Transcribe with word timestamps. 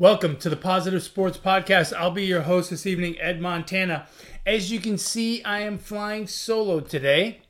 Welcome 0.00 0.38
to 0.38 0.48
the 0.48 0.56
Positive 0.56 1.02
Sports 1.02 1.36
Podcast. 1.36 1.92
I'll 1.94 2.10
be 2.10 2.24
your 2.24 2.40
host 2.40 2.70
this 2.70 2.86
evening, 2.86 3.20
Ed 3.20 3.38
Montana. 3.38 4.06
As 4.46 4.72
you 4.72 4.80
can 4.80 4.96
see, 4.96 5.44
I 5.44 5.60
am 5.60 5.76
flying 5.76 6.26
solo 6.26 6.80
today. 6.80 7.42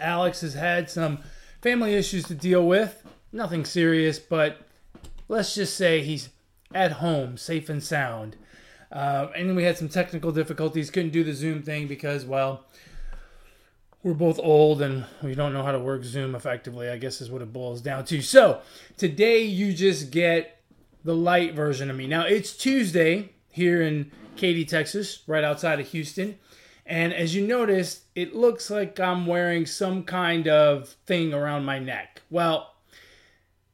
Alex 0.00 0.40
has 0.40 0.54
had 0.54 0.88
some 0.88 1.18
family 1.60 1.92
issues 1.92 2.24
to 2.28 2.34
deal 2.34 2.66
with. 2.66 3.02
Nothing 3.30 3.66
serious, 3.66 4.18
but 4.18 4.62
let's 5.28 5.54
just 5.54 5.76
say 5.76 6.02
he's 6.02 6.30
at 6.74 6.92
home, 6.92 7.36
safe 7.36 7.68
and 7.68 7.82
sound. 7.82 8.36
Uh, 8.90 9.26
and 9.36 9.54
we 9.54 9.64
had 9.64 9.76
some 9.76 9.90
technical 9.90 10.32
difficulties. 10.32 10.90
Couldn't 10.90 11.10
do 11.10 11.24
the 11.24 11.34
Zoom 11.34 11.62
thing 11.62 11.88
because, 11.88 12.24
well, 12.24 12.64
we're 14.02 14.14
both 14.14 14.38
old 14.38 14.80
and 14.80 15.04
we 15.22 15.34
don't 15.34 15.52
know 15.52 15.62
how 15.62 15.72
to 15.72 15.78
work 15.78 16.04
Zoom 16.04 16.34
effectively, 16.34 16.88
I 16.88 16.96
guess 16.96 17.20
is 17.20 17.30
what 17.30 17.42
it 17.42 17.52
boils 17.52 17.82
down 17.82 18.06
to. 18.06 18.22
So, 18.22 18.62
today 18.96 19.42
you 19.42 19.74
just 19.74 20.10
get 20.10 20.55
the 21.06 21.14
light 21.14 21.54
version 21.54 21.88
of 21.88 21.96
me. 21.96 22.08
Now, 22.08 22.26
it's 22.26 22.52
Tuesday 22.56 23.30
here 23.48 23.80
in 23.80 24.10
Katy, 24.34 24.64
Texas, 24.64 25.22
right 25.28 25.44
outside 25.44 25.78
of 25.78 25.86
Houston. 25.88 26.36
And 26.84 27.14
as 27.14 27.32
you 27.32 27.46
notice, 27.46 28.02
it 28.16 28.34
looks 28.34 28.70
like 28.70 28.98
I'm 28.98 29.24
wearing 29.24 29.66
some 29.66 30.02
kind 30.02 30.48
of 30.48 30.88
thing 31.06 31.32
around 31.32 31.64
my 31.64 31.78
neck. 31.78 32.22
Well, 32.28 32.74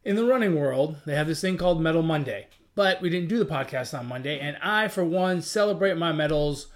in 0.05 0.17
the 0.17 0.27
running 0.27 0.55
world, 0.55 0.99
they 1.07 1.15
have 1.15 1.27
this 1.27 1.41
thing 1.41 1.57
called 1.57 1.81
Medal 1.81 2.03
Monday. 2.03 2.49
But 2.75 3.01
we 3.01 3.09
didn't 3.09 3.31
do 3.31 3.39
the 3.39 3.47
podcast 3.47 3.99
on 3.99 4.07
Monday, 4.07 4.39
and 4.39 4.59
I, 4.63 4.89
for 4.89 5.05
one, 5.05 5.41
celebrate 5.41 5.97
my 5.97 6.13
medals 6.13 6.69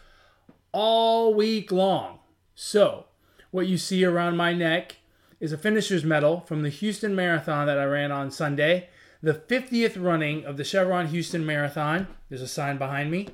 all 0.72 1.34
week 1.34 1.70
long. 1.70 2.18
So, 2.54 3.06
what 3.50 3.66
you 3.66 3.76
see 3.76 4.04
around 4.04 4.36
my 4.36 4.52
neck 4.52 4.96
is 5.38 5.52
a 5.52 5.58
finisher's 5.58 6.04
medal 6.04 6.40
from 6.40 6.62
the 6.62 6.68
Houston 6.70 7.14
Marathon 7.14 7.66
that 7.66 7.78
I 7.78 7.84
ran 7.84 8.12
on 8.12 8.30
Sunday, 8.30 8.88
the 9.26 9.34
50th 9.34 10.00
running 10.00 10.44
of 10.44 10.56
the 10.56 10.62
Chevron 10.62 11.08
Houston 11.08 11.44
Marathon. 11.44 12.06
There's 12.28 12.42
a 12.42 12.46
sign 12.46 12.78
behind 12.78 13.10
me. 13.10 13.26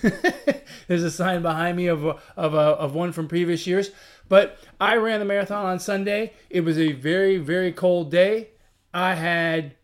There's 0.86 1.02
a 1.02 1.10
sign 1.10 1.42
behind 1.42 1.76
me 1.76 1.88
of, 1.88 2.04
of, 2.04 2.54
a, 2.54 2.56
of 2.56 2.94
one 2.94 3.10
from 3.10 3.26
previous 3.26 3.66
years. 3.66 3.90
But 4.28 4.60
I 4.80 4.94
ran 4.94 5.18
the 5.18 5.26
marathon 5.26 5.66
on 5.66 5.80
Sunday. 5.80 6.34
It 6.50 6.60
was 6.60 6.78
a 6.78 6.92
very, 6.92 7.36
very 7.36 7.72
cold 7.72 8.12
day. 8.12 8.50
I 8.92 9.16
had 9.16 9.74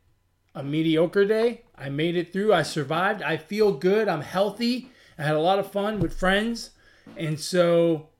a 0.54 0.62
mediocre 0.62 1.24
day. 1.24 1.62
I 1.76 1.88
made 1.88 2.14
it 2.14 2.32
through. 2.32 2.54
I 2.54 2.62
survived. 2.62 3.22
I 3.22 3.38
feel 3.38 3.72
good. 3.72 4.06
I'm 4.06 4.22
healthy. 4.22 4.88
I 5.18 5.24
had 5.24 5.34
a 5.34 5.40
lot 5.40 5.58
of 5.58 5.72
fun 5.72 5.98
with 5.98 6.16
friends. 6.16 6.70
And 7.16 7.40
so, 7.40 8.10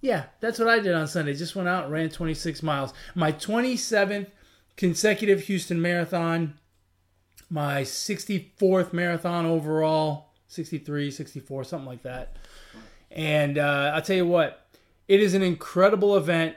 yeah, 0.00 0.24
that's 0.40 0.58
what 0.58 0.68
I 0.68 0.78
did 0.78 0.94
on 0.94 1.06
Sunday. 1.06 1.34
Just 1.34 1.54
went 1.54 1.68
out 1.68 1.84
and 1.84 1.92
ran 1.92 2.08
26 2.08 2.62
miles. 2.62 2.94
My 3.14 3.30
27th 3.30 4.28
consecutive 4.78 5.42
Houston 5.42 5.82
marathon, 5.82 6.54
my 7.50 7.82
64th 7.82 8.92
marathon 8.92 9.44
overall 9.44 10.30
63, 10.46 11.10
64, 11.10 11.64
something 11.64 11.86
like 11.86 12.02
that. 12.04 12.36
And 13.10 13.58
uh, 13.58 13.92
I'll 13.94 14.02
tell 14.02 14.16
you 14.16 14.26
what, 14.26 14.66
it 15.08 15.20
is 15.20 15.34
an 15.34 15.42
incredible 15.42 16.16
event. 16.16 16.56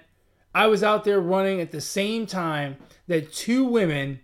I 0.54 0.68
was 0.68 0.84
out 0.84 1.04
there 1.04 1.20
running 1.20 1.60
at 1.60 1.72
the 1.72 1.82
same 1.82 2.26
time 2.28 2.78
that 3.08 3.34
two 3.34 3.66
women 3.66 4.20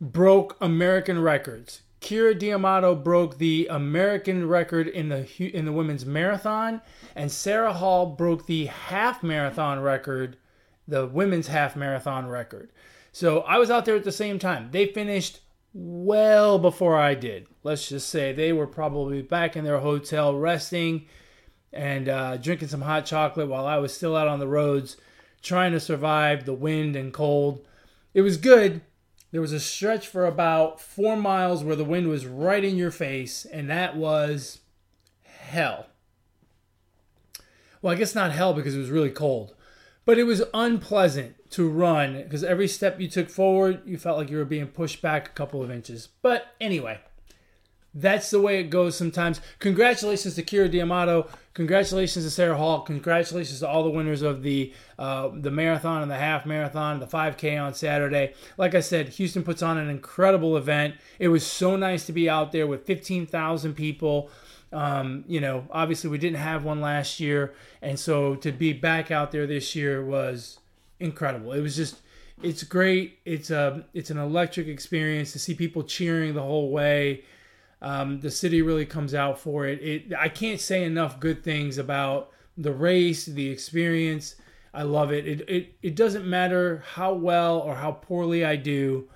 broke 0.00 0.56
American 0.60 1.20
records. 1.20 1.82
Keira 2.00 2.38
D'Amato 2.38 2.94
broke 2.94 3.38
the 3.38 3.66
American 3.68 4.46
record 4.46 4.86
in 4.86 5.08
the 5.08 5.26
in 5.40 5.64
the 5.64 5.72
women's 5.72 6.06
marathon, 6.06 6.82
and 7.16 7.32
Sara 7.32 7.72
Hall 7.72 8.06
broke 8.06 8.46
the 8.46 8.66
half 8.66 9.22
marathon 9.22 9.80
record, 9.80 10.36
the 10.86 11.06
women's 11.06 11.48
half 11.48 11.74
marathon 11.74 12.28
record. 12.28 12.70
So 13.16 13.40
I 13.40 13.56
was 13.56 13.70
out 13.70 13.86
there 13.86 13.96
at 13.96 14.04
the 14.04 14.12
same 14.12 14.38
time. 14.38 14.68
They 14.72 14.88
finished 14.88 15.40
well 15.72 16.58
before 16.58 16.98
I 16.98 17.14
did. 17.14 17.46
Let's 17.62 17.88
just 17.88 18.10
say 18.10 18.30
they 18.34 18.52
were 18.52 18.66
probably 18.66 19.22
back 19.22 19.56
in 19.56 19.64
their 19.64 19.78
hotel 19.78 20.36
resting 20.36 21.06
and 21.72 22.10
uh, 22.10 22.36
drinking 22.36 22.68
some 22.68 22.82
hot 22.82 23.06
chocolate 23.06 23.48
while 23.48 23.64
I 23.64 23.78
was 23.78 23.94
still 23.94 24.14
out 24.14 24.28
on 24.28 24.38
the 24.38 24.46
roads 24.46 24.98
trying 25.40 25.72
to 25.72 25.80
survive 25.80 26.44
the 26.44 26.52
wind 26.52 26.94
and 26.94 27.10
cold. 27.10 27.66
It 28.12 28.20
was 28.20 28.36
good. 28.36 28.82
There 29.30 29.40
was 29.40 29.54
a 29.54 29.60
stretch 29.60 30.06
for 30.06 30.26
about 30.26 30.78
four 30.78 31.16
miles 31.16 31.64
where 31.64 31.74
the 31.74 31.86
wind 31.86 32.08
was 32.08 32.26
right 32.26 32.62
in 32.62 32.76
your 32.76 32.90
face, 32.90 33.46
and 33.46 33.70
that 33.70 33.96
was 33.96 34.58
hell. 35.24 35.86
Well, 37.80 37.94
I 37.94 37.96
guess 37.96 38.14
not 38.14 38.32
hell 38.32 38.52
because 38.52 38.76
it 38.76 38.80
was 38.80 38.90
really 38.90 39.08
cold, 39.08 39.54
but 40.06 40.18
it 40.18 40.24
was 40.24 40.42
unpleasant 40.54 41.34
to 41.50 41.68
run 41.68 42.22
because 42.22 42.42
every 42.42 42.68
step 42.68 42.98
you 42.98 43.08
took 43.08 43.28
forward, 43.28 43.82
you 43.84 43.98
felt 43.98 44.16
like 44.16 44.30
you 44.30 44.38
were 44.38 44.44
being 44.46 44.68
pushed 44.68 45.02
back 45.02 45.28
a 45.28 45.32
couple 45.32 45.62
of 45.62 45.70
inches. 45.70 46.08
But 46.22 46.54
anyway, 46.60 47.00
that's 47.92 48.30
the 48.30 48.40
way 48.40 48.60
it 48.60 48.70
goes 48.70 48.94
sometimes. 48.96 49.40
Congratulations 49.58 50.34
to 50.34 50.42
Keira 50.42 50.70
D'Amato. 50.70 51.28
Congratulations 51.54 52.24
to 52.24 52.30
Sara 52.30 52.56
Hall. 52.56 52.82
Congratulations 52.82 53.60
to 53.60 53.68
all 53.68 53.82
the 53.82 53.90
winners 53.90 54.22
of 54.22 54.42
the 54.42 54.72
uh, 54.98 55.30
the 55.34 55.50
marathon 55.50 56.02
and 56.02 56.10
the 56.10 56.16
half 56.16 56.46
marathon, 56.46 57.00
the 57.00 57.06
5K 57.06 57.60
on 57.60 57.74
Saturday. 57.74 58.34
Like 58.58 58.74
I 58.74 58.80
said, 58.80 59.08
Houston 59.10 59.42
puts 59.42 59.62
on 59.62 59.78
an 59.78 59.88
incredible 59.88 60.56
event. 60.56 60.94
It 61.18 61.28
was 61.28 61.44
so 61.44 61.74
nice 61.74 62.04
to 62.06 62.12
be 62.12 62.28
out 62.28 62.52
there 62.52 62.66
with 62.66 62.86
15,000 62.86 63.74
people. 63.74 64.30
Um, 64.72 65.24
you 65.28 65.40
know, 65.40 65.64
obviously 65.70 66.10
we 66.10 66.18
didn't 66.18 66.38
have 66.38 66.64
one 66.64 66.80
last 66.80 67.20
year, 67.20 67.54
and 67.80 67.98
so 67.98 68.34
to 68.36 68.52
be 68.52 68.72
back 68.72 69.10
out 69.10 69.30
there 69.30 69.46
this 69.46 69.76
year 69.76 70.04
was 70.04 70.58
incredible. 70.98 71.52
It 71.52 71.60
was 71.60 71.76
just 71.76 72.00
it's 72.42 72.62
great. 72.62 73.18
It's 73.24 73.50
a 73.50 73.84
it's 73.94 74.10
an 74.10 74.18
electric 74.18 74.66
experience 74.66 75.32
to 75.32 75.38
see 75.38 75.54
people 75.54 75.82
cheering 75.82 76.34
the 76.34 76.42
whole 76.42 76.70
way. 76.70 77.24
Um, 77.80 78.20
the 78.20 78.30
city 78.30 78.62
really 78.62 78.86
comes 78.86 79.14
out 79.14 79.38
for 79.38 79.66
it. 79.66 79.80
It 79.82 80.12
I 80.18 80.28
can't 80.28 80.60
say 80.60 80.84
enough 80.84 81.20
good 81.20 81.42
things 81.42 81.78
about 81.78 82.30
the 82.56 82.72
race, 82.72 83.26
the 83.26 83.48
experience. 83.48 84.36
I 84.74 84.82
love 84.82 85.12
it. 85.12 85.26
It 85.26 85.48
it, 85.48 85.74
it 85.82 85.96
doesn't 85.96 86.26
matter 86.26 86.82
how 86.94 87.14
well 87.14 87.58
or 87.60 87.76
how 87.76 87.92
poorly 87.92 88.44
I 88.44 88.56
do. 88.56 89.08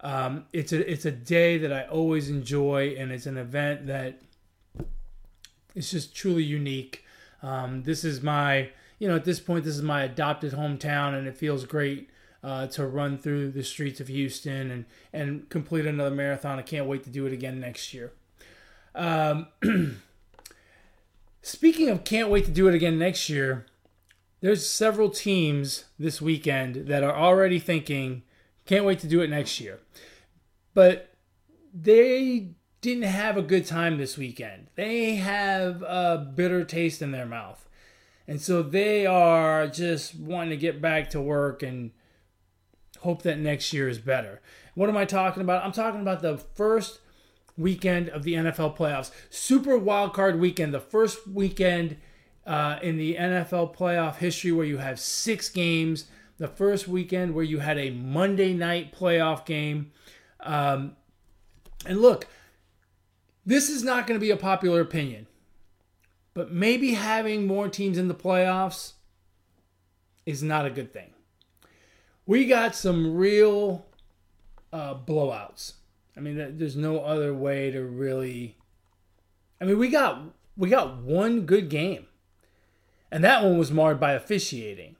Um, 0.00 0.46
it's 0.52 0.72
a 0.72 0.90
it's 0.90 1.04
a 1.04 1.12
day 1.12 1.58
that 1.58 1.72
I 1.72 1.84
always 1.84 2.30
enjoy, 2.30 2.96
and 2.98 3.12
it's 3.12 3.26
an 3.26 3.36
event 3.36 3.86
that 3.86 4.20
is 5.74 5.90
just 5.90 6.14
truly 6.14 6.44
unique. 6.44 7.04
Um, 7.42 7.82
this 7.82 8.04
is 8.04 8.22
my 8.22 8.70
you 9.02 9.08
know, 9.08 9.16
at 9.16 9.24
this 9.24 9.40
point, 9.40 9.64
this 9.64 9.74
is 9.74 9.82
my 9.82 10.04
adopted 10.04 10.52
hometown, 10.52 11.18
and 11.18 11.26
it 11.26 11.36
feels 11.36 11.64
great 11.64 12.08
uh, 12.44 12.68
to 12.68 12.86
run 12.86 13.18
through 13.18 13.50
the 13.50 13.64
streets 13.64 13.98
of 13.98 14.06
Houston 14.06 14.70
and 14.70 14.84
and 15.12 15.48
complete 15.48 15.86
another 15.86 16.14
marathon. 16.14 16.60
I 16.60 16.62
can't 16.62 16.86
wait 16.86 17.02
to 17.02 17.10
do 17.10 17.26
it 17.26 17.32
again 17.32 17.58
next 17.58 17.92
year. 17.92 18.12
Um, 18.94 19.48
speaking 21.42 21.88
of 21.88 22.04
can't 22.04 22.30
wait 22.30 22.44
to 22.44 22.52
do 22.52 22.68
it 22.68 22.76
again 22.76 22.96
next 22.96 23.28
year, 23.28 23.66
there's 24.40 24.70
several 24.70 25.10
teams 25.10 25.86
this 25.98 26.22
weekend 26.22 26.86
that 26.86 27.02
are 27.02 27.16
already 27.16 27.58
thinking 27.58 28.22
can't 28.66 28.84
wait 28.84 29.00
to 29.00 29.08
do 29.08 29.20
it 29.20 29.30
next 29.30 29.58
year, 29.60 29.80
but 30.74 31.12
they 31.74 32.50
didn't 32.82 33.04
have 33.04 33.36
a 33.36 33.42
good 33.42 33.64
time 33.64 33.96
this 33.96 34.18
weekend. 34.18 34.66
They 34.74 35.14
have 35.14 35.82
a 35.82 36.18
bitter 36.34 36.64
taste 36.64 37.00
in 37.00 37.12
their 37.12 37.24
mouth. 37.24 37.66
And 38.26 38.40
so 38.40 38.62
they 38.62 39.06
are 39.06 39.68
just 39.68 40.16
wanting 40.16 40.50
to 40.50 40.56
get 40.56 40.82
back 40.82 41.08
to 41.10 41.20
work 41.20 41.62
and 41.62 41.92
hope 43.00 43.22
that 43.22 43.38
next 43.38 43.72
year 43.72 43.88
is 43.88 43.98
better. 43.98 44.42
What 44.74 44.88
am 44.88 44.96
I 44.96 45.04
talking 45.04 45.42
about? 45.42 45.64
I'm 45.64 45.72
talking 45.72 46.00
about 46.00 46.22
the 46.22 46.36
first 46.36 46.98
weekend 47.56 48.08
of 48.08 48.24
the 48.24 48.34
NFL 48.34 48.76
playoffs. 48.76 49.12
Super 49.30 49.78
wild 49.78 50.12
card 50.12 50.40
weekend, 50.40 50.74
the 50.74 50.80
first 50.80 51.26
weekend 51.28 51.98
uh, 52.46 52.78
in 52.82 52.96
the 52.96 53.14
NFL 53.14 53.76
playoff 53.76 54.16
history 54.16 54.50
where 54.50 54.66
you 54.66 54.78
have 54.78 54.98
six 54.98 55.48
games. 55.48 56.06
The 56.38 56.48
first 56.48 56.88
weekend 56.88 57.34
where 57.34 57.44
you 57.44 57.60
had 57.60 57.78
a 57.78 57.90
Monday 57.90 58.54
night 58.54 58.92
playoff 58.92 59.46
game. 59.46 59.92
Um, 60.40 60.96
and 61.86 62.00
look, 62.00 62.26
this 63.44 63.68
is 63.68 63.82
not 63.82 64.06
going 64.06 64.18
to 64.18 64.24
be 64.24 64.30
a 64.30 64.36
popular 64.36 64.80
opinion. 64.80 65.26
But 66.34 66.50
maybe 66.50 66.94
having 66.94 67.46
more 67.46 67.68
teams 67.68 67.98
in 67.98 68.08
the 68.08 68.14
playoffs 68.14 68.92
is 70.24 70.42
not 70.42 70.64
a 70.64 70.70
good 70.70 70.92
thing. 70.92 71.10
We 72.26 72.46
got 72.46 72.74
some 72.74 73.16
real 73.16 73.86
uh, 74.72 74.94
blowouts. 74.94 75.74
I 76.16 76.20
mean, 76.20 76.56
there's 76.58 76.76
no 76.76 77.00
other 77.00 77.34
way 77.34 77.70
to 77.70 77.82
really. 77.82 78.56
I 79.60 79.64
mean, 79.64 79.78
we 79.78 79.88
got 79.88 80.22
we 80.56 80.68
got 80.68 80.98
one 80.98 81.46
good 81.46 81.68
game, 81.68 82.06
and 83.10 83.24
that 83.24 83.42
one 83.42 83.58
was 83.58 83.70
marred 83.70 84.00
by 84.00 84.12
officiating, 84.12 84.96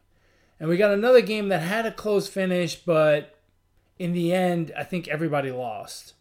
and 0.58 0.68
we 0.68 0.76
got 0.76 0.92
another 0.92 1.20
game 1.20 1.48
that 1.48 1.60
had 1.60 1.86
a 1.86 1.92
close 1.92 2.28
finish, 2.28 2.76
but 2.76 3.38
in 3.98 4.12
the 4.12 4.32
end, 4.32 4.72
I 4.76 4.84
think 4.84 5.06
everybody 5.08 5.50
lost. 5.50 6.14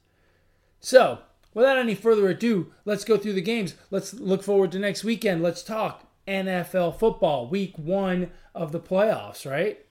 So 0.80 1.20
without 1.54 1.78
any 1.78 1.96
further 1.96 2.30
ado, 2.30 2.72
let's 2.86 3.04
go 3.04 3.18
through 3.18 3.34
the 3.34 3.42
games. 3.42 3.76
Let's 3.90 4.14
look 4.14 4.44
forward 4.44 4.72
to 4.74 4.80
next 4.80 5.04
weekend. 5.04 5.44
Let's 5.44 5.64
talk 5.64 6.08
NFL 6.28 6.98
football, 7.00 7.48
week 7.48 7.78
one 7.78 8.32
of 8.54 8.72
the 8.72 8.80
playoffs, 8.80 9.50
right? 9.50 9.86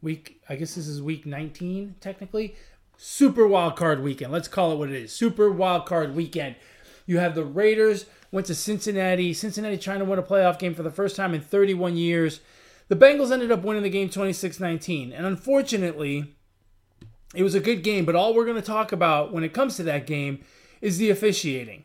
Week, 0.00 0.40
I 0.48 0.56
guess 0.56 0.74
this 0.74 0.88
is 0.88 1.00
week 1.00 1.26
19, 1.26 1.96
technically. 2.00 2.56
Super 2.96 3.46
wild 3.46 3.76
card 3.76 4.02
weekend. 4.02 4.32
Let's 4.32 4.48
call 4.48 4.72
it 4.72 4.76
what 4.76 4.90
it 4.90 4.96
is. 4.96 5.12
Super 5.12 5.50
wild 5.50 5.86
card 5.86 6.14
weekend. 6.14 6.56
You 7.06 7.18
have 7.18 7.34
the 7.34 7.44
Raiders 7.44 8.06
went 8.30 8.46
to 8.46 8.54
Cincinnati. 8.54 9.32
Cincinnati 9.34 9.76
trying 9.76 9.98
to 9.98 10.04
win 10.04 10.18
a 10.18 10.22
playoff 10.22 10.58
game 10.58 10.74
for 10.74 10.82
the 10.82 10.90
first 10.90 11.16
time 11.16 11.34
in 11.34 11.40
31 11.40 11.96
years. 11.96 12.40
The 12.88 12.96
Bengals 12.96 13.32
ended 13.32 13.52
up 13.52 13.62
winning 13.62 13.82
the 13.82 13.90
game 13.90 14.08
26-19. 14.08 15.12
And 15.16 15.26
unfortunately, 15.26 16.34
it 17.34 17.42
was 17.42 17.54
a 17.54 17.60
good 17.60 17.82
game, 17.82 18.04
but 18.04 18.14
all 18.14 18.34
we're 18.34 18.44
going 18.44 18.56
to 18.56 18.62
talk 18.62 18.92
about 18.92 19.32
when 19.32 19.44
it 19.44 19.52
comes 19.52 19.76
to 19.76 19.82
that 19.84 20.06
game 20.06 20.44
is 20.82 20.98
the 20.98 21.08
officiating. 21.08 21.84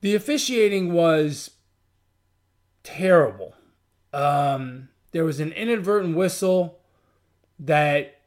The 0.00 0.14
officiating 0.14 0.92
was 0.92 1.50
terrible. 2.82 3.54
Um, 4.14 4.88
there 5.10 5.24
was 5.24 5.40
an 5.40 5.52
inadvertent 5.52 6.16
whistle 6.16 6.78
that 7.58 8.20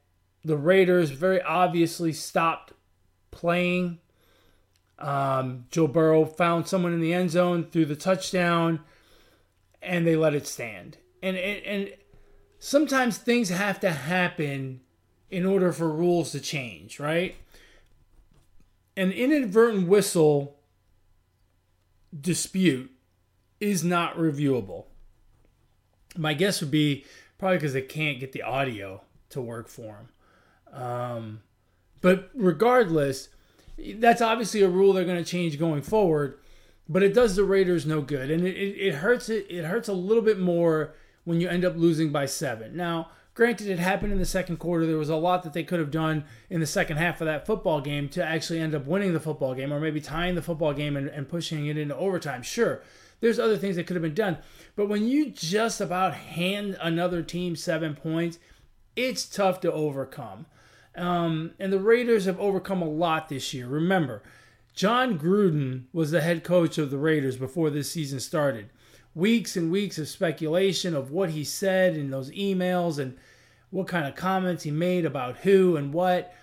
the 0.44 0.58
Raiders 0.58 1.12
very 1.12 1.42
obviously 1.42 2.12
stopped 2.12 2.74
playing. 3.32 4.00
Um, 5.00 5.66
Joe 5.72 5.88
Burrow 5.88 6.26
found 6.26 6.68
someone 6.68 6.94
in 6.94 7.00
the 7.00 7.14
end 7.14 7.32
zone 7.32 7.68
threw 7.72 7.86
the 7.86 7.96
touchdown, 7.96 8.82
and 9.82 10.06
they 10.06 10.18
let 10.18 10.36
it 10.36 10.46
stand. 10.46 10.98
And 11.24 11.38
and, 11.38 11.66
and 11.66 11.94
sometimes 12.60 13.18
things 13.18 13.50
have 13.50 13.80
to 13.80 13.92
happen 13.92 14.82
in 15.30 15.46
order 15.46 15.72
for 15.72 15.90
rules 15.90 16.32
to 16.32 16.40
change, 16.40 17.00
right? 17.00 17.36
An 18.98 19.12
inadvertent 19.12 19.88
whistle 19.88 20.58
dispute 22.20 22.92
is 23.60 23.84
not 23.84 24.18
reviewable. 24.18 24.86
My 26.18 26.34
guess 26.34 26.62
would 26.62 26.72
be 26.72 27.06
probably 27.38 27.58
because 27.58 27.74
they 27.74 27.82
can't 27.82 28.20
get 28.20 28.32
the 28.32 28.42
audio 28.42 29.02
to 29.30 29.42
work 29.42 29.68
for 29.68 30.08
them. 30.74 30.82
Um, 30.82 31.42
but 32.02 32.30
regardless, 32.34 33.30
that's 33.96 34.22
obviously 34.22 34.62
a 34.62 34.70
rule 34.70 34.94
they're 34.94 35.06
going 35.06 35.24
to 35.24 35.30
change 35.30 35.58
going 35.60 35.82
forward. 35.82 36.40
But 36.88 37.04
it 37.04 37.14
does 37.14 37.36
the 37.36 37.44
Raiders 37.44 37.86
no 37.86 38.02
good, 38.02 38.32
and 38.32 38.46
it, 38.46 38.56
it, 38.58 38.88
it 38.88 38.96
hurts 38.96 39.30
it. 39.30 39.46
It 39.48 39.64
hurts 39.66 39.88
a 39.88 39.94
little 39.94 40.24
bit 40.24 40.40
more 40.40 40.96
when 41.24 41.40
you 41.40 41.48
end 41.48 41.64
up 41.64 41.78
losing 41.78 42.12
by 42.12 42.26
seven. 42.26 42.76
Now, 42.76 43.12
Granted, 43.40 43.70
it 43.70 43.80
happened 43.80 44.12
in 44.12 44.20
the 44.20 44.26
second 44.26 44.58
quarter. 44.58 44.86
There 44.86 44.98
was 44.98 45.08
a 45.08 45.16
lot 45.16 45.44
that 45.44 45.54
they 45.54 45.64
could 45.64 45.80
have 45.80 45.92
done 45.92 46.26
in 46.50 46.60
the 46.60 46.66
second 46.66 46.98
half 46.98 47.22
of 47.22 47.26
that 47.28 47.46
football 47.46 47.80
game 47.80 48.10
to 48.10 48.22
actually 48.22 48.60
end 48.60 48.76
up 48.76 48.86
winning 48.86 49.14
the 49.14 49.20
football 49.22 49.56
game 49.56 49.72
or 49.72 49.80
maybe 49.80 50.02
tying 50.02 50.36
the 50.36 50.42
football 50.42 50.74
game 50.74 50.98
and, 50.98 51.08
and 51.08 51.30
pushing 51.30 51.66
it 51.68 51.78
into 51.78 51.96
overtime. 51.96 52.44
Sure, 52.44 52.82
there's 53.22 53.40
other 53.40 53.56
things 53.56 53.78
that 53.78 53.88
could 53.88 53.96
have 53.96 54.04
been 54.04 54.14
done. 54.14 54.40
But 54.76 54.90
when 54.90 55.08
you 55.08 55.30
just 55.30 55.80
about 55.80 56.16
hand 56.16 56.78
another 56.82 57.24
team 57.24 57.56
seven 57.56 57.96
points, 57.96 58.40
it's 58.98 59.26
tough 59.26 59.62
to 59.62 59.72
overcome. 59.72 60.46
Um, 60.98 61.52
and 61.60 61.72
the 61.72 61.80
Raiders 61.80 62.26
have 62.26 62.42
overcome 62.42 62.82
a 62.82 62.90
lot 62.90 63.30
this 63.30 63.54
year. 63.54 63.68
Remember, 63.68 64.22
Jon 64.74 65.18
Gruden 65.18 65.86
was 65.94 66.12
the 66.12 66.20
head 66.20 66.44
coach 66.44 66.78
of 66.78 66.92
the 66.92 66.98
Raiders 66.98 67.38
before 67.38 67.70
this 67.70 67.90
season 67.90 68.20
started. 68.20 68.70
Weeks 69.16 69.56
and 69.56 69.72
weeks 69.72 69.98
of 69.98 70.10
speculation 70.10 70.94
of 70.94 71.10
what 71.10 71.30
he 71.30 71.46
said 71.46 71.96
in 71.96 72.12
those 72.12 72.32
emails 72.32 73.00
and 73.00 73.18
what 73.72 73.88
kind 73.88 74.08
of 74.08 74.16
comments 74.16 74.64
he 74.64 74.72
made 74.72 75.06
about 75.06 75.38
who 75.38 75.78
and 75.78 75.94
what. 75.94 76.34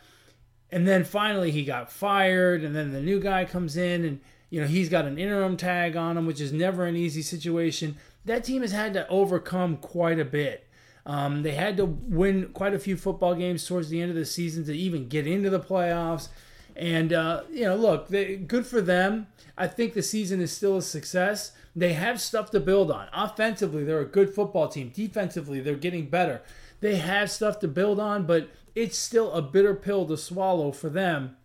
And 0.70 0.87
then 0.87 1.05
finally 1.05 1.50
he 1.50 1.64
got 1.64 1.93
fired, 1.93 2.64
and 2.64 2.75
then 2.75 2.93
the 2.93 3.00
new 3.00 3.20
guy 3.20 3.44
comes 3.44 3.76
in, 3.76 4.05
and 4.05 4.20
you 4.50 4.61
know 4.61 4.67
he's 4.67 4.88
got 4.88 5.05
an 5.05 5.19
interim 5.19 5.56
tag 5.56 5.96
on 5.96 6.17
him, 6.17 6.26
which 6.26 6.40
is 6.40 6.52
never 6.52 6.87
an 6.87 6.96
easy 6.96 7.23
situation. 7.23 7.96
That 8.25 8.44
team 8.44 8.62
has 8.62 8.73
had 8.73 8.93
to 8.94 9.08
overcome 9.08 9.76
quite 9.76 10.19
a 10.19 10.25
bit. 10.25 10.67
Um, 11.06 11.44
they 11.44 11.52
had 11.52 11.76
to 11.76 11.84
win 11.84 12.49
quite 12.52 12.75
a 12.75 12.81
few 12.81 12.96
football 12.96 13.37
games 13.37 13.64
towards 13.64 13.88
the 13.90 14.02
end 14.02 14.11
of 14.11 14.17
the 14.17 14.25
season 14.25 14.64
to 14.64 14.76
even 14.76 15.08
get 15.08 15.26
into 15.26 15.50
the 15.50 15.61
playoffs. 15.61 16.28
And 16.75 17.12
uh, 17.12 17.43
you 17.50 17.64
know, 17.64 17.76
look, 17.76 18.08
they, 18.08 18.37
good 18.37 18.67
for 18.67 18.81
them. 18.81 19.28
I 19.56 19.69
think 19.69 19.94
the 19.94 20.02
season 20.02 20.40
is 20.40 20.52
still 20.52 20.78
a 20.78 20.82
success. 20.82 21.52
They 21.76 21.93
have 21.93 22.20
stuff 22.20 22.50
to 22.50 22.61
build 22.61 22.90
on. 22.90 23.08
Offensively, 23.12 23.84
they're 23.84 24.00
a 24.00 24.05
good 24.05 24.34
football 24.34 24.69
team. 24.69 24.90
Defensively, 24.94 25.61
they're 25.61 25.76
getting 25.76 26.08
better. 26.08 26.43
They 26.81 26.96
have 26.96 27.31
stuff 27.31 27.58
to 27.61 27.69
build 27.69 27.99
on, 27.99 28.26
but 28.26 28.50
it's 28.75 28.99
still 28.99 29.32
a 29.32 29.43
bitter 29.43 29.75
pill 29.75 30.06
to 30.06 30.17
swallow 30.17 30.73
for 30.73 30.90
them, 30.90 31.37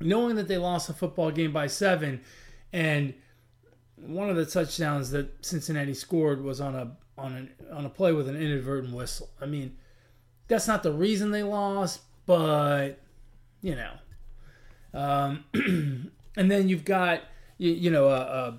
knowing 0.00 0.36
that 0.36 0.48
they 0.48 0.58
lost 0.58 0.90
a 0.90 0.92
football 0.92 1.30
game 1.30 1.52
by 1.52 1.66
seven, 1.66 2.20
and 2.72 3.14
one 3.96 4.28
of 4.28 4.36
the 4.36 4.44
touchdowns 4.44 5.10
that 5.12 5.44
Cincinnati 5.44 5.94
scored 5.94 6.42
was 6.42 6.60
on 6.60 6.74
a 6.74 6.96
on 7.16 7.32
an 7.32 7.50
on 7.72 7.86
a 7.86 7.88
play 7.88 8.12
with 8.12 8.28
an 8.28 8.36
inadvertent 8.36 8.94
whistle. 8.94 9.30
I 9.40 9.46
mean, 9.46 9.76
that's 10.48 10.66
not 10.66 10.82
the 10.82 10.92
reason 10.92 11.30
they 11.30 11.42
lost, 11.42 12.02
but 12.26 13.00
you 13.62 13.74
know. 13.74 13.92
Um, 14.92 15.44
and 16.36 16.50
then 16.50 16.68
you've 16.68 16.84
got 16.84 17.22
you, 17.58 17.72
you 17.72 17.90
know 17.90 18.08
a, 18.08 18.20
a, 18.20 18.58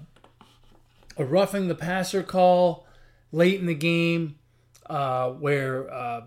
a 1.17 1.25
roughing 1.25 1.67
the 1.67 1.75
passer 1.75 2.23
call 2.23 2.87
late 3.31 3.59
in 3.59 3.67
the 3.67 3.75
game 3.75 4.37
uh, 4.87 5.31
where 5.31 5.91
uh, 5.91 6.21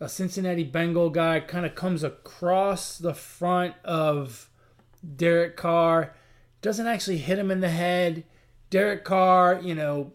a 0.00 0.08
Cincinnati 0.08 0.64
Bengal 0.64 1.10
guy 1.10 1.40
kind 1.40 1.64
of 1.64 1.74
comes 1.74 2.02
across 2.02 2.98
the 2.98 3.14
front 3.14 3.74
of 3.84 4.50
Derek 5.16 5.56
Carr, 5.56 6.14
doesn't 6.62 6.86
actually 6.86 7.18
hit 7.18 7.38
him 7.38 7.50
in 7.50 7.60
the 7.60 7.68
head. 7.68 8.24
Derek 8.70 9.04
Carr, 9.04 9.60
you 9.62 9.74
know, 9.74 10.12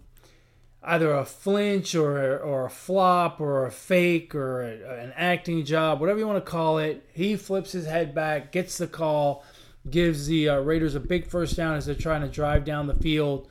either 0.83 1.13
a 1.13 1.25
flinch 1.25 1.95
or 1.95 2.39
or 2.39 2.65
a 2.65 2.69
flop 2.69 3.39
or 3.39 3.65
a 3.65 3.71
fake 3.71 4.33
or 4.33 4.61
a, 4.61 5.03
an 5.03 5.13
acting 5.15 5.65
job, 5.65 5.99
whatever 5.99 6.19
you 6.19 6.27
want 6.27 6.43
to 6.43 6.51
call 6.51 6.77
it. 6.77 7.07
He 7.13 7.35
flips 7.35 7.71
his 7.71 7.85
head 7.85 8.15
back, 8.15 8.51
gets 8.51 8.77
the 8.77 8.87
call, 8.87 9.43
gives 9.89 10.27
the 10.27 10.49
uh, 10.49 10.59
Raiders 10.59 10.95
a 10.95 10.99
big 10.99 11.27
first 11.27 11.55
down 11.55 11.75
as 11.75 11.85
they're 11.85 11.95
trying 11.95 12.21
to 12.21 12.27
drive 12.27 12.65
down 12.65 12.87
the 12.87 12.95
field 12.95 13.49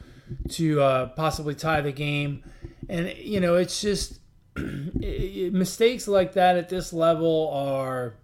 to 0.51 0.81
uh, 0.81 1.07
possibly 1.11 1.55
tie 1.55 1.81
the 1.81 1.93
game. 1.93 2.43
And 2.89 3.15
you 3.17 3.41
know, 3.41 3.57
it's 3.57 3.81
just 3.81 4.18
mistakes 5.53 6.09
like 6.09 6.33
that 6.35 6.57
at 6.57 6.69
this 6.69 6.93
level 6.93 7.51
are 7.53 8.15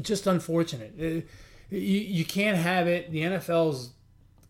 just 0.00 0.26
unfortunate. 0.26 0.94
you, 0.98 1.78
you 1.78 2.24
can't 2.24 2.56
have 2.56 2.86
it. 2.86 3.10
The 3.10 3.22
NFL's 3.22 3.90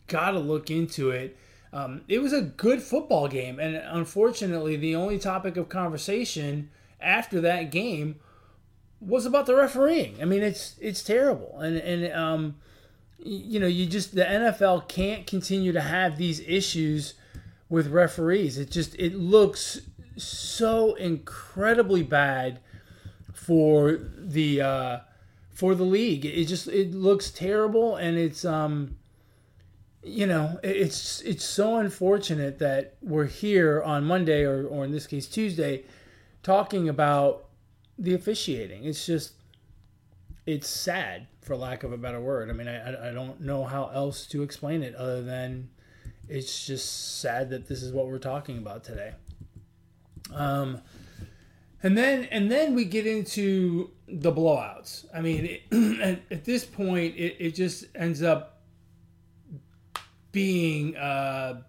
got 0.07 0.33
to 0.33 0.39
look 0.39 0.71
into 0.71 1.11
it. 1.11 1.37
Um, 1.73 2.03
it 2.09 2.21
was 2.21 2.33
a 2.33 2.43
good 2.43 2.81
football 2.83 3.29
game, 3.29 3.59
and 3.59 3.77
unfortunately, 3.77 4.77
the 4.77 4.95
only 4.95 5.19
topic 5.19 5.57
of 5.57 5.69
conversation 5.69 6.71
after 7.01 7.41
that 7.43 7.71
game 7.71 8.17
was 9.01 9.27
about 9.27 9.47
the 9.47 9.55
refereeing. 9.55 10.17
I 10.23 10.25
mean, 10.25 10.43
it's 10.43 10.77
it's 10.81 11.03
terrible, 11.03 11.59
and 11.61 11.77
and 11.77 12.13
um, 12.15 12.57
you 13.19 13.61
know, 13.61 13.67
you 13.67 13.87
just 13.87 14.15
the 14.15 14.25
NFL 14.25 14.89
can't 14.89 15.27
continue 15.27 15.73
to 15.73 15.81
have 15.81 16.17
these 16.17 16.41
issues 16.41 17.15
with 17.69 17.89
referees. 17.89 18.59
It 18.59 18.71
just 18.71 18.95
it 18.95 19.15
looks 19.15 19.81
so 20.17 20.95
incredibly 20.95 22.03
bad 22.03 22.61
for 23.33 23.99
the 24.17 24.61
uh, 24.61 24.99
for 25.51 25.75
the 25.75 25.85
league. 25.85 26.25
It 26.25 26.47
just 26.47 26.69
it 26.69 26.95
looks 26.95 27.31
terrible, 27.31 27.97
and 27.97 28.17
it's 28.17 28.45
um, 28.45 28.97
you 30.03 30.27
know, 30.27 30.59
it's 30.63 31.21
it's 31.23 31.45
so 31.45 31.77
unfortunate 31.77 32.59
that 32.61 32.97
we're 33.03 33.27
here 33.27 33.83
on 33.83 34.05
Monday 34.05 34.45
or 34.45 34.67
or 34.67 34.85
in 34.85 34.93
this 34.93 35.07
case 35.07 35.27
Tuesday, 35.27 35.85
talking 36.43 36.89
about 36.89 37.47
the 37.99 38.15
officiating. 38.15 38.85
It's 38.85 39.05
just 39.05 39.33
it's 40.47 40.69
sad 40.69 41.27
for 41.41 41.57
lack 41.57 41.83
of 41.83 41.93
a 41.93 41.99
better 41.99 42.21
word. 42.21 42.51
I 42.51 42.53
mean, 42.53 42.69
I 42.69 43.11
I 43.11 43.13
don't 43.13 43.41
know 43.41 43.65
how 43.65 43.91
else 43.93 44.27
to 44.29 44.43
explain 44.43 44.83
it 44.83 44.95
other 44.95 45.23
than 45.23 45.71
it's 46.29 46.67
just 46.67 47.21
sad 47.21 47.51
that 47.51 47.67
this 47.67 47.83
is 47.83 47.93
what 47.93 48.07
we're 48.07 48.19
talking 48.19 48.59
about 48.59 48.85
today. 48.85 49.13
Um, 50.35 50.81
and 51.83 51.97
then 51.97 52.25
and 52.31 52.51
then 52.51 52.75
we 52.75 52.85
get 52.85 53.07
into 53.07 53.91
the 54.09 54.33
blowouts. 54.33 55.07
I 55.15 55.21
mean, 55.21 55.61
it, 55.71 56.21
at, 56.31 56.45
this 56.45 56.65
point, 56.65 57.17
it, 57.17 57.37
it 57.39 57.55
just 57.55 57.85
ends 57.95 58.23
up 58.23 58.61
being 60.33 60.97
uh, 60.97 61.63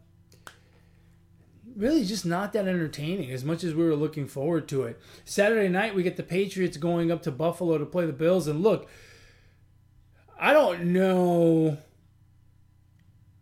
really 1.76 2.04
just 2.04 2.26
not 2.26 2.54
that 2.54 2.68
entertaining 2.68 3.32
as 3.32 3.46
much 3.46 3.64
as 3.64 3.74
we 3.74 3.84
were 3.84 3.96
looking 3.96 4.28
forward 4.28 4.68
to 4.70 4.84
it. 4.84 5.00
Saturday 5.26 5.70
night, 5.70 5.96
we 5.96 6.04
get 6.04 6.18
the 6.18 6.24
Patriots 6.24 6.78
going 6.78 7.12
up 7.12 7.22
to 7.24 7.32
Buffalo 7.32 7.78
to 7.78 7.86
play 7.86 8.06
the 8.06 8.14
Bills, 8.14 8.48
and 8.48 8.62
look, 8.62 8.90
I 10.40 10.54
don't 10.54 10.94
know. 10.94 11.78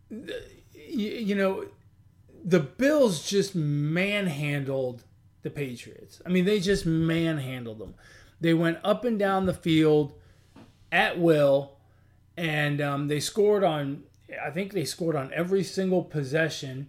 You, 0.09 0.29
you 0.73 1.35
know, 1.35 1.65
the 2.45 2.59
Bills 2.59 3.27
just 3.27 3.55
manhandled 3.55 5.03
the 5.41 5.49
Patriots. 5.49 6.21
I 6.25 6.29
mean, 6.29 6.45
they 6.45 6.59
just 6.59 6.85
manhandled 6.85 7.79
them. 7.79 7.95
They 8.39 8.53
went 8.53 8.77
up 8.83 9.03
and 9.03 9.17
down 9.17 9.47
the 9.47 9.53
field 9.53 10.13
at 10.91 11.19
will, 11.19 11.77
and 12.37 12.79
um, 12.79 13.07
they 13.07 13.19
scored 13.19 13.63
on. 13.63 14.03
I 14.43 14.51
think 14.51 14.73
they 14.73 14.85
scored 14.85 15.15
on 15.15 15.33
every 15.33 15.63
single 15.63 16.03
possession. 16.03 16.87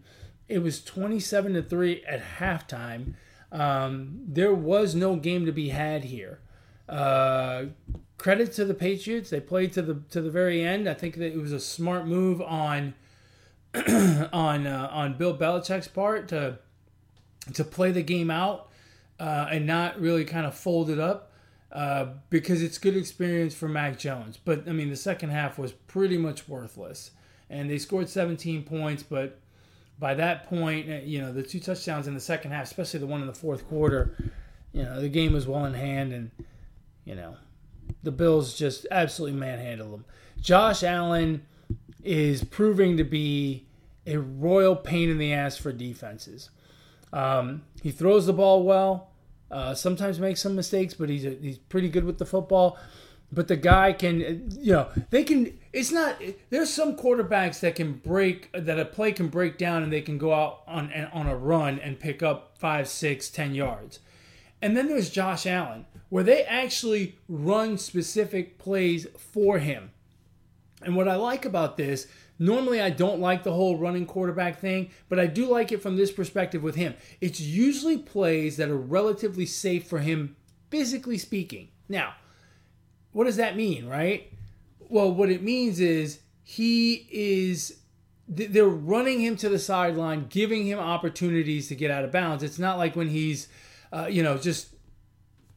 It 0.49 0.59
was 0.59 0.85
twenty-seven 0.85 1.55
to 1.55 1.63
three 1.63 2.05
at 2.05 2.23
halftime. 2.39 3.15
Um, 3.51 4.21
there 4.27 4.55
was 4.55 4.95
no 4.95 5.17
game 5.17 5.47
to 5.47 5.53
be 5.53 5.71
had 5.71 6.05
here. 6.05 6.41
Uh, 6.89 7.67
credit 8.19 8.53
to 8.55 8.65
the 8.65 8.75
Patriots; 8.75 9.31
they 9.31 9.41
played 9.41 9.73
to 9.73 9.83
the 9.83 10.03
to 10.11 10.21
the 10.21 10.31
very 10.31 10.63
end. 10.63 10.89
I 10.89 10.95
think 10.95 11.15
that 11.17 11.33
it 11.33 11.41
was 11.41 11.53
a 11.53 11.61
smart 11.61 12.07
move 12.07 12.43
on 12.43 12.95
on 14.33 14.67
uh, 14.67 14.89
on 14.91 15.17
Bill 15.19 15.37
Belichick's 15.37 15.89
part 15.89 16.29
to 16.29 16.59
to 17.55 17.65
play 17.65 17.93
the 17.93 18.03
game 18.03 18.31
out 18.31 18.69
uh, 19.21 19.49
and 19.51 19.67
not 19.67 20.01
really 20.01 20.25
kind 20.25 20.47
of 20.47 20.55
fold 20.55 20.91
it 20.91 20.99
up 20.99 21.33
uh, 21.73 22.07
because 22.31 22.63
it's 22.63 22.79
good 22.79 22.97
experience 22.97 23.55
for 23.55 23.69
Mac 23.69 23.99
Jones. 23.99 24.39
But 24.43 24.69
I 24.69 24.73
mean, 24.73 24.91
the 24.91 24.97
second 24.97 25.31
half 25.31 25.59
was 25.59 25.73
pretty 25.73 26.17
much 26.17 26.49
worthless, 26.49 27.11
and 27.51 27.71
they 27.71 27.79
scored 27.79 28.09
17 28.09 28.65
points, 28.65 29.03
but 29.03 29.41
by 29.99 30.15
that 30.15 30.45
point, 30.45 30.91
uh, 30.91 30.97
you 31.05 31.21
know, 31.21 31.33
the 31.33 31.43
two 31.43 31.61
touchdowns 31.61 32.07
in 32.07 32.15
the 32.15 32.21
second 32.21 32.53
half, 32.53 32.65
especially 32.65 33.01
the 33.01 33.07
one 33.07 33.21
in 33.21 33.27
the 33.27 33.35
fourth 33.35 33.67
quarter, 33.69 34.17
you 34.73 34.83
know, 34.83 35.01
the 35.01 35.09
game 35.09 35.33
was 35.33 35.47
well 35.47 35.65
in 35.65 35.75
hand, 35.75 36.13
and 36.13 36.31
you 37.05 37.15
know, 37.15 37.37
the 38.03 38.13
Bills 38.13 38.55
just 38.55 38.87
absolutely 38.91 39.39
manhandled 39.39 39.93
them. 39.93 40.05
Josh 40.41 40.83
Allen 40.83 41.43
is 42.03 42.45
proving 42.45 42.97
to 42.97 43.05
be 43.05 43.66
a 44.07 44.19
royal 44.19 44.77
pain 44.77 45.11
in 45.11 45.19
the 45.19 45.33
ass 45.33 45.57
for 45.57 45.73
defenses. 45.73 46.51
Um, 47.13 47.63
he 47.83 47.91
throws 47.91 48.27
the 48.27 48.33
ball 48.33 48.63
well. 48.63 49.11
Uh, 49.51 49.75
sometimes 49.75 50.19
makes 50.19 50.43
some 50.43 50.57
mistakes, 50.57 50.95
but 50.95 51.09
he's 51.09 51.25
a, 51.25 51.31
he's 51.31 51.59
pretty 51.59 51.89
good 51.89 52.05
with 52.05 52.19
the 52.19 52.27
football. 52.27 52.79
But 53.33 53.49
the 53.49 53.57
guy 53.57 53.93
can, 53.93 54.49
you 54.59 54.73
know, 54.73 54.89
they 55.11 55.25
can. 55.25 55.59
It's 55.73 55.91
not. 55.91 56.21
There's 56.51 56.73
some 56.73 56.97
quarterbacks 56.97 57.61
that 57.61 57.75
can 57.75 57.95
break 57.95 58.51
that 58.53 58.79
a 58.79 58.85
play 58.85 59.13
can 59.13 59.29
break 59.29 59.59
down 59.59 59.83
and 59.83 59.93
they 59.93 60.01
can 60.01 60.17
go 60.19 60.33
out 60.33 60.63
on 60.67 60.93
on 61.13 61.27
a 61.27 61.37
run 61.37 61.81
and 61.81 61.99
pick 61.99 62.23
up 62.23 62.57
five, 62.59 62.89
six, 62.89 63.29
ten 63.29 63.55
yards. 63.55 63.99
And 64.63 64.77
then 64.77 64.89
there's 64.89 65.11
Josh 65.11 65.45
Allen, 65.45 65.87
where 66.09 66.25
they 66.25 66.45
actually 66.45 67.19
run 67.29 67.79
specific 67.79 68.59
plays 68.59 69.07
for 69.19 69.59
him. 69.59 69.91
And 70.83 70.95
what 70.95 71.09
I 71.09 71.17
like 71.17 71.45
about 71.45 71.77
this 71.77 72.07
Normally, 72.39 72.81
I 72.81 72.91
don't 72.91 73.21
like 73.21 73.45
the 73.45 73.53
whole 73.53 73.79
running 73.79 74.05
quarterback 74.05 74.61
thing, 74.61 74.91
but 75.09 75.19
I 75.19 75.27
do 75.27 75.47
like 75.47 75.73
it 75.73 75.83
from 75.83 75.97
this 75.97 76.13
perspective 76.13 76.63
with 76.63 76.75
him. 76.75 76.95
It's 77.21 77.41
usually 77.41 77.99
plays 77.99 78.57
that 78.59 78.69
are 78.69 78.77
relatively 78.77 79.47
safe 79.47 79.87
for 79.87 80.01
him, 80.01 80.37
physically 80.71 81.17
speaking. 81.17 81.69
Now, 81.89 82.15
what 83.13 83.25
does 83.25 83.37
that 83.37 83.57
mean, 83.57 83.87
right? 83.87 84.31
Well, 84.79 85.13
what 85.13 85.31
it 85.31 85.43
means 85.43 85.81
is 85.81 86.21
he 86.43 87.09
is 87.11 87.79
they're 88.29 88.67
running 88.67 89.21
him 89.21 89.37
to 89.37 89.49
the 89.49 89.59
sideline, 89.59 90.27
giving 90.29 90.67
him 90.67 90.79
opportunities 90.79 91.69
to 91.69 91.75
get 91.75 91.91
out 91.91 92.05
of 92.05 92.11
bounds. 92.11 92.43
It's 92.43 92.59
not 92.59 92.77
like 92.77 92.97
when 92.97 93.09
he's, 93.09 93.49
uh, 93.93 94.07
you 94.11 94.23
know, 94.23 94.37
just 94.37 94.69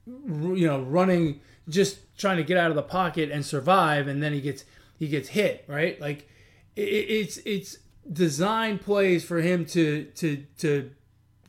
you 0.06 0.66
know 0.66 0.82
running, 0.82 1.42
just 1.68 2.00
trying 2.18 2.38
to 2.38 2.44
get 2.44 2.58
out 2.58 2.70
of 2.70 2.76
the 2.76 2.84
pocket 2.84 3.32
and 3.32 3.46
survive, 3.46 4.08
and 4.08 4.22
then 4.24 4.34
he 4.34 4.42
gets 4.42 4.66
he 4.98 5.08
gets 5.08 5.30
hit, 5.30 5.66
right? 5.68 6.00
Like 6.00 6.30
it's 6.76 7.38
it's 7.38 7.78
design 8.12 8.80
plays 8.80 9.24
for 9.24 9.42
him 9.42 9.66
to 9.66 10.06
to 10.16 10.46
to 10.60 10.92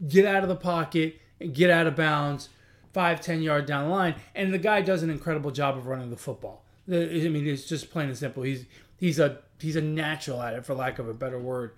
get 0.07 0.25
out 0.25 0.43
of 0.43 0.49
the 0.49 0.57
pocket 0.57 1.21
and 1.41 1.55
get 1.55 1.71
out 1.71 1.87
of 1.87 1.97
bounds 1.97 2.49
five 2.93 3.21
ten 3.21 3.43
yard 3.43 3.67
down 3.67 3.85
the 3.85 3.91
line. 3.91 4.15
And 4.35 4.53
the 4.53 4.59
guy 4.59 4.83
does 4.83 5.03
an 5.03 5.11
incredible 5.11 5.51
job 5.51 5.77
of 5.77 5.87
running 5.87 6.11
the 6.11 6.17
football. 6.17 6.65
I 6.89 7.29
mean 7.29 7.47
it's 7.47 7.65
just 7.65 7.91
plain 7.91 8.09
and 8.09 8.19
simple. 8.19 8.43
He's 8.43 8.67
he's 8.97 9.19
a 9.19 9.39
he's 9.61 9.77
a 9.77 9.83
natural 9.83 10.43
at 10.43 10.55
it 10.55 10.65
for 10.65 10.75
lack 10.75 10.99
of 10.99 11.09
a 11.09 11.15
better 11.15 11.39
word. 11.39 11.73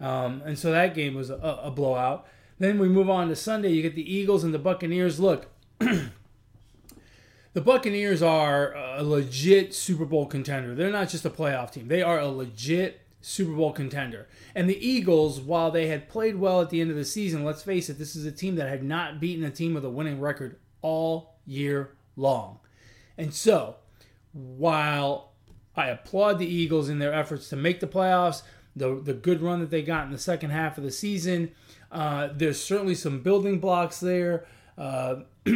Um, 0.00 0.42
and 0.44 0.58
so 0.58 0.72
that 0.72 0.94
game 0.94 1.14
was 1.14 1.30
a, 1.30 1.60
a 1.62 1.70
blowout. 1.70 2.26
Then 2.58 2.78
we 2.78 2.88
move 2.88 3.08
on 3.08 3.28
to 3.28 3.36
sunday. 3.36 3.70
You 3.70 3.82
get 3.82 3.94
the 3.94 4.12
eagles 4.14 4.44
and 4.44 4.52
the 4.52 4.58
buccaneers. 4.58 5.20
Look 5.20 5.48
the 7.56 7.62
Buccaneers 7.62 8.20
are 8.20 8.74
a 8.74 9.02
legit 9.02 9.72
Super 9.72 10.04
Bowl 10.04 10.26
contender. 10.26 10.74
They're 10.74 10.90
not 10.90 11.08
just 11.08 11.24
a 11.24 11.30
playoff 11.30 11.72
team, 11.72 11.88
they 11.88 12.02
are 12.02 12.18
a 12.18 12.28
legit 12.28 13.00
Super 13.22 13.52
Bowl 13.52 13.72
contender. 13.72 14.28
And 14.54 14.68
the 14.68 14.86
Eagles, 14.86 15.40
while 15.40 15.70
they 15.70 15.86
had 15.86 16.06
played 16.06 16.36
well 16.36 16.60
at 16.60 16.68
the 16.68 16.82
end 16.82 16.90
of 16.90 16.98
the 16.98 17.04
season, 17.06 17.46
let's 17.46 17.62
face 17.62 17.88
it, 17.88 17.96
this 17.96 18.14
is 18.14 18.26
a 18.26 18.30
team 18.30 18.56
that 18.56 18.68
had 18.68 18.82
not 18.82 19.20
beaten 19.20 19.42
a 19.42 19.50
team 19.50 19.72
with 19.72 19.86
a 19.86 19.90
winning 19.90 20.20
record 20.20 20.58
all 20.82 21.38
year 21.46 21.96
long. 22.14 22.58
And 23.16 23.32
so, 23.32 23.76
while 24.34 25.32
I 25.74 25.86
applaud 25.86 26.38
the 26.38 26.46
Eagles 26.46 26.90
in 26.90 26.98
their 26.98 27.14
efforts 27.14 27.48
to 27.48 27.56
make 27.56 27.80
the 27.80 27.86
playoffs, 27.86 28.42
the, 28.76 29.00
the 29.02 29.14
good 29.14 29.40
run 29.40 29.60
that 29.60 29.70
they 29.70 29.80
got 29.80 30.04
in 30.04 30.12
the 30.12 30.18
second 30.18 30.50
half 30.50 30.76
of 30.76 30.84
the 30.84 30.90
season, 30.90 31.52
uh, 31.90 32.28
there's 32.34 32.62
certainly 32.62 32.94
some 32.94 33.22
building 33.22 33.60
blocks 33.60 33.98
there. 33.98 34.44
Uh, 34.76 35.20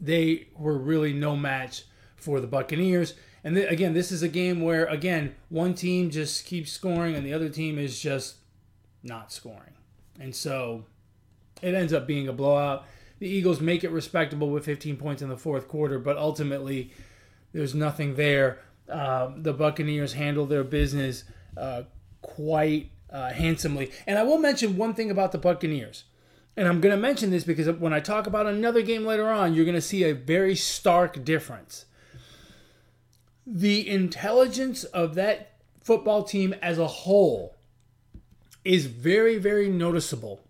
they 0.00 0.48
were 0.56 0.78
really 0.78 1.12
no 1.12 1.36
match 1.36 1.84
for 2.16 2.40
the 2.40 2.46
Buccaneers. 2.46 3.14
And 3.44 3.54
th- 3.54 3.70
again, 3.70 3.94
this 3.94 4.10
is 4.10 4.22
a 4.22 4.28
game 4.28 4.60
where 4.60 4.86
again 4.86 5.34
one 5.48 5.74
team 5.74 6.10
just 6.10 6.44
keeps 6.44 6.72
scoring 6.72 7.14
and 7.14 7.24
the 7.24 7.32
other 7.32 7.48
team 7.48 7.78
is 7.78 8.00
just 8.00 8.36
not 9.02 9.32
scoring, 9.32 9.74
and 10.18 10.34
so 10.34 10.84
it 11.62 11.74
ends 11.74 11.92
up 11.92 12.06
being 12.06 12.28
a 12.28 12.32
blowout. 12.32 12.84
The 13.18 13.28
Eagles 13.28 13.60
make 13.60 13.82
it 13.82 13.90
respectable 13.90 14.50
with 14.50 14.64
15 14.64 14.96
points 14.96 15.22
in 15.22 15.28
the 15.28 15.38
fourth 15.38 15.68
quarter, 15.68 15.98
but 15.98 16.18
ultimately 16.18 16.92
there's 17.52 17.74
nothing 17.74 18.16
there. 18.16 18.58
Uh, 18.90 19.30
the 19.36 19.54
Buccaneers 19.54 20.12
handle 20.12 20.44
their 20.44 20.64
business 20.64 21.24
uh, 21.56 21.84
quite 22.20 22.90
uh, 23.10 23.30
handsomely. 23.30 23.90
And 24.06 24.18
I 24.18 24.22
will 24.22 24.38
mention 24.38 24.76
one 24.76 24.94
thing 24.94 25.10
about 25.10 25.32
the 25.32 25.38
Buccaneers. 25.38 26.04
And 26.56 26.66
I'm 26.66 26.80
going 26.80 26.94
to 26.94 27.00
mention 27.00 27.30
this 27.30 27.44
because 27.44 27.68
when 27.78 27.92
I 27.92 28.00
talk 28.00 28.26
about 28.26 28.46
another 28.46 28.80
game 28.80 29.04
later 29.04 29.28
on, 29.28 29.54
you're 29.54 29.66
going 29.66 29.74
to 29.74 29.80
see 29.80 30.04
a 30.04 30.14
very 30.14 30.56
stark 30.56 31.22
difference. 31.24 31.84
The 33.46 33.88
intelligence 33.88 34.84
of 34.84 35.14
that 35.16 35.52
football 35.82 36.24
team 36.24 36.54
as 36.62 36.78
a 36.78 36.86
whole 36.86 37.56
is 38.64 38.86
very, 38.86 39.36
very 39.38 39.68
noticeable. 39.68 40.40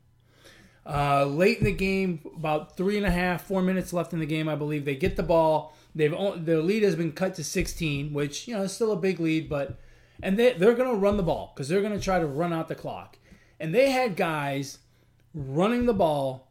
Uh, 0.86 1.24
late 1.24 1.58
in 1.58 1.64
the 1.64 1.72
game, 1.72 2.20
about 2.36 2.76
three 2.76 2.96
and 2.96 3.04
a 3.04 3.10
half, 3.10 3.42
four 3.42 3.60
minutes 3.60 3.92
left 3.92 4.12
in 4.12 4.20
the 4.20 4.26
game, 4.26 4.48
I 4.48 4.54
believe 4.54 4.84
they 4.84 4.94
get 4.94 5.16
the 5.16 5.22
ball. 5.24 5.76
They've 5.96 6.14
their 6.36 6.62
lead 6.62 6.84
has 6.84 6.94
been 6.94 7.12
cut 7.12 7.34
to 7.34 7.44
16, 7.44 8.12
which 8.12 8.46
you 8.46 8.54
know 8.54 8.62
is 8.62 8.72
still 8.72 8.92
a 8.92 8.96
big 8.96 9.18
lead, 9.18 9.48
but 9.48 9.80
and 10.22 10.38
they 10.38 10.52
they're 10.52 10.74
going 10.74 10.90
to 10.90 10.96
run 10.96 11.16
the 11.16 11.22
ball 11.22 11.52
because 11.54 11.68
they're 11.68 11.80
going 11.80 11.92
to 11.92 12.00
try 12.00 12.20
to 12.20 12.26
run 12.26 12.52
out 12.52 12.68
the 12.68 12.74
clock. 12.74 13.18
And 13.58 13.74
they 13.74 13.90
had 13.90 14.14
guys 14.14 14.78
running 15.36 15.84
the 15.84 15.94
ball, 15.94 16.50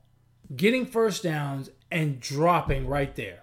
getting 0.56 0.86
first 0.86 1.24
downs, 1.24 1.72
and 1.92 2.20
dropping 2.20 2.88
right 2.88 3.16
there. 3.16 3.42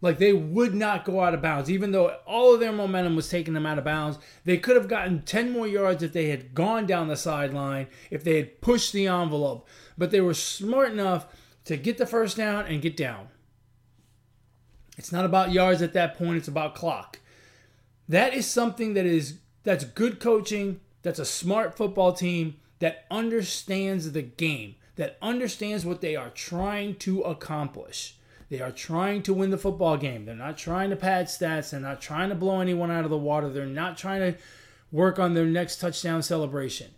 Like 0.00 0.18
they 0.18 0.32
would 0.32 0.74
not 0.74 1.04
go 1.04 1.20
out 1.20 1.34
of 1.34 1.42
bounds, 1.42 1.70
even 1.70 1.92
though 1.92 2.16
all 2.26 2.54
of 2.54 2.60
their 2.60 2.72
momentum 2.72 3.14
was 3.14 3.28
taking 3.28 3.52
them 3.52 3.66
out 3.66 3.76
of 3.76 3.84
bounds. 3.84 4.18
They 4.46 4.56
could 4.56 4.76
have 4.76 4.88
gotten 4.88 5.22
10 5.22 5.52
more 5.52 5.68
yards 5.68 6.02
if 6.02 6.14
they 6.14 6.30
had 6.30 6.54
gone 6.54 6.86
down 6.86 7.08
the 7.08 7.16
sideline, 7.16 7.88
if 8.10 8.24
they 8.24 8.36
had 8.36 8.62
pushed 8.62 8.94
the 8.94 9.06
envelope. 9.06 9.68
But 9.98 10.10
they 10.10 10.22
were 10.22 10.32
smart 10.32 10.90
enough 10.90 11.26
to 11.66 11.76
get 11.76 11.98
the 11.98 12.06
first 12.06 12.38
down 12.38 12.64
and 12.64 12.80
get 12.80 12.96
down. 12.96 13.28
It's 14.96 15.12
not 15.12 15.26
about 15.26 15.52
yards 15.52 15.82
at 15.82 15.92
that 15.92 16.16
point, 16.16 16.38
it's 16.38 16.48
about 16.48 16.74
clock. 16.74 17.20
That 18.08 18.32
is 18.32 18.46
something 18.46 18.94
that 18.94 19.06
is 19.06 19.38
that's 19.62 19.84
good 19.84 20.18
coaching, 20.18 20.80
that's 21.02 21.18
a 21.18 21.24
smart 21.26 21.76
football 21.76 22.14
team, 22.14 22.56
that 22.80 23.06
understands 23.10 24.12
the 24.12 24.22
game, 24.22 24.74
that 24.96 25.16
understands 25.22 25.86
what 25.86 26.00
they 26.00 26.16
are 26.16 26.30
trying 26.30 26.96
to 26.96 27.22
accomplish. 27.22 28.16
They 28.50 28.60
are 28.60 28.72
trying 28.72 29.22
to 29.22 29.32
win 29.32 29.50
the 29.50 29.58
football 29.58 29.96
game. 29.96 30.24
They're 30.24 30.34
not 30.34 30.58
trying 30.58 30.90
to 30.90 30.96
pad 30.96 31.26
stats. 31.26 31.70
They're 31.70 31.80
not 31.80 32.00
trying 32.00 32.30
to 32.30 32.34
blow 32.34 32.60
anyone 32.60 32.90
out 32.90 33.04
of 33.04 33.10
the 33.10 33.16
water. 33.16 33.48
They're 33.48 33.64
not 33.64 33.96
trying 33.96 34.20
to 34.20 34.38
work 34.90 35.20
on 35.20 35.34
their 35.34 35.46
next 35.46 35.76
touchdown 35.76 36.22
celebration. 36.22 36.90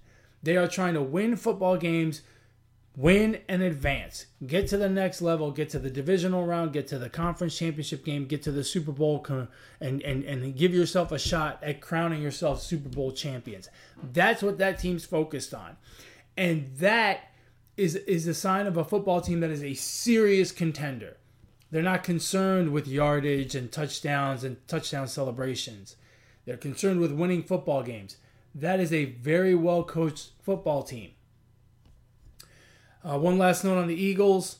They 0.42 0.56
are 0.56 0.66
trying 0.66 0.94
to 0.94 1.02
win 1.02 1.36
football 1.36 1.76
games 1.76 2.22
win 2.96 3.40
and 3.48 3.62
advance. 3.62 4.26
Get 4.46 4.68
to 4.68 4.76
the 4.76 4.88
next 4.88 5.22
level, 5.22 5.50
get 5.50 5.70
to 5.70 5.78
the 5.78 5.90
divisional 5.90 6.44
round, 6.44 6.72
get 6.72 6.86
to 6.88 6.98
the 6.98 7.08
conference 7.08 7.56
championship 7.56 8.04
game, 8.04 8.26
get 8.26 8.42
to 8.42 8.52
the 8.52 8.64
Super 8.64 8.92
Bowl, 8.92 9.24
and, 9.80 10.02
and, 10.02 10.24
and 10.24 10.56
give 10.56 10.74
yourself 10.74 11.10
a 11.12 11.18
shot 11.18 11.58
at 11.62 11.80
crowning 11.80 12.22
yourself 12.22 12.60
Super 12.60 12.88
Bowl 12.88 13.12
champions. 13.12 13.68
That's 14.12 14.42
what 14.42 14.58
that 14.58 14.78
team's 14.78 15.04
focused 15.04 15.54
on. 15.54 15.76
And 16.36 16.70
that 16.78 17.32
is, 17.76 17.96
is 17.96 18.26
a 18.26 18.34
sign 18.34 18.66
of 18.66 18.76
a 18.76 18.84
football 18.84 19.20
team 19.20 19.40
that 19.40 19.50
is 19.50 19.64
a 19.64 19.74
serious 19.74 20.52
contender. 20.52 21.16
They're 21.70 21.82
not 21.82 22.04
concerned 22.04 22.72
with 22.72 22.86
yardage 22.86 23.54
and 23.54 23.72
touchdowns 23.72 24.44
and 24.44 24.56
touchdown 24.68 25.08
celebrations. 25.08 25.96
They're 26.44 26.58
concerned 26.58 27.00
with 27.00 27.12
winning 27.12 27.42
football 27.42 27.82
games. 27.82 28.18
That 28.54 28.80
is 28.80 28.92
a 28.92 29.06
very 29.06 29.54
well 29.54 29.82
coached 29.82 30.32
football 30.42 30.82
team. 30.82 31.12
Uh, 33.04 33.18
one 33.18 33.38
last 33.38 33.64
note 33.64 33.78
on 33.78 33.88
the 33.88 34.00
Eagles. 34.00 34.58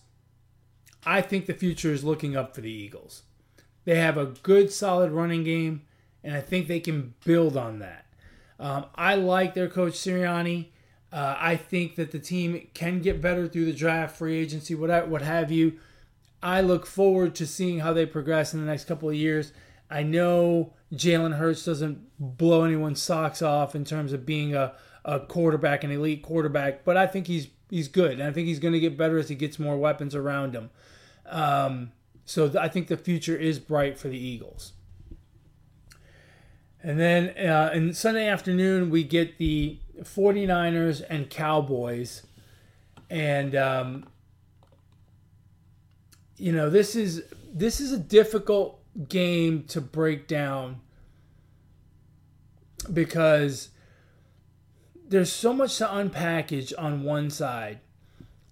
I 1.04 1.20
think 1.20 1.46
the 1.46 1.54
future 1.54 1.92
is 1.92 2.04
looking 2.04 2.36
up 2.36 2.54
for 2.54 2.60
the 2.60 2.70
Eagles. 2.70 3.22
They 3.84 3.98
have 3.98 4.16
a 4.16 4.26
good, 4.26 4.72
solid 4.72 5.10
running 5.10 5.44
game, 5.44 5.82
and 6.22 6.34
I 6.34 6.40
think 6.40 6.68
they 6.68 6.80
can 6.80 7.14
build 7.24 7.56
on 7.56 7.80
that. 7.80 8.06
Um, 8.60 8.86
I 8.94 9.16
like 9.16 9.54
their 9.54 9.68
coach 9.68 9.94
Sirianni. 9.94 10.66
Uh, 11.12 11.36
I 11.38 11.56
think 11.56 11.96
that 11.96 12.12
the 12.12 12.18
team 12.18 12.68
can 12.74 13.00
get 13.00 13.20
better 13.20 13.48
through 13.48 13.66
the 13.66 13.72
draft, 13.72 14.16
free 14.16 14.36
agency, 14.36 14.74
what 14.74 15.08
what 15.08 15.22
have 15.22 15.50
you. 15.50 15.78
I 16.42 16.60
look 16.60 16.86
forward 16.86 17.34
to 17.36 17.46
seeing 17.46 17.80
how 17.80 17.92
they 17.92 18.06
progress 18.06 18.54
in 18.54 18.60
the 18.60 18.66
next 18.66 18.86
couple 18.86 19.08
of 19.08 19.14
years. 19.14 19.52
I 19.90 20.02
know 20.02 20.72
Jalen 20.92 21.36
Hurts 21.36 21.64
doesn't 21.64 22.00
blow 22.18 22.64
anyone's 22.64 23.02
socks 23.02 23.42
off 23.42 23.74
in 23.74 23.84
terms 23.84 24.12
of 24.12 24.24
being 24.24 24.54
a, 24.54 24.74
a 25.04 25.20
quarterback, 25.20 25.84
an 25.84 25.90
elite 25.90 26.22
quarterback, 26.22 26.84
but 26.84 26.96
I 26.96 27.06
think 27.06 27.26
he's 27.26 27.48
he's 27.72 27.88
good, 27.88 28.12
and 28.12 28.22
I 28.24 28.32
think 28.32 28.46
he's 28.46 28.58
going 28.58 28.74
to 28.74 28.80
get 28.80 28.98
better 28.98 29.16
as 29.16 29.30
he 29.30 29.34
gets 29.34 29.58
more 29.58 29.78
weapons 29.78 30.14
around 30.14 30.54
him. 30.54 30.70
Um, 31.24 31.92
so 32.26 32.46
th- 32.46 32.62
I 32.62 32.68
think 32.68 32.88
the 32.88 32.98
future 32.98 33.34
is 33.34 33.58
bright 33.58 33.98
for 33.98 34.08
the 34.08 34.18
Eagles. 34.18 34.74
And 36.82 37.00
then 37.00 37.30
uh, 37.38 37.70
in 37.72 37.94
Sunday 37.94 38.28
afternoon, 38.28 38.90
we 38.90 39.04
get 39.04 39.38
the 39.38 39.78
49ers 40.00 41.02
and 41.08 41.30
Cowboys. 41.30 42.26
And 43.08 43.54
um, 43.54 44.06
you 46.36 46.52
know, 46.52 46.68
this 46.68 46.94
is 46.94 47.24
this 47.54 47.80
is 47.80 47.92
a 47.92 47.98
difficult 47.98 48.80
game 49.08 49.64
to 49.68 49.80
break 49.80 50.26
down 50.26 50.80
because 52.92 53.70
there's 55.12 55.30
so 55.30 55.52
much 55.52 55.76
to 55.76 55.84
unpackage 55.84 56.72
on 56.78 57.04
one 57.04 57.28
side. 57.28 57.80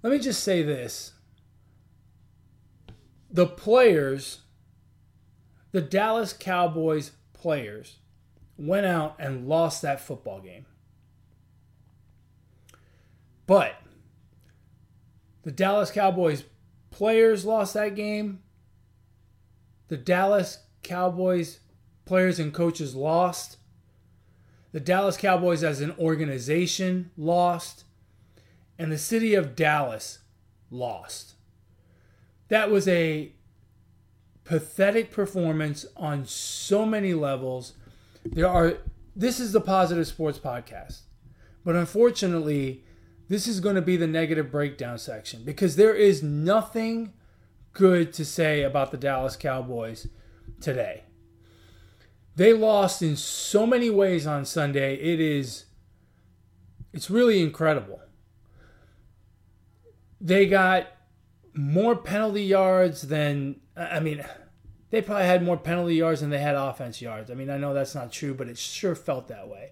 Let 0.02 0.12
me 0.12 0.19
just 0.19 0.45
say 0.45 0.62
this. 0.62 1.14
The 3.31 3.47
players, 3.47 4.40
the 5.73 5.81
Dallas 5.81 6.35
Cowboys 6.35 7.12
players, 7.33 7.97
went 8.59 8.85
out 8.85 9.17
and 9.19 9.49
lost 9.49 9.81
that 9.81 10.00
football 10.00 10.40
game. 10.40 10.67
But 13.47 13.76
the 15.45 15.52
Dallas 15.52 15.90
Cowboys 15.90 16.45
players 16.90 17.47
lost 17.47 17.73
that 17.73 17.95
game. 17.95 18.40
The 19.88 19.97
Dallas 19.97 20.59
Cowboys 20.83 21.61
players 22.05 22.38
and 22.38 22.52
coaches 22.52 22.95
lost. 22.95 23.57
The 24.73 24.81
Dallas 24.81 25.17
Cowboys 25.17 25.65
as 25.65 25.81
an 25.81 25.95
organization 25.99 27.11
lost. 27.17 27.85
And 28.79 28.91
the 28.91 28.99
city 28.99 29.35
of 29.35 29.55
Dallas 29.55 30.21
lost. 30.71 31.35
That 32.49 32.71
was 32.71 32.89
a 32.89 33.33
pathetic 34.45 35.11
performance 35.11 35.87
on 35.97 36.25
so 36.25 36.85
many 36.87 37.15
levels. 37.15 37.75
There 38.25 38.49
are 38.49 38.79
this 39.15 39.39
is 39.39 39.53
the 39.53 39.61
positive 39.61 40.07
sports 40.07 40.39
podcast. 40.39 41.03
But 41.65 41.77
unfortunately, 41.77 42.85
this 43.29 43.47
is 43.47 43.61
going 43.61 43.77
to 43.77 43.83
be 43.83 43.97
the 43.97 44.07
negative 44.07 44.50
breakdown 44.50 44.99
section 44.99 45.45
because 45.45 45.77
there 45.77 45.95
is 45.95 46.23
nothing 46.23 47.12
good 47.73 48.12
to 48.15 48.25
say 48.25 48.62
about 48.62 48.91
the 48.91 48.97
Dallas 48.97 49.37
Cowboys 49.37 50.09
today. 50.61 51.05
They 52.37 52.53
lost 52.53 53.03
in 53.03 53.17
so 53.17 53.67
many 53.67 53.91
ways 53.91 54.27
on 54.27 54.45
Sunday. 54.45 54.95
It 54.95 55.21
is 55.21 55.67
it's 56.93 57.11
really 57.11 57.41
incredible. 57.41 58.01
They 60.21 60.47
got 60.47 60.89
more 61.55 61.97
penalty 61.97 62.45
yards 62.45 63.03
than 63.03 63.61
I 63.77 64.01
mean 64.01 64.25
they 64.91 65.01
probably 65.01 65.27
had 65.27 65.43
more 65.43 65.57
penalty 65.57 65.95
yards 65.95 66.21
than 66.21 66.31
they 66.31 66.39
had 66.39 66.57
offense 66.57 67.01
yards. 67.01 67.31
I 67.31 67.35
mean, 67.35 67.49
I 67.49 67.59
know 67.59 67.73
that's 67.73 67.95
not 67.95 68.13
true, 68.13 68.35
but 68.35 68.49
it 68.49 68.59
sure 68.59 68.97
felt 68.97 69.29
that 69.29 69.49
way. 69.49 69.71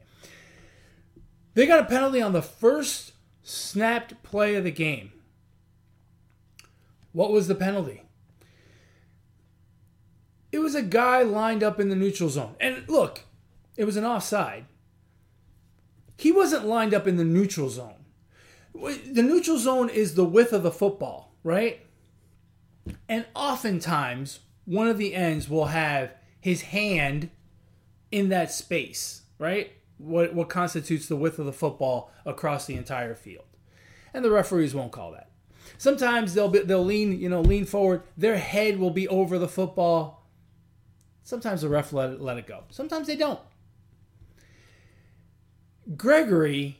They 1.54 1.66
got 1.66 1.80
a 1.80 1.86
penalty 1.86 2.22
on 2.22 2.32
the 2.32 2.42
first 2.42 3.12
snapped 3.42 4.22
play 4.22 4.54
of 4.54 4.62
the 4.62 4.70
game. 4.70 5.12
What 7.10 7.32
was 7.32 7.48
the 7.48 7.56
penalty? 7.56 8.07
It 10.50 10.60
was 10.60 10.74
a 10.74 10.82
guy 10.82 11.22
lined 11.22 11.62
up 11.62 11.78
in 11.78 11.88
the 11.88 11.96
neutral 11.96 12.30
zone. 12.30 12.54
And 12.60 12.84
look, 12.88 13.22
it 13.76 13.84
was 13.84 13.96
an 13.96 14.04
offside. 14.04 14.66
He 16.16 16.32
wasn't 16.32 16.66
lined 16.66 16.94
up 16.94 17.06
in 17.06 17.16
the 17.16 17.24
neutral 17.24 17.70
zone. 17.70 17.94
The 18.74 19.22
neutral 19.22 19.58
zone 19.58 19.88
is 19.88 20.14
the 20.14 20.24
width 20.24 20.52
of 20.52 20.62
the 20.62 20.70
football, 20.70 21.34
right? 21.42 21.80
And 23.08 23.26
oftentimes, 23.34 24.40
one 24.64 24.88
of 24.88 24.98
the 24.98 25.14
ends 25.14 25.48
will 25.48 25.66
have 25.66 26.12
his 26.40 26.62
hand 26.62 27.30
in 28.10 28.28
that 28.30 28.52
space, 28.52 29.22
right? 29.38 29.72
what 29.98 30.32
what 30.34 30.48
constitutes 30.48 31.06
the 31.06 31.16
width 31.16 31.38
of 31.38 31.46
the 31.46 31.52
football 31.52 32.10
across 32.24 32.66
the 32.66 32.74
entire 32.74 33.14
field. 33.14 33.44
And 34.14 34.24
the 34.24 34.30
referees 34.30 34.74
won't 34.74 34.92
call 34.92 35.12
that. 35.12 35.30
Sometimes 35.76 36.34
they'll 36.34 36.48
be, 36.48 36.60
they'll 36.60 36.84
lean, 36.84 37.20
you 37.20 37.28
know, 37.28 37.42
lean 37.42 37.66
forward. 37.66 38.02
Their 38.16 38.38
head 38.38 38.78
will 38.78 38.90
be 38.90 39.06
over 39.08 39.38
the 39.38 39.48
football. 39.48 40.17
Sometimes 41.28 41.60
the 41.60 41.68
ref 41.68 41.92
let 41.92 42.08
it, 42.08 42.22
let 42.22 42.38
it 42.38 42.46
go. 42.46 42.64
Sometimes 42.70 43.06
they 43.06 43.14
don't. 43.14 43.38
Gregory 45.94 46.78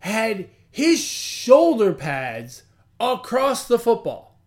had 0.00 0.50
his 0.70 1.02
shoulder 1.02 1.94
pads 1.94 2.64
across 3.00 3.66
the 3.66 3.78
football. 3.78 4.38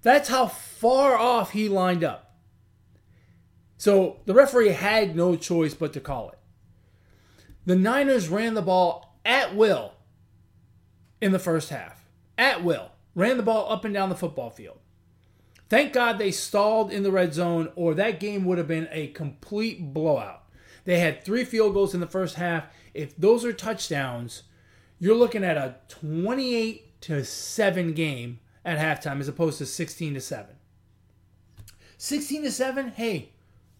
That's 0.00 0.30
how 0.30 0.46
far 0.46 1.18
off 1.18 1.50
he 1.50 1.68
lined 1.68 2.02
up. 2.02 2.34
So 3.76 4.20
the 4.24 4.32
referee 4.32 4.70
had 4.70 5.14
no 5.14 5.36
choice 5.36 5.74
but 5.74 5.92
to 5.92 6.00
call 6.00 6.30
it. 6.30 6.38
The 7.66 7.76
Niners 7.76 8.30
ran 8.30 8.54
the 8.54 8.62
ball 8.62 9.18
at 9.22 9.54
will 9.54 9.92
in 11.20 11.32
the 11.32 11.38
first 11.38 11.68
half. 11.68 12.08
At 12.38 12.64
will. 12.64 12.90
Ran 13.14 13.36
the 13.36 13.42
ball 13.42 13.70
up 13.70 13.84
and 13.84 13.92
down 13.92 14.08
the 14.08 14.14
football 14.14 14.48
field. 14.48 14.78
Thank 15.72 15.94
God 15.94 16.18
they 16.18 16.32
stalled 16.32 16.92
in 16.92 17.02
the 17.02 17.10
red 17.10 17.32
zone, 17.32 17.70
or 17.76 17.94
that 17.94 18.20
game 18.20 18.44
would 18.44 18.58
have 18.58 18.68
been 18.68 18.88
a 18.90 19.06
complete 19.06 19.94
blowout. 19.94 20.42
They 20.84 20.98
had 20.98 21.24
three 21.24 21.46
field 21.46 21.72
goals 21.72 21.94
in 21.94 22.00
the 22.00 22.06
first 22.06 22.34
half. 22.34 22.66
If 22.92 23.16
those 23.16 23.42
are 23.42 23.54
touchdowns, 23.54 24.42
you're 24.98 25.16
looking 25.16 25.42
at 25.42 25.56
a 25.56 25.76
28 25.88 27.00
to 27.00 27.24
7 27.24 27.94
game 27.94 28.40
at 28.66 28.76
halftime 28.76 29.18
as 29.18 29.28
opposed 29.28 29.56
to 29.56 29.64
16 29.64 30.12
to 30.12 30.20
7. 30.20 30.56
16 31.96 32.42
to 32.42 32.50
7, 32.50 32.88
hey, 32.90 33.30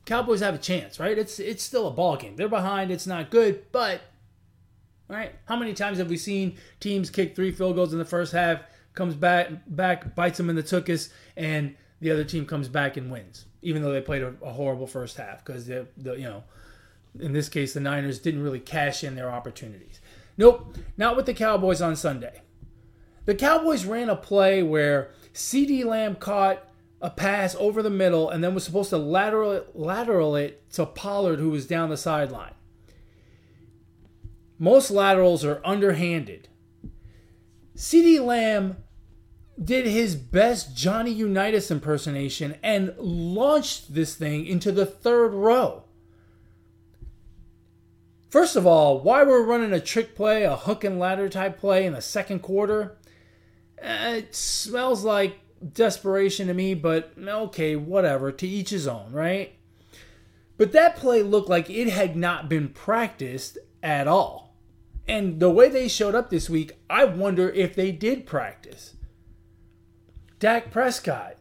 Cowboys 0.07 0.40
have 0.40 0.55
a 0.55 0.59
chance, 0.59 0.98
right? 0.98 1.18
It's 1.18 1.38
it's 1.38 1.62
still 1.62 1.87
a 1.87 1.90
ball 1.90 2.16
game. 2.16 2.37
They're 2.37 2.48
behind. 2.48 2.90
It's 2.90 3.07
not 3.07 3.31
good, 3.31 3.70
but 3.70 4.00
right. 5.09 5.35
How 5.44 5.57
many 5.57 5.74
times 5.74 5.98
have 5.98 6.09
we 6.09 6.16
seen 6.16 6.57
teams 6.81 7.11
kick 7.11 7.37
three 7.37 7.52
field 7.52 7.76
goals 7.76 7.92
in 7.92 7.98
the 7.98 8.07
first 8.07 8.33
half, 8.33 8.61
comes 8.94 9.14
back 9.14 9.50
back 9.66 10.14
bites 10.14 10.38
them 10.38 10.48
in 10.48 10.57
the 10.57 10.62
tuchus, 10.62 11.12
and 11.37 11.76
the 12.03 12.11
other 12.11 12.25
team 12.25 12.45
comes 12.45 12.69
back 12.69 12.97
and 12.97 13.11
wins, 13.11 13.47
even 13.62 13.81
though 13.81 13.93
they 13.93 14.01
played 14.01 14.23
a, 14.23 14.35
a 14.43 14.53
horrible 14.53 14.88
first 14.88 15.17
half 15.17 15.45
because 15.45 15.67
the 15.67 15.87
the 15.97 16.15
you 16.15 16.25
know 16.25 16.45
in 17.19 17.33
this 17.33 17.49
case 17.49 17.73
the 17.73 17.81
Niners 17.81 18.19
didn't 18.19 18.43
really 18.43 18.61
cash 18.61 19.05
in 19.05 19.15
their 19.15 19.31
opportunities. 19.31 20.01
Nope, 20.37 20.77
not 20.97 21.17
with 21.17 21.27
the 21.27 21.35
Cowboys 21.35 21.81
on 21.81 21.95
Sunday. 21.95 22.43
The 23.25 23.37
Cowboys 23.37 23.87
ran 23.87 24.09
a 24.09 24.17
play 24.17 24.62
where 24.62 25.11
CeeDee 25.33 25.85
Lamb 25.85 26.17
caught 26.17 26.67
a 27.01 27.11
pass 27.11 27.55
over 27.59 27.83
the 27.83 27.91
middle 27.91 28.29
and 28.29 28.43
then 28.43 28.53
was 28.53 28.65
supposed 28.65 28.91
to 28.91 28.99
lateral, 28.99 29.65
lateral 29.75 30.35
it 30.35 30.69
to 30.73 30.87
Pollard, 30.87 31.38
who 31.38 31.51
was 31.51 31.67
down 31.67 31.88
the 31.88 31.97
sideline. 31.97 32.55
Most 34.59 34.91
laterals 34.91 35.45
are 35.45 35.61
underhanded. 35.65 36.49
CeeDee 37.77 38.25
Lamb 38.25 38.79
did 39.62 39.87
his 39.87 40.17
best 40.17 40.77
Johnny 40.77 41.11
Unitas 41.11 41.71
impersonation 41.71 42.57
and 42.62 42.95
launched 42.99 43.95
this 43.95 44.15
thing 44.15 44.47
into 44.47 44.73
the 44.73 44.87
third 44.87 45.33
row. 45.33 45.85
First 48.31 48.57
of 48.57 48.67
all, 48.67 49.01
why 49.01 49.25
we're 49.25 49.45
running 49.45 49.73
a 49.73 49.81
trick 49.81 50.15
play, 50.15 50.45
a 50.45 50.57
hook 50.57 50.85
and 50.85 50.99
ladder 50.99 51.29
type 51.29 51.59
play 51.59 51.85
in 51.85 51.93
the 51.93 52.01
second 52.01 52.41
quarter, 52.41 52.97
eh, 53.79 54.17
it 54.17 54.35
smells 54.35 55.05
like 55.05 55.38
desperation 55.73 56.47
to 56.47 56.55
me, 56.55 56.75
but 56.75 57.12
okay, 57.19 57.77
whatever. 57.77 58.33
To 58.33 58.49
each 58.49 58.71
his 58.71 58.88
own, 58.88 59.12
right? 59.12 59.55
But 60.57 60.73
that 60.73 60.97
play 60.97 61.23
looked 61.23 61.51
like 61.51 61.69
it 61.69 61.88
had 61.91 62.17
not 62.17 62.49
been 62.49 62.71
practiced 62.71 63.59
at 63.83 64.09
all. 64.09 64.57
And 65.07 65.41
the 65.41 65.51
way 65.51 65.69
they 65.69 65.88
showed 65.88 66.15
up 66.15 66.31
this 66.31 66.49
week, 66.49 66.79
I 66.88 67.05
wonder 67.05 67.51
if 67.51 67.75
they 67.75 67.93
did 67.93 68.27
practice. 68.27 68.95
Dak 70.42 70.72
Prescott 70.72 71.37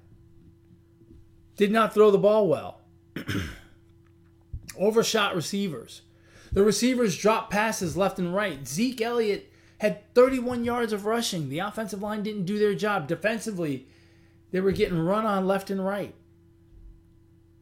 did 1.58 1.72
not 1.72 1.92
throw 1.92 2.12
the 2.12 2.20
ball 2.20 2.48
well. 2.48 2.82
Overshot 4.80 5.36
receivers. 5.36 6.04
The 6.52 6.64
receivers 6.64 7.18
dropped 7.18 7.50
passes 7.50 7.98
left 7.98 8.20
and 8.20 8.36
right. 8.36 8.68
Zeke 8.68 9.02
Elliott 9.02 9.52
had 9.80 10.14
31 10.14 10.66
yards 10.66 10.94
of 10.94 11.08
rushing. 11.08 11.50
The 11.50 11.58
offensive 11.58 12.04
line 12.04 12.22
didn't 12.22 12.46
do 12.46 12.60
their 12.60 12.76
job. 12.76 13.08
Defensively, 13.08 13.88
they 14.52 14.62
were 14.62 14.72
getting 14.72 15.00
run 15.00 15.26
on 15.26 15.48
left 15.48 15.72
and 15.72 15.84
right. 15.84 16.14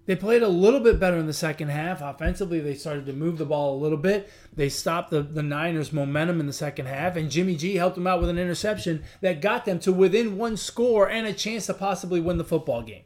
They 0.10 0.16
played 0.16 0.42
a 0.42 0.50
little 0.50 0.80
bit 0.80 1.00
better 1.00 1.18
in 1.18 1.28
the 1.28 1.34
second 1.34 1.68
half. 1.68 2.02
Offensively, 2.02 2.60
they 2.60 2.74
started 2.74 3.06
to 3.06 3.14
move 3.14 3.38
the 3.38 3.46
ball 3.46 3.76
a 3.76 3.84
little 3.84 3.96
bit. 3.96 4.28
They 4.52 4.68
stopped 4.68 5.12
the, 5.12 5.22
the 5.22 5.44
Niners' 5.44 5.94
momentum 5.94 6.40
in 6.40 6.48
the 6.48 6.52
second 6.52 6.88
half, 6.88 7.16
and 7.16 7.30
Jimmy 7.30 7.56
G 7.56 7.76
helped 7.76 7.94
them 7.94 8.08
out 8.08 8.20
with 8.20 8.32
an 8.32 8.40
interception 8.40 9.04
that 9.22 9.40
got 9.40 9.66
them 9.66 9.78
to 9.82 9.94
within 9.94 10.36
one 10.36 10.58
score 10.58 11.08
and 11.08 11.28
a 11.28 11.32
chance 11.32 11.68
to 11.68 11.76
possibly 11.76 12.20
win 12.20 12.40
the 12.40 12.44
football 12.44 12.82
game. 12.82 13.04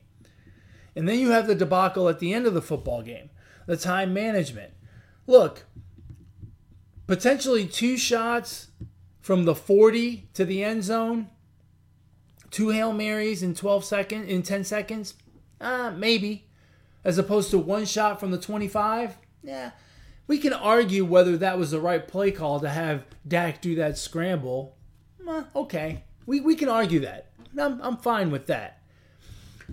And 0.96 1.06
then 1.06 1.20
you 1.20 1.32
have 1.32 1.46
the 1.46 1.56
debacle 1.56 2.08
at 2.08 2.20
the 2.20 2.34
end 2.34 2.46
of 2.48 2.54
the 2.54 2.62
football 2.62 3.02
game, 3.02 3.32
the 3.66 3.76
time 3.76 4.13
management. 4.13 4.72
Look, 5.28 5.66
potentially 7.06 7.68
two 7.68 7.98
shots 7.98 8.70
from 9.20 9.44
the 9.44 9.56
40 9.56 10.30
to 10.36 10.46
the 10.46 10.63
end 10.63 10.86
zone, 10.86 11.32
two 12.50 12.70
Hail 12.70 12.94
Marys 12.94 13.44
in 13.44 13.56
12 13.56 13.84
seconds, 13.84 14.30
in 14.30 14.42
10 14.42 14.63
seconds, 14.63 15.16
uh, 15.60 15.92
maybe 15.92 16.48
as 17.04 17.18
opposed 17.18 17.52
to 17.52 17.58
one 17.58 17.86
shot 17.86 18.20
from 18.20 18.32
the 18.32 18.38
25, 18.38 19.18
yeah, 19.44 19.72
we 20.28 20.38
can 20.38 20.54
argue 20.54 21.04
whether 21.04 21.38
that 21.38 21.58
was 21.58 21.72
the 21.72 21.80
right 21.80 22.08
play 22.08 22.32
call 22.32 22.60
to 22.60 22.70
have 22.70 23.06
Dak 23.28 23.62
do 23.62 23.76
that 23.76 23.98
scramble. 23.98 24.78
Okay, 25.56 26.04
we, 26.26 26.39
we 26.39 26.56
can 26.56 26.70
argue 26.70 27.00
that. 27.02 27.32
I'm, 27.58 27.82
I'm 27.82 27.98
fine 27.98 28.32
with 28.32 28.48
that. 28.48 28.82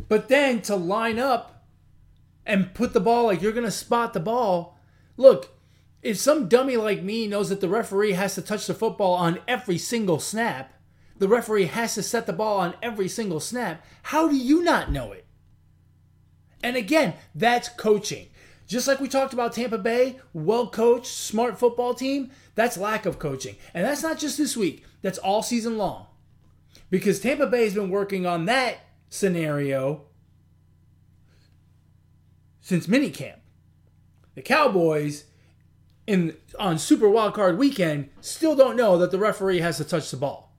But 0.08 0.28
then 0.28 0.62
to 0.62 0.76
line 0.76 1.18
up 1.18 1.66
and 2.46 2.74
put 2.74 2.92
the 2.92 3.00
ball 3.00 3.26
like 3.26 3.42
you're 3.42 3.52
going 3.52 3.64
to 3.64 3.70
spot 3.70 4.12
the 4.12 4.20
ball, 4.20 4.78
look, 5.16 5.56
if 6.02 6.18
some 6.18 6.48
dummy 6.48 6.76
like 6.76 7.02
me 7.02 7.26
knows 7.26 7.48
that 7.50 7.60
the 7.60 7.68
referee 7.68 8.12
has 8.12 8.34
to 8.34 8.42
touch 8.42 8.66
the 8.66 8.74
football 8.74 9.14
on 9.14 9.40
every 9.46 9.78
single 9.78 10.18
snap, 10.18 10.72
the 11.18 11.28
referee 11.28 11.66
has 11.66 11.94
to 11.94 12.02
set 12.02 12.26
the 12.26 12.32
ball 12.32 12.58
on 12.58 12.74
every 12.82 13.08
single 13.08 13.40
snap, 13.40 13.84
how 14.04 14.26
do 14.26 14.36
you 14.36 14.62
not 14.62 14.90
know 14.90 15.12
it? 15.12 15.26
And 16.62 16.76
again, 16.76 17.14
that's 17.34 17.68
coaching. 17.68 18.28
Just 18.66 18.86
like 18.86 19.00
we 19.00 19.08
talked 19.08 19.32
about 19.32 19.52
Tampa 19.52 19.78
Bay, 19.78 20.20
well 20.32 20.68
coached, 20.68 21.06
smart 21.06 21.58
football 21.58 21.92
team, 21.92 22.30
that's 22.54 22.76
lack 22.76 23.04
of 23.04 23.18
coaching. 23.18 23.56
And 23.74 23.84
that's 23.84 24.02
not 24.02 24.18
just 24.18 24.38
this 24.38 24.56
week, 24.56 24.84
that's 25.02 25.18
all 25.18 25.42
season 25.42 25.76
long. 25.76 26.06
Because 26.88 27.20
Tampa 27.20 27.46
Bay 27.46 27.64
has 27.64 27.74
been 27.74 27.90
working 27.90 28.26
on 28.26 28.44
that 28.44 28.78
scenario 29.08 30.04
since 32.60 32.86
minicamp. 32.86 33.38
The 34.36 34.42
Cowboys 34.42 35.24
in 36.06 36.36
on 36.58 36.78
Super 36.78 37.06
Wildcard 37.06 37.56
weekend 37.56 38.10
still 38.20 38.54
don't 38.54 38.76
know 38.76 38.98
that 38.98 39.10
the 39.10 39.18
referee 39.18 39.60
has 39.60 39.78
to 39.78 39.84
touch 39.84 40.10
the 40.10 40.16
ball. 40.16 40.49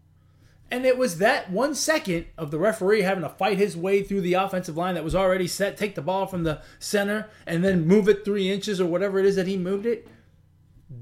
And 0.71 0.86
it 0.86 0.97
was 0.97 1.17
that 1.17 1.51
one 1.51 1.75
second 1.75 2.27
of 2.38 2.49
the 2.49 2.57
referee 2.57 3.01
having 3.01 3.23
to 3.23 3.29
fight 3.29 3.57
his 3.57 3.75
way 3.75 4.01
through 4.01 4.21
the 4.21 4.36
offensive 4.36 4.77
line 4.77 4.95
that 4.95 5.03
was 5.03 5.13
already 5.13 5.45
set, 5.45 5.75
take 5.75 5.95
the 5.95 6.01
ball 6.01 6.25
from 6.25 6.43
the 6.43 6.62
center, 6.79 7.29
and 7.45 7.62
then 7.62 7.86
move 7.86 8.07
it 8.07 8.23
three 8.23 8.49
inches 8.49 8.79
or 8.79 8.86
whatever 8.86 9.19
it 9.19 9.25
is 9.25 9.36
that 9.36 9.47
he 9.47 9.57
moved 9.57 9.86
it. 9.86 10.07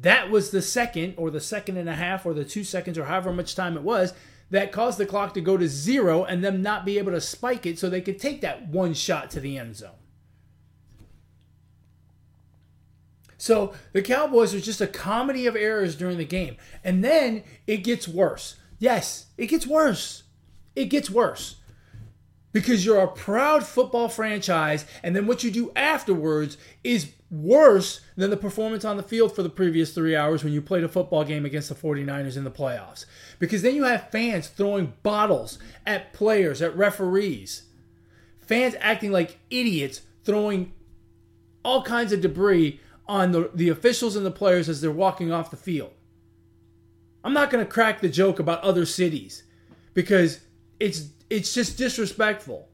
That 0.02 0.32
was 0.32 0.50
the 0.50 0.64
second, 0.64 1.14
or 1.18 1.30
the 1.30 1.40
second 1.40 1.78
and 1.78 1.88
a 1.88 1.96
half, 1.96 2.26
or 2.26 2.34
the 2.34 2.46
two 2.46 2.64
seconds, 2.64 2.98
or 2.98 3.06
however 3.06 3.32
much 3.32 3.56
time 3.56 3.78
it 3.78 3.84
was, 3.84 4.14
that 4.50 4.72
caused 4.72 4.98
the 4.98 5.06
clock 5.06 5.36
to 5.36 5.42
go 5.42 5.56
to 5.56 5.68
zero 5.68 6.24
and 6.24 6.44
them 6.44 6.64
not 6.64 6.84
be 6.84 6.98
able 6.98 7.12
to 7.12 7.22
spike 7.22 7.68
it 7.68 7.78
so 7.78 7.90
they 7.90 8.02
could 8.02 8.20
take 8.20 8.42
that 8.42 8.70
one 8.70 8.96
shot 8.96 9.30
to 9.32 9.40
the 9.40 9.60
end 9.60 9.76
zone. 9.76 9.92
So 13.38 13.74
the 13.94 14.02
Cowboys 14.02 14.54
are 14.54 14.60
just 14.60 14.82
a 14.82 14.88
comedy 14.88 15.46
of 15.46 15.56
errors 15.56 15.96
during 15.96 16.18
the 16.18 16.26
game. 16.26 16.58
And 16.84 17.04
then 17.04 17.44
it 17.68 17.78
gets 17.78 18.08
worse. 18.08 18.56
Yes, 18.80 19.28
it 19.38 19.48
gets 19.48 19.68
worse. 19.68 20.24
It 20.76 20.86
gets 20.86 21.10
worse. 21.10 21.58
Because 22.52 22.84
you're 22.84 23.02
a 23.02 23.08
proud 23.08 23.64
football 23.64 24.10
franchise, 24.10 24.86
and 25.04 25.16
then 25.16 25.28
what 25.28 25.44
you 25.44 25.52
do 25.52 25.72
afterwards 25.76 26.58
is 26.84 27.12
worse 27.30 28.02
than 28.16 28.32
the 28.32 28.38
performance 28.38 28.84
on 28.84 28.98
the 28.98 29.04
field 29.04 29.36
for 29.36 29.44
the 29.44 29.50
previous 29.50 29.94
three 29.94 30.16
hours 30.16 30.44
when 30.44 30.54
you 30.54 30.62
played 30.62 30.84
a 30.84 30.88
football 30.88 31.24
game 31.24 31.46
against 31.46 31.70
the 31.70 31.76
49ers 31.76 32.38
in 32.38 32.44
the 32.44 32.50
playoffs. 32.50 33.06
Because 33.38 33.62
then 33.62 33.76
you 33.76 33.84
have 33.84 34.10
fans 34.10 34.48
throwing 34.48 34.94
bottles 35.04 35.60
at 35.86 36.12
players, 36.12 36.62
at 36.62 36.76
referees, 36.76 37.64
fans 38.40 38.74
acting 38.80 39.12
like 39.12 39.38
idiots, 39.52 40.02
throwing 40.24 40.74
all 41.64 41.84
kinds 41.84 42.12
of 42.12 42.22
debris 42.22 42.80
on 43.08 43.32
the, 43.32 43.52
the 43.54 43.70
officials 43.70 44.16
and 44.16 44.26
the 44.26 44.32
players 44.32 44.68
as 44.68 44.82
they're 44.82 44.92
walking 44.92 45.32
off 45.32 45.52
the 45.52 45.58
field. 45.58 45.92
I'm 47.24 47.34
not 47.34 47.50
going 47.50 47.66
to 47.66 47.72
crack 47.72 48.02
the 48.02 48.10
joke 48.10 48.40
about 48.40 48.62
other 48.62 48.86
cities 48.86 49.44
because 49.94 50.40
it's 50.80 51.10
it's 51.30 51.54
just 51.54 51.78
disrespectful. 51.78 52.70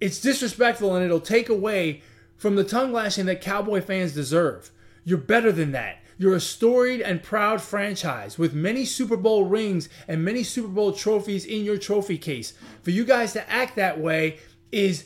It's 0.00 0.20
disrespectful 0.20 0.94
and 0.94 1.04
it'll 1.04 1.20
take 1.20 1.48
away 1.48 2.02
from 2.36 2.54
the 2.54 2.64
tongue 2.64 2.92
lashing 2.92 3.26
that 3.26 3.40
Cowboy 3.40 3.80
fans 3.80 4.12
deserve. 4.12 4.70
You're 5.04 5.18
better 5.18 5.50
than 5.50 5.72
that. 5.72 6.02
You're 6.18 6.36
a 6.36 6.40
storied 6.40 7.00
and 7.00 7.22
proud 7.22 7.60
franchise 7.62 8.38
with 8.38 8.52
many 8.52 8.84
Super 8.84 9.16
Bowl 9.16 9.44
rings 9.44 9.88
and 10.06 10.24
many 10.24 10.42
Super 10.42 10.68
Bowl 10.68 10.92
trophies 10.92 11.44
in 11.44 11.64
your 11.64 11.78
trophy 11.78 12.18
case. 12.18 12.52
For 12.82 12.90
you 12.90 13.04
guys 13.04 13.32
to 13.32 13.50
act 13.50 13.76
that 13.76 14.00
way 14.00 14.38
is 14.70 15.04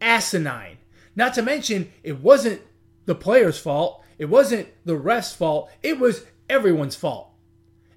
asinine. 0.00 0.78
Not 1.14 1.34
to 1.34 1.42
mention, 1.42 1.92
it 2.02 2.20
wasn't 2.20 2.62
the 3.06 3.14
player's 3.14 3.58
fault. 3.58 4.04
It 4.18 4.26
wasn't 4.26 4.68
the 4.84 4.96
ref's 4.96 5.34
fault. 5.34 5.70
It 5.82 5.98
was 5.98 6.24
everyone's 6.48 6.96
fault. 6.96 7.30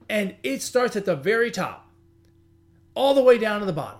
And 0.09 0.35
it 0.43 0.61
starts 0.61 0.95
at 0.95 1.05
the 1.05 1.15
very 1.15 1.51
top, 1.51 1.89
all 2.93 3.13
the 3.13 3.23
way 3.23 3.37
down 3.37 3.59
to 3.59 3.65
the 3.65 3.73
bottom. 3.73 3.99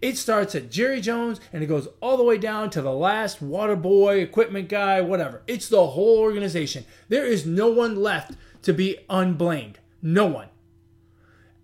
It 0.00 0.16
starts 0.16 0.54
at 0.54 0.70
Jerry 0.70 1.00
Jones 1.00 1.40
and 1.52 1.62
it 1.62 1.66
goes 1.66 1.88
all 2.00 2.16
the 2.16 2.24
way 2.24 2.38
down 2.38 2.70
to 2.70 2.80
the 2.80 2.92
last 2.92 3.42
water 3.42 3.76
boy, 3.76 4.20
equipment 4.20 4.68
guy, 4.68 5.00
whatever. 5.02 5.42
It's 5.46 5.68
the 5.68 5.88
whole 5.88 6.18
organization. 6.18 6.86
There 7.08 7.26
is 7.26 7.44
no 7.44 7.68
one 7.68 7.96
left 7.96 8.32
to 8.62 8.72
be 8.72 8.98
unblamed. 9.10 9.78
No 10.00 10.26
one. 10.26 10.48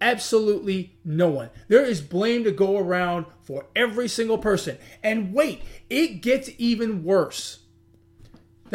Absolutely 0.03 0.99
no 1.03 1.29
one. 1.29 1.49
There 1.69 1.85
is 1.85 2.03
blame 2.03 2.45
to 2.45 2.51
go 2.51 2.77
around 2.77 3.25
for 3.41 3.67
every 3.75 4.09
single 4.09 4.37
person. 4.37 4.77
And 5.03 5.33
wait, 5.33 5.63
it 5.89 6.21
gets 6.21 6.51
even 6.59 7.05
worse. 7.05 7.61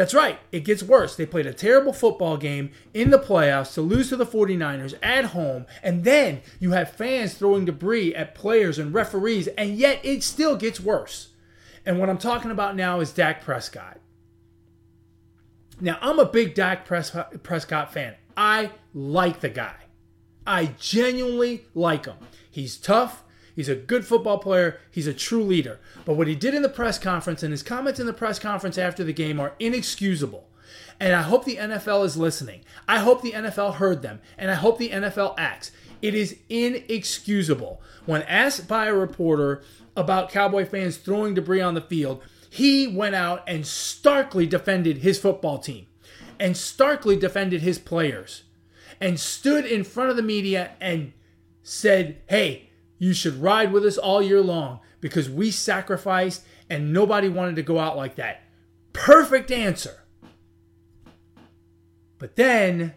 That's 0.02 0.16
right. 0.16 0.40
It 0.52 0.62
gets 0.62 0.82
worse. 0.82 1.16
They 1.16 1.28
played 1.28 1.46
a 1.46 1.54
terrible 1.54 1.94
football 1.94 2.36
game 2.36 2.72
in 2.92 3.12
the 3.12 3.20
playoffs 3.20 3.76
to 3.76 3.82
lose 3.82 4.10
to 4.10 4.16
the 4.16 4.26
49ers 4.26 4.96
at 5.04 5.26
home. 5.26 5.68
And 5.84 6.04
then 6.06 6.42
you 6.60 6.72
have 6.72 6.94
fans 6.94 7.36
throwing 7.36 7.66
debris 7.66 8.16
at 8.16 8.34
players 8.34 8.80
and 8.80 8.96
referees. 8.96 9.46
And 9.50 9.78
yet 9.78 10.00
it 10.04 10.24
still 10.24 10.56
gets 10.56 10.80
worse. 10.80 11.34
And 11.86 12.00
what 12.00 12.10
I'm 12.10 12.18
talking 12.18 12.50
about 12.50 12.76
now 12.76 13.00
is 13.00 13.12
Dak 13.12 13.44
Prescott. 13.44 14.00
Now, 15.80 16.00
I'm 16.02 16.18
a 16.18 16.26
big 16.26 16.56
Dak 16.56 16.84
Prescott 16.84 17.94
fan. 17.94 18.16
I 18.36 18.72
like 18.96 19.42
the 19.42 19.50
guy. 19.50 19.76
I 20.48 20.74
genuinely 20.80 21.68
like 21.76 22.08
him. 22.08 22.18
He's 22.50 22.76
tough. 22.76 23.24
He's 23.56 23.70
a 23.70 23.76
good 23.76 24.06
football 24.06 24.40
player. 24.40 24.80
He's 24.90 25.08
a 25.08 25.14
true 25.14 25.44
leader. 25.44 25.80
But 26.06 26.16
what 26.16 26.28
he 26.28 26.36
did 26.36 26.54
in 26.54 26.62
the 26.62 26.70
press 26.70 26.98
conference 26.98 27.44
and 27.44 27.52
his 27.52 27.64
comments 27.64 28.00
in 28.00 28.06
the 28.06 28.14
press 28.14 28.40
conference 28.40 28.78
after 28.78 29.04
the 29.04 29.14
game 29.14 29.40
are 29.40 29.54
inexcusable. 29.60 30.48
And 31.00 31.16
I 31.16 31.24
hope 31.24 31.46
the 31.46 31.58
NFL 31.58 32.06
is 32.06 32.18
listening. 32.18 32.62
I 32.88 33.00
hope 33.00 33.22
the 33.22 33.32
NFL 33.32 33.76
heard 33.76 34.02
them. 34.02 34.22
And 34.38 34.52
I 34.52 34.56
hope 34.56 34.78
the 34.78 34.90
NFL 34.90 35.36
acts. 35.38 35.72
It 36.02 36.16
is 36.16 36.38
inexcusable. 36.50 37.82
When 38.06 38.24
asked 38.24 38.68
by 38.68 38.88
a 38.88 38.94
reporter 38.94 39.62
about 39.96 40.32
Cowboy 40.32 40.66
fans 40.66 40.98
throwing 40.98 41.34
debris 41.34 41.62
on 41.62 41.74
the 41.74 41.82
field, 41.82 42.22
he 42.50 42.88
went 42.88 43.16
out 43.16 43.44
and 43.48 43.66
starkly 43.66 44.46
defended 44.46 44.98
his 44.98 45.20
football 45.20 45.58
team 45.58 45.88
and 46.40 46.58
starkly 46.58 47.16
defended 47.16 47.62
his 47.62 47.80
players 47.80 48.44
and 49.00 49.20
stood 49.20 49.66
in 49.66 49.84
front 49.84 50.10
of 50.10 50.16
the 50.16 50.24
media 50.24 50.72
and 50.82 51.14
said, 51.64 52.18
Hey, 52.28 52.71
you 53.02 53.16
should 53.16 53.42
ride 53.42 53.74
with 53.74 53.84
us 53.84 53.98
all 53.98 54.22
year 54.22 54.42
long 54.42 54.80
because 55.00 55.28
we 55.28 55.50
sacrificed 55.50 56.44
and 56.70 56.94
nobody 56.94 57.28
wanted 57.28 57.56
to 57.56 57.64
go 57.64 57.80
out 57.80 57.98
like 57.98 58.14
that. 58.14 58.44
Perfect 58.94 59.50
answer. 59.50 60.04
But 62.20 62.36
then 62.36 62.94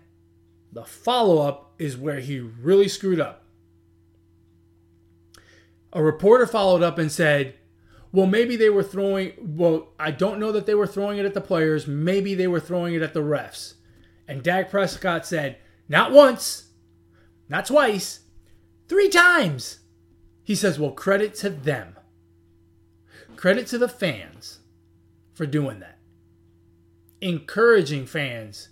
the 0.70 0.84
follow 0.84 1.38
up 1.38 1.72
is 1.78 1.96
where 1.96 2.20
he 2.20 2.38
really 2.38 2.86
screwed 2.86 3.18
up. 3.18 3.46
A 5.94 6.02
reporter 6.02 6.46
followed 6.46 6.82
up 6.82 6.98
and 6.98 7.10
said, 7.10 7.54
well, 8.12 8.26
maybe 8.26 8.56
they 8.56 8.68
were 8.68 8.82
throwing, 8.82 9.32
well, 9.38 9.94
I 9.98 10.10
don't 10.10 10.38
know 10.38 10.52
that 10.52 10.66
they 10.66 10.74
were 10.74 10.86
throwing 10.86 11.16
it 11.16 11.24
at 11.24 11.32
the 11.32 11.40
players. 11.40 11.86
Maybe 11.86 12.34
they 12.34 12.46
were 12.46 12.60
throwing 12.60 12.92
it 12.92 13.00
at 13.00 13.14
the 13.14 13.22
refs. 13.22 13.72
And 14.28 14.42
Dak 14.42 14.70
Prescott 14.70 15.24
said, 15.24 15.56
not 15.88 16.12
once, 16.12 16.68
not 17.48 17.64
twice, 17.64 18.20
three 18.86 19.08
times. 19.08 19.78
He 20.44 20.54
says, 20.54 20.78
well, 20.78 20.92
credit 20.92 21.34
to 21.36 21.50
them. 21.50 21.96
Credit 23.36 23.66
to 23.68 23.78
the 23.78 23.88
fans 23.88 24.60
for 25.32 25.46
doing 25.46 25.80
that. 25.80 25.98
Encouraging 27.20 28.06
fans 28.06 28.68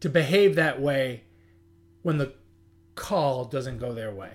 to 0.00 0.08
behave 0.08 0.54
that 0.54 0.80
way 0.80 1.24
when 2.02 2.18
the 2.18 2.34
call 2.94 3.46
doesn't 3.46 3.78
go 3.78 3.92
their 3.92 4.12
way. 4.12 4.30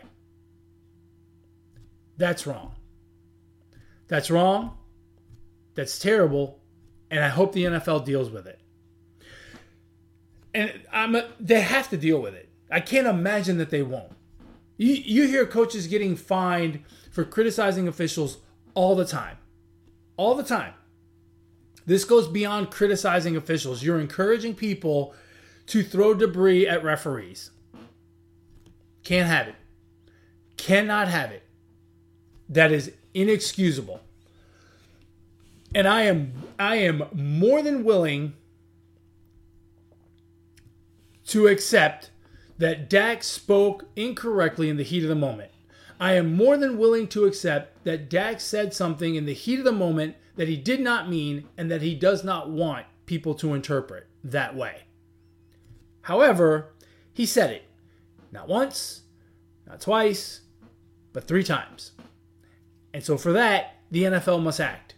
That's 2.18 2.46
wrong. 2.46 2.74
That's 4.08 4.30
wrong. 4.30 4.78
That's 5.74 6.00
terrible, 6.00 6.60
and 7.10 7.24
I 7.24 7.30
hope 7.30 7.54
the 7.54 7.64
NFL 7.64 8.04
deals 8.04 8.30
with 8.30 8.46
it. 8.46 8.60
And 10.54 10.82
I'm 10.92 11.16
a, 11.16 11.30
they 11.40 11.62
have 11.62 11.90
to 11.92 11.98
deal 11.98 12.22
with 12.22 12.34
it. 12.34 12.50
I 12.70 12.82
can't 12.82 13.08
imagine 13.08 13.58
that 13.60 13.70
they 13.70 13.82
won't. 13.82 14.12
You, 14.82 14.96
you 14.96 15.28
hear 15.28 15.46
coaches 15.46 15.86
getting 15.86 16.16
fined 16.16 16.84
for 17.12 17.24
criticizing 17.24 17.88
officials 17.88 18.40
all 18.74 18.96
the 18.96 19.06
time. 19.06 19.38
All 20.18 20.34
the 20.34 20.42
time. 20.42 20.74
This 21.86 22.04
goes 22.04 22.28
beyond 22.28 22.72
criticizing 22.72 23.36
officials. 23.36 23.84
You're 23.84 24.00
encouraging 24.00 24.56
people 24.56 25.14
to 25.68 25.84
throw 25.84 26.16
debris 26.16 26.68
at 26.68 26.84
referees. 26.84 27.52
Can't 29.04 29.28
have 29.28 29.50
it. 29.50 29.56
Cannot 30.58 31.10
have 31.10 31.30
it. 31.30 31.44
That 32.50 32.72
is 32.72 32.92
inexcusable. 33.14 34.02
And 35.76 35.88
I 35.88 36.02
am 36.04 36.34
I 36.58 36.78
am 36.78 37.04
more 37.14 37.62
than 37.62 37.84
willing 37.84 38.34
to 41.28 41.46
accept 41.46 42.10
that 42.62 42.92
Dak 42.92 43.24
spoke 43.24 43.86
incorrectly 43.96 44.70
in 44.70 44.78
the 44.78 44.84
heat 44.84 45.02
of 45.02 45.10
the 45.10 45.16
moment. 45.16 45.50
I 46.00 46.14
am 46.14 46.36
more 46.36 46.58
than 46.58 46.78
willing 46.78 47.08
to 47.08 47.26
accept 47.26 47.84
that 47.86 48.08
Dak 48.08 48.40
said 48.40 48.72
something 48.72 49.16
in 49.16 49.26
the 49.26 49.34
heat 49.34 49.58
of 49.58 49.66
the 49.66 49.72
moment 49.72 50.16
that 50.36 50.48
he 50.48 50.58
did 50.58 50.80
not 50.80 51.10
mean 51.10 51.50
and 51.58 51.72
that 51.72 51.82
he 51.82 51.96
does 51.96 52.24
not 52.24 52.52
want 52.52 52.86
people 53.08 53.34
to 53.34 53.56
interpret 53.56 54.06
that 54.24 54.56
way. 54.56 54.84
However, 56.04 56.74
he 57.12 57.26
said 57.26 57.50
it 57.50 57.64
not 58.32 58.48
once, 58.48 59.02
not 59.66 59.82
twice, 59.82 60.42
but 61.14 61.28
three 61.28 61.44
times. 61.44 61.94
And 62.94 63.04
so 63.04 63.18
for 63.18 63.34
that, 63.34 63.78
the 63.90 64.04
NFL 64.04 64.44
must 64.44 64.60
act. 64.60 64.94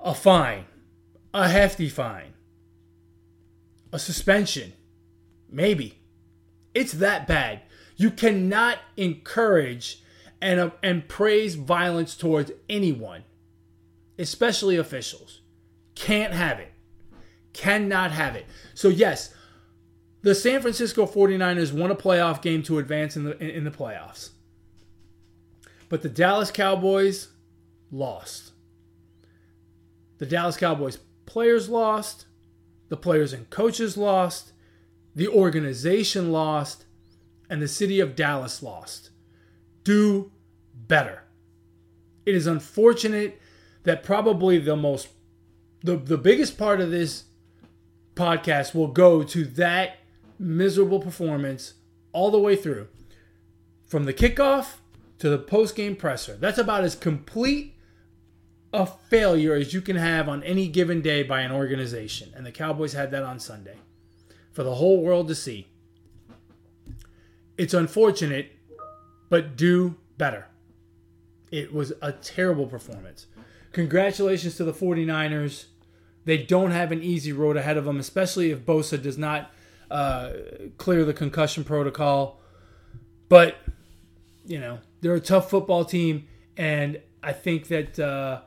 A 0.00 0.12
fine, 0.12 0.64
a 1.32 1.48
hefty 1.48 1.88
fine, 1.88 2.34
a 3.92 4.00
suspension, 4.00 4.72
maybe. 5.48 5.94
It's 6.78 6.92
that 6.92 7.26
bad. 7.26 7.62
You 7.96 8.12
cannot 8.12 8.78
encourage 8.96 10.00
and, 10.40 10.60
uh, 10.60 10.70
and 10.80 11.08
praise 11.08 11.56
violence 11.56 12.14
towards 12.14 12.52
anyone, 12.70 13.24
especially 14.16 14.76
officials. 14.76 15.40
Can't 15.96 16.32
have 16.32 16.60
it. 16.60 16.70
Cannot 17.52 18.12
have 18.12 18.36
it. 18.36 18.46
So, 18.74 18.86
yes, 18.86 19.34
the 20.22 20.36
San 20.36 20.60
Francisco 20.60 21.04
49ers 21.04 21.72
won 21.72 21.90
a 21.90 21.96
playoff 21.96 22.42
game 22.42 22.62
to 22.62 22.78
advance 22.78 23.16
in 23.16 23.24
the, 23.24 23.36
in, 23.42 23.50
in 23.50 23.64
the 23.64 23.72
playoffs. 23.72 24.30
But 25.88 26.02
the 26.02 26.08
Dallas 26.08 26.52
Cowboys 26.52 27.26
lost. 27.90 28.52
The 30.18 30.26
Dallas 30.26 30.56
Cowboys 30.56 30.98
players 31.26 31.68
lost, 31.68 32.26
the 32.88 32.96
players 32.96 33.32
and 33.32 33.50
coaches 33.50 33.96
lost, 33.96 34.52
the 35.18 35.26
organization 35.26 36.30
lost, 36.30 36.84
and 37.50 37.60
the 37.60 37.66
city 37.66 37.98
of 37.98 38.14
Dallas 38.14 38.62
lost. 38.62 39.10
Do 39.82 40.30
better. 40.72 41.24
It 42.24 42.36
is 42.36 42.46
unfortunate 42.46 43.40
that 43.82 44.04
probably 44.04 44.58
the 44.58 44.76
most 44.76 45.08
the, 45.82 45.96
the 45.96 46.18
biggest 46.18 46.56
part 46.56 46.80
of 46.80 46.92
this 46.92 47.24
podcast 48.14 48.76
will 48.76 48.88
go 48.88 49.24
to 49.24 49.44
that 49.44 49.98
miserable 50.38 51.00
performance 51.00 51.74
all 52.12 52.30
the 52.30 52.38
way 52.38 52.54
through. 52.54 52.86
From 53.86 54.04
the 54.04 54.14
kickoff 54.14 54.74
to 55.18 55.28
the 55.28 55.38
post 55.38 55.74
game 55.74 55.96
presser. 55.96 56.36
That's 56.36 56.58
about 56.58 56.84
as 56.84 56.94
complete 56.94 57.74
a 58.72 58.86
failure 58.86 59.54
as 59.54 59.74
you 59.74 59.80
can 59.80 59.96
have 59.96 60.28
on 60.28 60.44
any 60.44 60.68
given 60.68 61.00
day 61.02 61.24
by 61.24 61.40
an 61.40 61.50
organization. 61.50 62.32
And 62.36 62.46
the 62.46 62.52
Cowboys 62.52 62.92
had 62.92 63.10
that 63.10 63.24
on 63.24 63.40
Sunday 63.40 63.78
for 64.58 64.64
the 64.64 64.74
whole 64.74 65.00
world 65.00 65.28
to 65.28 65.36
see. 65.36 65.68
It's 67.56 67.74
unfortunate, 67.74 68.50
but 69.28 69.56
do 69.56 69.94
better. 70.16 70.48
It 71.52 71.72
was 71.72 71.92
a 72.02 72.10
terrible 72.10 72.66
performance. 72.66 73.26
Congratulations 73.70 74.56
to 74.56 74.64
the 74.64 74.72
49ers. 74.72 75.66
They 76.24 76.38
don't 76.38 76.72
have 76.72 76.90
an 76.90 77.04
easy 77.04 77.30
road 77.30 77.56
ahead 77.56 77.76
of 77.76 77.84
them, 77.84 78.00
especially 78.00 78.50
if 78.50 78.66
Bosa 78.66 79.00
does 79.00 79.16
not 79.16 79.52
uh, 79.92 80.32
clear 80.76 81.04
the 81.04 81.14
concussion 81.14 81.62
protocol. 81.62 82.40
But, 83.28 83.58
you 84.44 84.58
know, 84.58 84.80
they're 85.02 85.14
a 85.14 85.20
tough 85.20 85.48
football 85.50 85.84
team, 85.84 86.26
and 86.56 87.00
I 87.22 87.32
think 87.32 87.68
that 87.68 87.96
uh, 87.96 88.40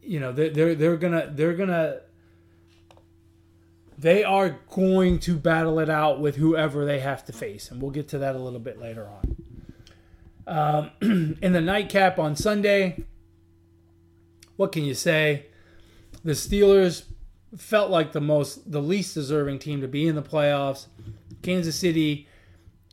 you 0.00 0.20
know 0.20 0.32
they're, 0.32 0.48
they're 0.48 0.74
they're 0.74 0.96
gonna 0.96 1.30
they're 1.34 1.52
gonna 1.52 2.00
they 3.98 4.24
are 4.24 4.58
going 4.70 5.18
to 5.20 5.36
battle 5.36 5.78
it 5.78 5.90
out 5.90 6.20
with 6.20 6.36
whoever 6.36 6.84
they 6.84 7.00
have 7.00 7.24
to 7.26 7.32
face, 7.32 7.70
and 7.70 7.80
we'll 7.80 7.90
get 7.90 8.08
to 8.08 8.18
that 8.18 8.34
a 8.34 8.38
little 8.38 8.60
bit 8.60 8.80
later 8.80 9.08
on. 9.08 9.36
Um, 10.46 11.36
in 11.42 11.52
the 11.52 11.60
nightcap 11.60 12.18
on 12.18 12.34
Sunday, 12.36 13.04
what 14.56 14.72
can 14.72 14.84
you 14.84 14.94
say? 14.94 15.46
The 16.24 16.32
Steelers 16.32 17.04
felt 17.56 17.90
like 17.90 18.12
the 18.12 18.20
most 18.20 18.70
the 18.70 18.80
least 18.80 19.14
deserving 19.14 19.58
team 19.58 19.80
to 19.80 19.88
be 19.88 20.06
in 20.06 20.14
the 20.14 20.22
playoffs. 20.22 20.86
Kansas 21.42 21.76
City 21.76 22.28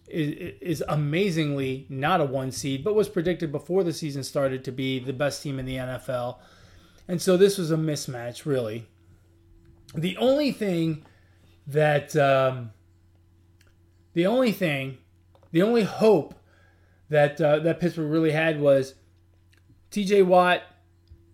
is, 0.08 0.54
is 0.62 0.84
amazingly 0.88 1.86
not 1.90 2.22
a 2.22 2.26
one 2.26 2.52
seed, 2.52 2.84
but 2.84 2.96
was 2.96 3.08
predicted 3.08 3.52
before 3.52 3.84
the 3.84 3.94
season 3.94 4.24
started 4.24 4.64
to 4.66 4.72
be 4.72 5.00
the 5.00 5.14
best 5.14 5.42
team 5.44 5.60
in 5.60 5.66
the 5.66 5.76
NFL. 5.76 6.38
And 7.08 7.22
so 7.22 7.38
this 7.38 7.58
was 7.58 7.72
a 7.72 7.78
mismatch, 7.78 8.46
really. 8.46 8.88
The 9.96 10.18
only 10.18 10.52
thing 10.52 11.06
that, 11.68 12.16
um, 12.16 12.72
the 14.14 14.26
only 14.26 14.52
thing, 14.52 14.98
the 15.52 15.62
only 15.62 15.84
hope 15.84 16.36
that 17.10 17.42
uh, 17.42 17.60
that 17.60 17.80
Pittsburgh 17.80 18.12
really 18.12 18.32
had 18.32 18.60
was 18.62 18.96
T.J. 19.90 20.22
Watt 20.24 20.62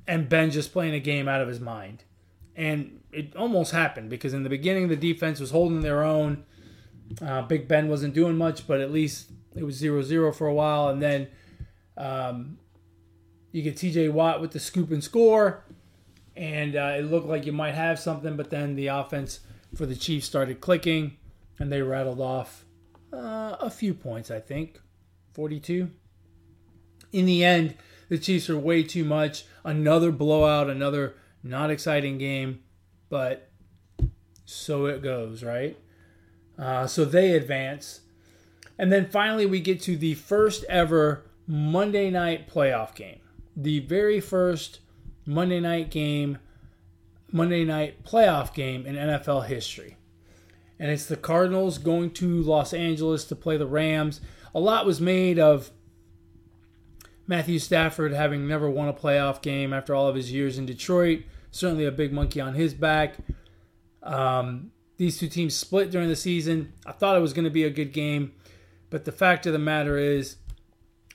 and 0.07 0.29
Ben 0.29 0.51
just 0.51 0.71
playing 0.71 0.93
a 0.93 0.99
game 0.99 1.27
out 1.27 1.41
of 1.41 1.47
his 1.47 1.59
mind, 1.59 2.05
and 2.55 3.01
it 3.11 3.35
almost 3.35 3.71
happened 3.71 4.09
because 4.09 4.33
in 4.33 4.43
the 4.43 4.49
beginning 4.49 4.87
the 4.87 4.95
defense 4.95 5.39
was 5.39 5.51
holding 5.51 5.81
their 5.81 6.03
own 6.03 6.45
uh, 7.21 7.41
Big 7.43 7.67
Ben 7.67 7.87
wasn't 7.87 8.13
doing 8.13 8.37
much, 8.37 8.67
but 8.67 8.81
at 8.81 8.91
least 8.91 9.31
it 9.55 9.63
was 9.63 9.75
0 9.75 10.01
0 10.01 10.31
for 10.31 10.47
a 10.47 10.53
while. 10.53 10.89
And 10.89 11.01
then 11.01 11.27
um, 11.97 12.57
you 13.51 13.61
get 13.61 13.75
TJ 13.75 14.11
Watt 14.11 14.41
with 14.41 14.51
the 14.51 14.59
scoop 14.59 14.91
and 14.91 15.03
score. 15.03 15.64
And 16.35 16.75
uh, 16.75 16.95
it 16.97 17.03
looked 17.03 17.27
like 17.27 17.45
you 17.45 17.53
might 17.53 17.75
have 17.75 17.99
something, 17.99 18.35
but 18.35 18.49
then 18.49 18.75
the 18.75 18.87
offense 18.87 19.39
for 19.73 19.85
the 19.85 19.95
Chiefs 19.95 20.25
started 20.25 20.61
clicking 20.61 21.17
and 21.59 21.71
they 21.71 21.81
rattled 21.81 22.19
off 22.19 22.65
uh, 23.13 23.55
a 23.59 23.69
few 23.69 23.93
points, 23.93 24.29
I 24.29 24.39
think 24.39 24.79
42. 25.33 25.89
In 27.13 27.25
the 27.25 27.43
end, 27.45 27.75
the 28.09 28.17
Chiefs 28.17 28.49
are 28.49 28.57
way 28.57 28.83
too 28.83 29.05
much. 29.05 29.45
Another 29.63 30.11
blowout, 30.11 30.69
another 30.69 31.15
not 31.43 31.69
exciting 31.69 32.17
game, 32.17 32.61
but 33.09 33.49
so 34.45 34.85
it 34.85 35.01
goes, 35.01 35.43
right? 35.43 35.77
Uh, 36.57 36.87
so 36.87 37.05
they 37.05 37.33
advance. 37.35 38.01
And 38.77 38.91
then 38.91 39.09
finally, 39.09 39.45
we 39.45 39.59
get 39.59 39.81
to 39.83 39.95
the 39.95 40.15
first 40.15 40.65
ever 40.65 41.25
Monday 41.47 42.09
night 42.09 42.49
playoff 42.49 42.95
game. 42.95 43.19
The 43.55 43.79
very 43.79 44.19
first 44.19 44.79
Monday 45.25 45.59
night 45.59 45.89
game, 45.89 46.37
Monday 47.31 47.65
night 47.65 48.03
playoff 48.03 48.53
game 48.53 48.85
in 48.85 48.95
NFL 48.95 49.47
history. 49.47 49.97
And 50.79 50.91
it's 50.91 51.05
the 51.05 51.15
Cardinals 51.15 51.77
going 51.77 52.11
to 52.11 52.41
Los 52.41 52.73
Angeles 52.73 53.25
to 53.25 53.35
play 53.35 53.57
the 53.57 53.65
Rams. 53.65 54.21
A 54.53 54.59
lot 54.59 54.85
was 54.85 54.99
made 54.99 55.39
of 55.39 55.71
Matthew 57.27 57.59
Stafford 57.59 58.13
having 58.13 58.47
never 58.47 58.69
won 58.69 58.87
a 58.87 58.93
playoff 58.93 59.41
game 59.41 59.73
after 59.73 59.95
all 59.95 60.07
of 60.07 60.15
his 60.15 60.31
years 60.31 60.57
in 60.57 60.65
Detroit. 60.65 61.23
Certainly 61.51 61.85
a 61.85 61.91
big 61.91 62.11
monkey 62.11 62.41
on 62.41 62.53
his 62.53 62.73
back. 62.73 63.15
Um, 64.03 64.71
these 64.97 65.17
two 65.17 65.27
teams 65.27 65.55
split 65.55 65.91
during 65.91 66.09
the 66.09 66.15
season. 66.15 66.73
I 66.85 66.91
thought 66.91 67.17
it 67.17 67.21
was 67.21 67.33
going 67.33 67.45
to 67.45 67.51
be 67.51 67.63
a 67.63 67.69
good 67.69 67.91
game, 67.91 68.33
but 68.89 69.05
the 69.05 69.11
fact 69.11 69.45
of 69.45 69.53
the 69.53 69.59
matter 69.59 69.97
is, 69.97 70.37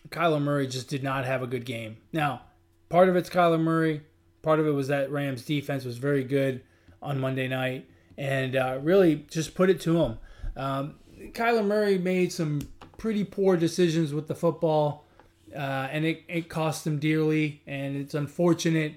Kyler 0.08 0.42
Murray 0.42 0.66
just 0.66 0.88
did 0.88 1.02
not 1.02 1.24
have 1.24 1.42
a 1.42 1.46
good 1.46 1.64
game. 1.64 1.98
Now, 2.12 2.42
part 2.90 3.08
of 3.08 3.16
it's 3.16 3.30
Kyler 3.30 3.60
Murray. 3.60 4.02
Part 4.42 4.60
of 4.60 4.66
it 4.66 4.72
was 4.72 4.88
that 4.88 5.10
Rams 5.10 5.44
defense 5.44 5.84
was 5.84 5.96
very 5.96 6.24
good 6.24 6.62
on 7.00 7.18
Monday 7.18 7.48
night 7.48 7.88
and 8.18 8.54
uh, 8.54 8.78
really 8.82 9.24
just 9.30 9.54
put 9.54 9.70
it 9.70 9.80
to 9.80 9.98
him. 9.98 10.18
Um, 10.56 10.96
Kyler 11.32 11.64
Murray 11.64 11.96
made 11.96 12.32
some 12.32 12.60
pretty 12.98 13.24
poor 13.24 13.56
decisions 13.56 14.12
with 14.12 14.28
the 14.28 14.34
football, 14.34 15.06
uh, 15.54 15.88
and 15.90 16.04
it, 16.04 16.22
it 16.28 16.48
cost 16.50 16.84
them 16.84 16.98
dearly, 16.98 17.62
and 17.66 17.96
it's 17.96 18.14
unfortunate, 18.14 18.94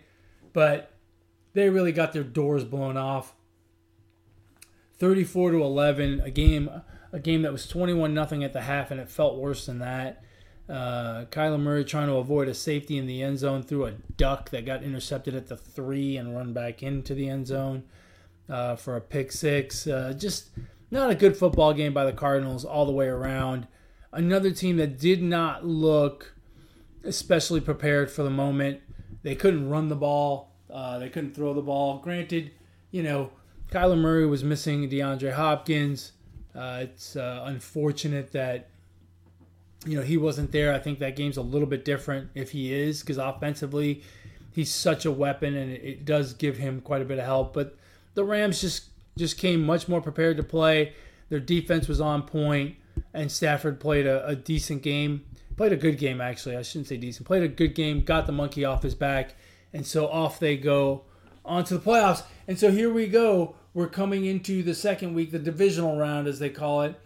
but 0.52 0.92
they 1.54 1.70
really 1.70 1.94
got 1.94 2.12
their 2.12 2.24
doors 2.24 2.66
blown 2.66 2.98
off 2.98 3.34
34 4.98 5.52
to 5.52 5.64
11, 5.64 6.22
a 6.22 6.32
game 6.32 6.70
a 7.14 7.20
game 7.20 7.44
that 7.44 7.52
was 7.52 7.68
21 7.68 8.12
nothing 8.14 8.44
at 8.44 8.54
the 8.54 8.62
half 8.62 8.90
and 8.90 9.00
it 9.00 9.08
felt 9.08 9.38
worse 9.38 9.68
than 9.68 9.78
that. 9.80 10.24
Uh, 10.69 11.26
Kyler 11.26 11.60
Murray 11.60 11.84
trying 11.84 12.08
to 12.08 12.15
avoid 12.15 12.47
a 12.47 12.54
safety 12.54 12.97
in 12.97 13.06
the 13.06 13.21
end 13.21 13.38
zone 13.38 13.63
threw 13.63 13.86
a 13.86 13.91
duck 13.91 14.49
that 14.52 14.65
got 14.65 14.82
intercepted 14.84 15.36
at 15.36 15.47
the 15.47 15.58
three 15.58 16.15
and 16.15 16.36
run 16.36 16.54
back 16.54 16.82
into 16.82 17.13
the 17.13 17.28
end 17.28 17.47
zone 17.47 17.84
uh, 18.49 18.76
for 18.76 18.95
a 18.95 19.02
pick 19.02 19.32
six. 19.32 19.88
Uh, 19.88 20.13
just 20.17 20.49
not 20.89 21.10
a 21.10 21.15
good 21.15 21.36
football 21.36 21.73
game 21.73 21.93
by 21.93 22.06
the 22.06 22.13
Cardinals 22.13 22.63
all 22.63 22.86
the 22.86 22.91
way 22.91 23.08
around. 23.08 23.67
Another 24.12 24.52
team 24.52 24.78
that 24.78 24.99
did 24.99 25.21
not 25.21 25.65
look 25.65 26.36
especially 27.04 27.60
prepared 27.60 28.10
for 28.10 28.23
the 28.23 28.30
moment. 28.30 28.80
They 29.23 29.36
couldn't 29.36 29.69
run 29.69 29.89
the 29.89 29.95
ball. 29.95 30.56
Uh, 30.69 30.99
they 30.99 31.10
couldn't 31.10 31.36
throw 31.36 31.54
the 31.54 31.62
ball. 31.62 31.99
Granted, 31.99 32.52
you 32.91 33.04
know, 33.04 33.32
Kyler 33.71 33.97
Murray 33.97 34.26
was 34.26 34.43
missing 34.43 34.89
DeAndre 34.89 35.34
Hopkins. 35.34 36.13
Uh, 36.56 36.80
it's 36.82 37.15
uh, 37.15 37.43
unfortunate 37.45 38.32
that 38.32 38.69
you 39.86 39.98
know 39.98 40.04
he 40.04 40.17
wasn't 40.17 40.52
there. 40.52 40.74
I 40.74 40.80
think 40.80 41.00
that 41.00 41.15
game's 41.15 41.38
a 41.38 41.41
little 41.41 41.67
bit 41.67 41.86
different 41.86 42.30
if 42.36 42.52
he 42.52 42.74
is 42.74 43.02
because 43.02 43.17
offensively 43.17 44.04
he's 44.52 44.72
such 44.72 45.06
a 45.06 45.12
weapon 45.12 45.56
and 45.56 45.72
it 45.72 46.06
does 46.06 46.34
give 46.34 46.58
him 46.58 46.82
quite 46.82 47.02
a 47.02 47.06
bit 47.06 47.19
of 47.19 47.26
help. 47.26 47.54
But 47.54 47.78
the 48.13 48.24
Rams 48.24 48.62
just 48.62 48.89
just 49.17 49.38
came 49.38 49.65
much 49.65 49.88
more 49.88 50.02
prepared 50.02 50.38
to 50.38 50.43
play. 50.43 50.93
Their 51.30 51.39
defense 51.39 51.88
was 51.88 52.02
on 52.02 52.24
point, 52.24 52.76
and 53.13 53.32
Stafford 53.32 53.80
played 53.80 54.06
a, 54.06 54.26
a 54.28 54.36
decent 54.36 54.82
game. 54.82 55.26
Played 55.56 55.74
a 55.74 55.78
good 55.78 55.98
game 55.98 56.22
actually. 56.22 56.56
I 56.56 56.62
shouldn't 56.62 56.88
say 56.88 56.98
decent. 56.98 57.28
Played 57.28 57.43
a 57.43 57.48
good 57.48 57.76
game. 57.76 58.02
Got 58.02 58.26
the 58.26 58.32
monkey 58.32 58.65
off 58.65 58.84
his 58.84 58.96
back, 58.96 59.36
and 59.72 59.86
so 59.86 60.08
off 60.08 60.39
they 60.39 60.58
go 60.58 61.04
onto 61.46 61.78
the 61.78 61.84
playoffs. 61.84 62.24
And 62.48 62.58
so 62.58 62.72
here 62.72 62.91
we 62.91 63.08
go. 63.08 63.56
We're 63.74 63.88
coming 63.88 64.26
into 64.26 64.62
the 64.62 64.76
second 64.76 65.13
week, 65.15 65.32
the 65.32 65.39
divisional 65.39 65.98
round 65.98 66.28
as 66.28 66.39
they 66.39 66.50
call 66.50 66.84
it. 66.84 67.00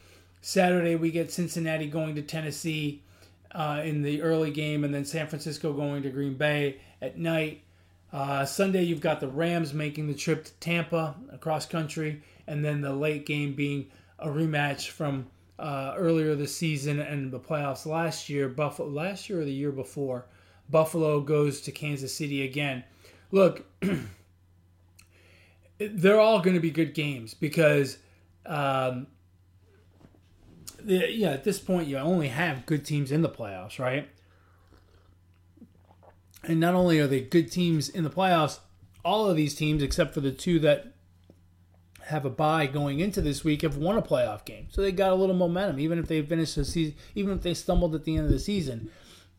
Saturday 0.47 0.95
we 0.95 1.11
get 1.11 1.29
Cincinnati 1.29 1.87
going 1.87 2.15
to 2.15 2.21
Tennessee 2.21 3.03
uh, 3.51 3.81
in 3.83 4.01
the 4.01 4.21
early 4.21 4.49
game, 4.49 4.85
and 4.85 4.93
then 4.93 5.03
San 5.03 5.27
Francisco 5.27 5.73
going 5.73 6.03
to 6.03 6.09
Green 6.09 6.35
Bay 6.35 6.77
at 7.01 7.17
night. 7.17 7.63
Uh, 8.13 8.45
Sunday 8.45 8.83
you've 8.83 9.01
got 9.01 9.19
the 9.19 9.27
Rams 9.27 9.73
making 9.73 10.07
the 10.07 10.13
trip 10.13 10.45
to 10.45 10.53
Tampa 10.61 11.17
across 11.33 11.65
country, 11.65 12.23
and 12.47 12.63
then 12.63 12.79
the 12.79 12.93
late 12.93 13.25
game 13.25 13.55
being 13.55 13.87
a 14.19 14.29
rematch 14.29 14.91
from 14.91 15.27
uh, 15.59 15.95
earlier 15.97 16.33
this 16.33 16.55
season 16.55 17.01
and 17.01 17.29
the 17.29 17.41
playoffs 17.41 17.85
last 17.85 18.29
year. 18.29 18.47
Buffalo 18.47 18.87
last 18.87 19.29
year 19.29 19.41
or 19.41 19.43
the 19.43 19.51
year 19.51 19.73
before, 19.73 20.27
Buffalo 20.69 21.19
goes 21.19 21.59
to 21.59 21.73
Kansas 21.73 22.15
City 22.15 22.45
again. 22.45 22.85
Look, 23.31 23.65
they're 25.77 26.21
all 26.21 26.39
going 26.39 26.55
to 26.55 26.61
be 26.61 26.71
good 26.71 26.93
games 26.93 27.33
because 27.33 27.97
um, 28.45 29.07
yeah, 30.87 31.31
at 31.31 31.43
this 31.43 31.59
point, 31.59 31.87
you 31.87 31.97
only 31.97 32.29
have 32.29 32.65
good 32.65 32.85
teams 32.85 33.11
in 33.11 33.21
the 33.21 33.29
playoffs, 33.29 33.77
right? 33.77 34.09
And 36.43 36.59
not 36.59 36.75
only 36.75 36.99
are 36.99 37.07
they 37.07 37.21
good 37.21 37.51
teams 37.51 37.89
in 37.89 38.03
the 38.03 38.09
playoffs, 38.09 38.59
all 39.03 39.29
of 39.29 39.35
these 39.35 39.53
teams, 39.53 39.83
except 39.83 40.13
for 40.13 40.21
the 40.21 40.31
two 40.31 40.59
that 40.59 40.93
have 42.03 42.25
a 42.25 42.29
bye 42.29 42.67
going 42.67 43.01
into 43.01 43.19
this 43.19 43.43
week, 43.43 43.63
have 43.63 43.75
won 43.75 43.97
a 43.97 44.01
playoff 44.01 44.45
game. 44.45 44.67
So 44.69 44.81
they 44.81 44.93
got 44.93 45.11
a 45.11 45.15
little 45.15 45.35
momentum, 45.35 45.79
even 45.79 45.99
if 45.99 46.07
they 46.07 46.21
finished 46.21 46.55
the 46.55 46.63
season, 46.63 46.95
even 47.15 47.35
if 47.35 47.41
they 47.41 47.53
stumbled 47.53 47.93
at 47.93 48.05
the 48.05 48.15
end 48.15 48.25
of 48.27 48.31
the 48.31 48.39
season. 48.39 48.89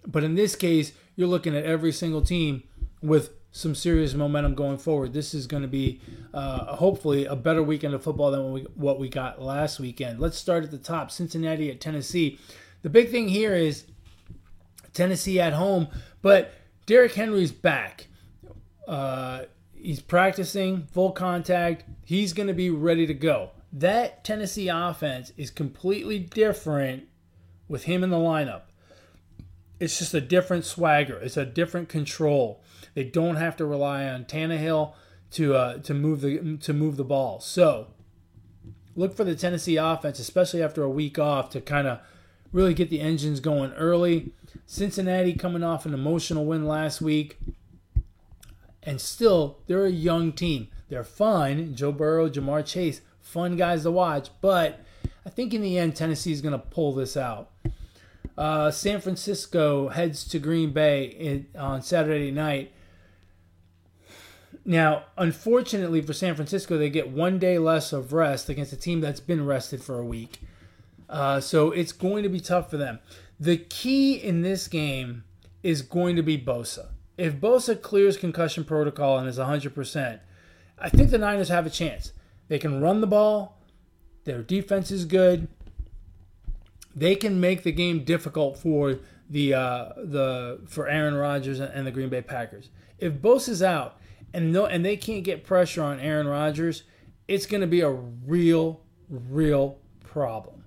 But 0.06 0.24
in 0.24 0.34
this 0.34 0.54
case, 0.54 0.92
you're 1.16 1.28
looking 1.28 1.56
at 1.56 1.64
every 1.64 1.92
single 1.92 2.22
team 2.22 2.64
with 3.00 3.30
some 3.50 3.74
serious 3.74 4.14
momentum 4.14 4.54
going 4.54 4.78
forward. 4.78 5.12
This 5.12 5.34
is 5.34 5.46
going 5.46 5.62
to 5.62 5.68
be 5.68 6.00
uh, 6.34 6.76
hopefully 6.76 7.24
a 7.24 7.34
better 7.34 7.62
weekend 7.62 7.94
of 7.94 8.02
football 8.02 8.30
than 8.30 8.44
what 8.44 8.52
we, 8.52 8.60
what 8.74 8.98
we 9.00 9.08
got 9.08 9.40
last 9.40 9.80
weekend. 9.80 10.20
Let's 10.20 10.36
start 10.36 10.64
at 10.64 10.70
the 10.70 10.78
top 10.78 11.10
Cincinnati 11.10 11.70
at 11.70 11.80
Tennessee. 11.80 12.38
The 12.82 12.90
big 12.90 13.10
thing 13.10 13.28
here 13.28 13.54
is 13.54 13.84
Tennessee 14.92 15.40
at 15.40 15.54
home, 15.54 15.88
but 16.22 16.52
Derrick 16.86 17.14
Henry's 17.14 17.52
back. 17.52 18.06
Uh, 18.86 19.44
he's 19.74 20.00
practicing 20.00 20.86
full 20.92 21.12
contact. 21.12 21.84
He's 22.04 22.32
going 22.32 22.48
to 22.48 22.54
be 22.54 22.70
ready 22.70 23.06
to 23.06 23.14
go. 23.14 23.50
That 23.72 24.24
Tennessee 24.24 24.68
offense 24.68 25.32
is 25.36 25.50
completely 25.50 26.18
different 26.18 27.08
with 27.68 27.84
him 27.84 28.02
in 28.02 28.10
the 28.10 28.16
lineup. 28.16 28.62
It's 29.78 29.98
just 29.98 30.14
a 30.14 30.20
different 30.20 30.64
swagger. 30.64 31.18
It's 31.18 31.36
a 31.36 31.44
different 31.44 31.88
control. 31.88 32.62
They 32.98 33.04
don't 33.04 33.36
have 33.36 33.56
to 33.58 33.64
rely 33.64 34.08
on 34.08 34.24
Tannehill 34.24 34.92
to 35.30 35.54
uh, 35.54 35.78
to 35.78 35.94
move 35.94 36.20
the 36.20 36.56
to 36.56 36.72
move 36.72 36.96
the 36.96 37.04
ball. 37.04 37.38
So 37.38 37.86
look 38.96 39.14
for 39.14 39.22
the 39.22 39.36
Tennessee 39.36 39.76
offense, 39.76 40.18
especially 40.18 40.64
after 40.64 40.82
a 40.82 40.90
week 40.90 41.16
off, 41.16 41.48
to 41.50 41.60
kind 41.60 41.86
of 41.86 42.00
really 42.52 42.74
get 42.74 42.90
the 42.90 43.00
engines 43.00 43.38
going 43.38 43.72
early. 43.74 44.32
Cincinnati 44.66 45.32
coming 45.34 45.62
off 45.62 45.86
an 45.86 45.94
emotional 45.94 46.44
win 46.44 46.66
last 46.66 47.00
week, 47.00 47.38
and 48.82 49.00
still 49.00 49.60
they're 49.68 49.86
a 49.86 49.90
young 49.90 50.32
team. 50.32 50.66
They're 50.88 51.04
fun. 51.04 51.76
Joe 51.76 51.92
Burrow, 51.92 52.28
Ja'Marr 52.28 52.66
Chase, 52.66 53.00
fun 53.20 53.54
guys 53.54 53.84
to 53.84 53.92
watch. 53.92 54.30
But 54.40 54.80
I 55.24 55.30
think 55.30 55.54
in 55.54 55.62
the 55.62 55.78
end, 55.78 55.94
Tennessee 55.94 56.32
is 56.32 56.40
going 56.40 56.50
to 56.50 56.58
pull 56.58 56.94
this 56.94 57.16
out. 57.16 57.52
Uh, 58.36 58.72
San 58.72 59.00
Francisco 59.00 59.90
heads 59.90 60.24
to 60.24 60.40
Green 60.40 60.72
Bay 60.72 61.04
in, 61.04 61.46
on 61.56 61.80
Saturday 61.80 62.32
night. 62.32 62.72
Now, 64.68 65.04
unfortunately 65.16 66.02
for 66.02 66.12
San 66.12 66.34
Francisco, 66.34 66.76
they 66.76 66.90
get 66.90 67.08
one 67.08 67.38
day 67.38 67.56
less 67.56 67.90
of 67.90 68.12
rest 68.12 68.50
against 68.50 68.70
a 68.70 68.76
team 68.76 69.00
that's 69.00 69.18
been 69.18 69.46
rested 69.46 69.82
for 69.82 69.98
a 69.98 70.04
week. 70.04 70.42
Uh, 71.08 71.40
so 71.40 71.70
it's 71.70 71.90
going 71.90 72.22
to 72.22 72.28
be 72.28 72.38
tough 72.38 72.68
for 72.68 72.76
them. 72.76 72.98
The 73.40 73.56
key 73.56 74.16
in 74.16 74.42
this 74.42 74.68
game 74.68 75.24
is 75.62 75.80
going 75.80 76.16
to 76.16 76.22
be 76.22 76.36
Bosa. 76.36 76.88
If 77.16 77.36
Bosa 77.36 77.80
clears 77.80 78.18
concussion 78.18 78.62
protocol 78.62 79.16
and 79.16 79.26
is 79.26 79.38
100%, 79.38 80.20
I 80.78 80.88
think 80.90 81.08
the 81.08 81.16
Niners 81.16 81.48
have 81.48 81.64
a 81.64 81.70
chance. 81.70 82.12
They 82.48 82.58
can 82.58 82.82
run 82.82 83.00
the 83.00 83.06
ball, 83.06 83.56
their 84.24 84.42
defense 84.42 84.90
is 84.90 85.06
good. 85.06 85.48
They 86.94 87.14
can 87.14 87.40
make 87.40 87.62
the 87.62 87.72
game 87.72 88.04
difficult 88.04 88.58
for 88.58 88.98
the 89.30 89.54
uh, 89.54 89.88
the 89.96 90.60
for 90.66 90.88
Aaron 90.88 91.14
Rodgers 91.14 91.58
and 91.60 91.86
the 91.86 91.90
Green 91.90 92.10
Bay 92.10 92.20
Packers. 92.20 92.68
If 92.98 93.14
Bosa's 93.14 93.62
out, 93.62 93.97
and 94.32 94.52
no, 94.52 94.66
and 94.66 94.84
they 94.84 94.96
can't 94.96 95.24
get 95.24 95.44
pressure 95.44 95.82
on 95.82 96.00
Aaron 96.00 96.26
Rodgers, 96.26 96.82
it's 97.26 97.46
going 97.46 97.60
to 97.60 97.66
be 97.66 97.80
a 97.80 97.90
real, 97.90 98.80
real 99.08 99.78
problem. 100.04 100.64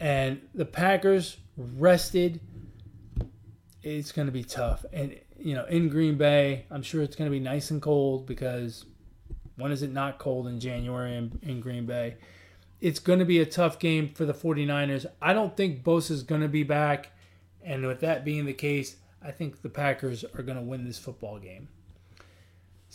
And 0.00 0.40
the 0.54 0.64
Packers 0.64 1.38
rested. 1.56 2.40
It's 3.82 4.12
going 4.12 4.26
to 4.26 4.32
be 4.32 4.44
tough. 4.44 4.84
And 4.92 5.18
you 5.38 5.54
know, 5.54 5.64
in 5.66 5.88
Green 5.88 6.16
Bay, 6.16 6.66
I'm 6.70 6.82
sure 6.82 7.02
it's 7.02 7.16
going 7.16 7.30
to 7.30 7.34
be 7.34 7.40
nice 7.40 7.70
and 7.70 7.80
cold 7.80 8.26
because 8.26 8.84
when 9.56 9.72
is 9.72 9.82
it 9.82 9.92
not 9.92 10.18
cold 10.18 10.46
in 10.46 10.60
January 10.60 11.16
in, 11.16 11.38
in 11.42 11.60
Green 11.60 11.86
Bay? 11.86 12.16
It's 12.80 12.98
going 12.98 13.18
to 13.20 13.24
be 13.24 13.40
a 13.40 13.46
tough 13.46 13.78
game 13.78 14.08
for 14.08 14.24
the 14.24 14.34
49ers. 14.34 15.06
I 15.20 15.32
don't 15.32 15.56
think 15.56 15.82
Bosa 15.82 16.10
is 16.10 16.22
going 16.22 16.42
to 16.42 16.48
be 16.48 16.62
back. 16.62 17.12
And 17.62 17.86
with 17.86 18.00
that 18.00 18.24
being 18.24 18.44
the 18.44 18.52
case, 18.52 18.96
I 19.22 19.30
think 19.30 19.62
the 19.62 19.68
Packers 19.68 20.24
are 20.24 20.42
going 20.42 20.58
to 20.58 20.62
win 20.62 20.84
this 20.84 20.98
football 20.98 21.38
game. 21.38 21.68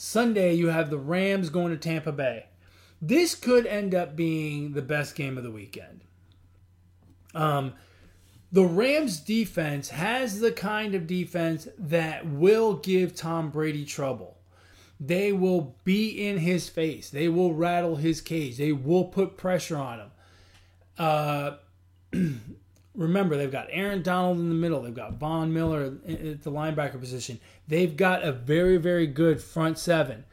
Sunday, 0.03 0.55
you 0.55 0.69
have 0.69 0.89
the 0.89 0.97
Rams 0.97 1.51
going 1.51 1.69
to 1.69 1.77
Tampa 1.77 2.11
Bay. 2.11 2.47
This 2.99 3.35
could 3.35 3.67
end 3.67 3.93
up 3.93 4.15
being 4.15 4.73
the 4.73 4.81
best 4.81 5.13
game 5.13 5.37
of 5.37 5.43
the 5.43 5.51
weekend. 5.51 6.01
Um, 7.35 7.73
the 8.51 8.65
Rams 8.65 9.19
defense 9.19 9.89
has 9.89 10.39
the 10.39 10.51
kind 10.51 10.95
of 10.95 11.05
defense 11.05 11.67
that 11.77 12.25
will 12.25 12.77
give 12.77 13.15
Tom 13.15 13.51
Brady 13.51 13.85
trouble. 13.85 14.39
They 14.99 15.31
will 15.31 15.75
be 15.83 16.27
in 16.27 16.39
his 16.39 16.67
face. 16.67 17.11
They 17.11 17.27
will 17.27 17.53
rattle 17.53 17.97
his 17.97 18.21
cage. 18.21 18.57
They 18.57 18.71
will 18.71 19.05
put 19.05 19.37
pressure 19.37 19.77
on 19.77 19.99
him. 19.99 20.11
Uh, 20.97 21.51
remember, 22.95 23.37
they've 23.37 23.51
got 23.51 23.67
Aaron 23.69 24.01
Donald 24.01 24.39
in 24.39 24.49
the 24.49 24.55
middle. 24.55 24.81
They've 24.81 24.93
got 24.93 25.13
Von 25.13 25.53
Miller 25.53 25.97
at 26.07 26.43
the 26.43 26.51
linebacker 26.51 26.99
position. 26.99 27.39
They've 27.67 27.95
got 27.95 28.23
a 28.23 28.31
very, 28.31 28.77
very 28.77 29.07
good 29.07 29.41
front 29.41 29.77
seven. 29.77 30.25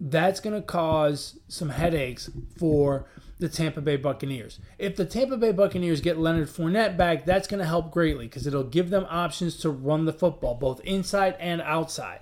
That's 0.00 0.40
going 0.40 0.54
to 0.54 0.62
cause 0.62 1.38
some 1.48 1.70
headaches 1.70 2.30
for 2.58 3.06
the 3.38 3.48
Tampa 3.48 3.80
Bay 3.80 3.96
Buccaneers. 3.96 4.60
If 4.78 4.96
the 4.96 5.04
Tampa 5.04 5.36
Bay 5.36 5.52
Buccaneers 5.52 6.00
get 6.00 6.18
Leonard 6.18 6.48
Fournette 6.48 6.96
back, 6.96 7.24
that's 7.24 7.48
going 7.48 7.60
to 7.60 7.66
help 7.66 7.90
greatly 7.90 8.26
because 8.26 8.46
it'll 8.46 8.64
give 8.64 8.90
them 8.90 9.06
options 9.08 9.56
to 9.58 9.70
run 9.70 10.04
the 10.04 10.12
football, 10.12 10.54
both 10.54 10.80
inside 10.80 11.36
and 11.40 11.60
outside. 11.62 12.20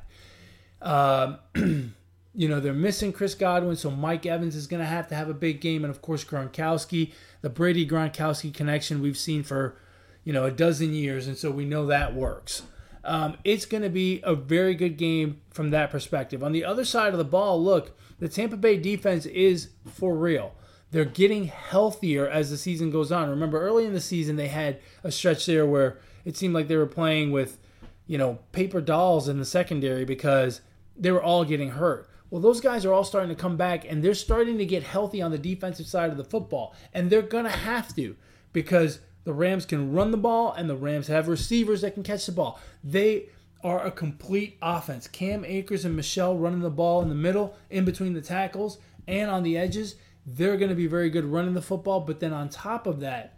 Um, 0.80 1.39
you 2.39 2.49
know, 2.49 2.61
they're 2.61 2.72
missing 2.72 3.12
Chris 3.12 3.34
Godwin, 3.34 3.74
so 3.74 3.91
Mike 3.91 4.24
Evans 4.24 4.55
is 4.55 4.68
going 4.68 4.80
to 4.80 4.86
have 4.86 5.09
to 5.09 5.16
have 5.16 5.28
a 5.28 5.34
big 5.34 5.61
game. 5.61 5.82
And 5.82 5.91
of 5.91 6.01
course, 6.01 6.22
Gronkowski, 6.22 7.12
the 7.41 7.51
Brady 7.51 7.84
Gronkowski 7.84 8.55
connection 8.55 9.03
we've 9.03 9.18
seen 9.18 9.43
for, 9.43 9.76
you 10.22 10.32
know, 10.32 10.45
a 10.45 10.53
dozen 10.53 10.95
years. 10.95 11.26
And 11.26 11.36
so 11.36 11.51
we 11.51 11.64
know 11.64 11.86
that 11.86 12.14
works. 12.14 12.62
Um, 13.03 13.39
it's 13.43 13.66
going 13.66 13.82
to 13.82 13.89
be 13.89 14.20
a 14.22 14.36
very 14.36 14.76
good 14.76 14.97
game 14.97 15.41
from 15.51 15.70
that 15.70 15.91
perspective. 15.91 16.45
On 16.45 16.53
the 16.53 16.64
other 16.64 16.84
side 16.84 17.11
of 17.12 17.18
the 17.18 17.24
ball, 17.24 17.61
look, 17.61 17.99
the 18.20 18.28
Tampa 18.28 18.57
Bay 18.57 18.76
defense 18.76 19.26
is 19.26 19.70
for 19.84 20.16
real. 20.16 20.55
They're 20.93 21.05
getting 21.05 21.47
healthier 21.47 22.28
as 22.28 22.51
the 22.51 22.57
season 22.57 22.93
goes 22.93 23.11
on. 23.11 23.28
Remember, 23.28 23.61
early 23.61 23.84
in 23.84 23.95
the 23.95 24.01
season, 24.01 24.36
they 24.36 24.47
had 24.47 24.78
a 25.03 25.11
stretch 25.11 25.45
there 25.47 25.66
where 25.66 25.99
it 26.24 26.36
seemed 26.36 26.55
like 26.55 26.68
they 26.68 26.76
were 26.76 26.86
playing 26.86 27.32
with, 27.32 27.59
you 28.07 28.16
know, 28.16 28.39
paper 28.53 28.80
dolls 28.80 29.28
in 29.28 29.41
the 29.41 29.45
secondary 29.45 30.05
because 30.05 30.61
they 30.97 31.11
were 31.11 31.22
all 31.22 31.45
getting 31.45 31.70
hurt. 31.70 32.09
Well, 32.31 32.43
those 32.43 32.61
guys 32.61 32.85
are 32.85 32.93
all 32.93 33.05
starting 33.05 33.35
to 33.35 33.41
come 33.41 33.57
back 33.57 33.85
and 33.91 34.03
they're 34.03 34.14
starting 34.14 34.59
to 34.59 34.66
get 34.66 34.83
healthy 34.83 35.22
on 35.22 35.31
the 35.31 35.39
defensive 35.39 35.87
side 35.87 36.11
of 36.11 36.16
the 36.16 36.24
football. 36.24 36.74
And 36.93 37.09
they're 37.09 37.22
going 37.22 37.45
to 37.45 37.51
have 37.51 37.95
to 37.97 38.16
because 38.53 39.01
the 39.24 39.33
Rams 39.33 39.64
can 39.64 39.93
run 39.93 40.11
the 40.11 40.16
ball 40.16 40.53
and 40.53 40.68
the 40.68 40.76
Rams 40.76 41.07
have 41.07 41.29
receivers 41.29 41.81
that 41.81 41.95
can 41.95 42.03
catch 42.03 42.26
the 42.26 42.33
ball. 42.33 42.61
They 42.85 43.29
are 43.64 43.85
a 43.85 43.91
complete 43.91 44.59
offense. 44.62 45.09
Cam 45.09 45.45
Akers 45.45 45.85
and 45.85 45.97
Michel 45.97 46.37
running 46.37 46.61
the 46.61 46.70
ball 46.70 47.03
in 47.03 47.09
the 47.09 47.14
middle, 47.14 47.57
in 47.70 47.85
between 47.85 48.12
the 48.12 48.20
tackles, 48.20 48.79
and 49.07 49.31
on 49.31 49.43
the 49.43 49.57
edges. 49.57 49.97
They're 50.26 50.59
going 50.59 50.68
to 50.68 50.74
be 50.74 50.87
very 50.87 51.09
good 51.09 51.24
running 51.24 51.55
the 51.55 51.62
football. 51.62 52.01
But 52.01 52.20
then 52.20 52.35
on 52.35 52.51
top 52.51 52.87
of 52.87 53.01
that, 53.01 53.38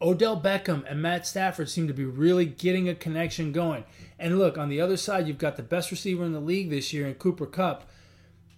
Odell 0.00 0.40
Beckham 0.40 0.84
and 0.88 1.00
Matt 1.00 1.26
Stafford 1.26 1.70
seem 1.70 1.86
to 1.88 1.94
be 1.94 2.04
really 2.04 2.44
getting 2.44 2.88
a 2.88 2.94
connection 2.94 3.52
going. 3.52 3.84
And 4.18 4.38
look, 4.38 4.58
on 4.58 4.68
the 4.68 4.80
other 4.80 4.96
side, 4.96 5.26
you've 5.26 5.38
got 5.38 5.56
the 5.56 5.62
best 5.62 5.90
receiver 5.90 6.24
in 6.24 6.32
the 6.32 6.40
league 6.40 6.70
this 6.70 6.92
year 6.92 7.06
in 7.06 7.14
Cooper 7.14 7.46
Kupp. 7.46 7.88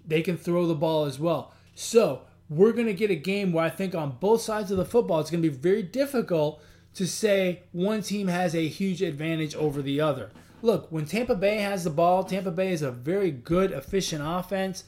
They 0.06 0.22
can 0.22 0.36
throw 0.36 0.66
the 0.66 0.74
ball 0.74 1.04
as 1.04 1.18
well. 1.18 1.52
So 1.74 2.22
we're 2.48 2.72
going 2.72 2.86
to 2.86 2.94
get 2.94 3.10
a 3.10 3.16
game 3.16 3.52
where 3.52 3.64
I 3.64 3.70
think 3.70 3.94
on 3.94 4.16
both 4.20 4.40
sides 4.40 4.70
of 4.70 4.78
the 4.78 4.84
football, 4.84 5.20
it's 5.20 5.30
going 5.30 5.42
to 5.42 5.50
be 5.50 5.56
very 5.56 5.82
difficult 5.82 6.62
to 6.94 7.06
say 7.06 7.62
one 7.72 8.02
team 8.02 8.28
has 8.28 8.54
a 8.54 8.66
huge 8.66 9.02
advantage 9.02 9.54
over 9.54 9.82
the 9.82 10.00
other. 10.00 10.30
Look, 10.60 10.90
when 10.90 11.06
Tampa 11.06 11.36
Bay 11.36 11.58
has 11.58 11.84
the 11.84 11.90
ball, 11.90 12.24
Tampa 12.24 12.50
Bay 12.50 12.72
is 12.72 12.82
a 12.82 12.90
very 12.90 13.30
good, 13.30 13.70
efficient 13.70 14.22
offense. 14.24 14.84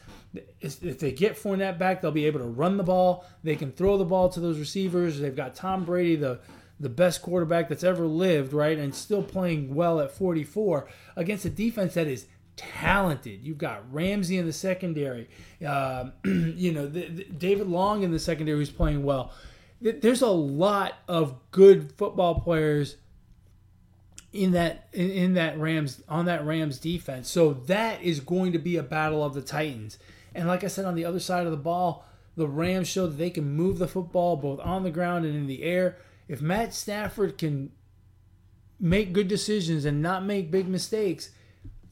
If 0.60 1.00
they 1.00 1.12
get 1.12 1.36
Fournette 1.36 1.78
back, 1.78 2.00
they'll 2.00 2.12
be 2.12 2.26
able 2.26 2.40
to 2.40 2.46
run 2.46 2.76
the 2.76 2.84
ball. 2.84 3.24
They 3.42 3.56
can 3.56 3.72
throw 3.72 3.98
the 3.98 4.04
ball 4.04 4.28
to 4.28 4.40
those 4.40 4.58
receivers. 4.58 5.18
They've 5.18 5.34
got 5.34 5.54
Tom 5.54 5.84
Brady, 5.84 6.16
the 6.16 6.40
the 6.78 6.88
best 6.88 7.20
quarterback 7.20 7.68
that's 7.68 7.84
ever 7.84 8.06
lived, 8.06 8.54
right, 8.54 8.78
and 8.78 8.94
still 8.94 9.22
playing 9.22 9.74
well 9.74 10.00
at 10.00 10.10
44 10.10 10.88
against 11.14 11.44
a 11.44 11.50
defense 11.50 11.92
that 11.92 12.06
is 12.06 12.26
talented. 12.56 13.42
You've 13.42 13.58
got 13.58 13.92
Ramsey 13.92 14.38
in 14.38 14.46
the 14.46 14.52
secondary. 14.52 15.28
Uh, 15.64 16.10
you 16.24 16.72
know, 16.72 16.86
the, 16.86 17.06
the 17.08 17.24
David 17.24 17.68
Long 17.68 18.02
in 18.02 18.12
the 18.12 18.18
secondary 18.18 18.58
who's 18.58 18.70
playing 18.70 19.02
well. 19.02 19.32
There's 19.82 20.22
a 20.22 20.28
lot 20.28 20.94
of 21.08 21.36
good 21.50 21.92
football 21.92 22.40
players 22.40 22.96
in 24.32 24.52
that 24.52 24.88
in, 24.92 25.10
in 25.10 25.34
that 25.34 25.58
Rams 25.58 26.02
on 26.08 26.26
that 26.26 26.44
Rams 26.44 26.78
defense. 26.78 27.30
So 27.30 27.54
that 27.66 28.02
is 28.02 28.20
going 28.20 28.52
to 28.52 28.58
be 28.58 28.76
a 28.76 28.82
battle 28.82 29.24
of 29.24 29.34
the 29.34 29.42
Titans. 29.42 29.98
And 30.34 30.48
like 30.48 30.64
I 30.64 30.68
said, 30.68 30.84
on 30.84 30.94
the 30.94 31.04
other 31.04 31.20
side 31.20 31.44
of 31.44 31.50
the 31.50 31.56
ball, 31.56 32.04
the 32.36 32.48
Rams 32.48 32.88
show 32.88 33.06
that 33.06 33.16
they 33.16 33.30
can 33.30 33.50
move 33.50 33.78
the 33.78 33.88
football 33.88 34.36
both 34.36 34.60
on 34.60 34.82
the 34.82 34.90
ground 34.90 35.24
and 35.24 35.34
in 35.34 35.46
the 35.46 35.62
air. 35.62 35.96
If 36.28 36.40
Matt 36.40 36.72
Stafford 36.74 37.38
can 37.38 37.72
make 38.78 39.12
good 39.12 39.28
decisions 39.28 39.84
and 39.84 40.00
not 40.00 40.24
make 40.24 40.50
big 40.50 40.68
mistakes, 40.68 41.30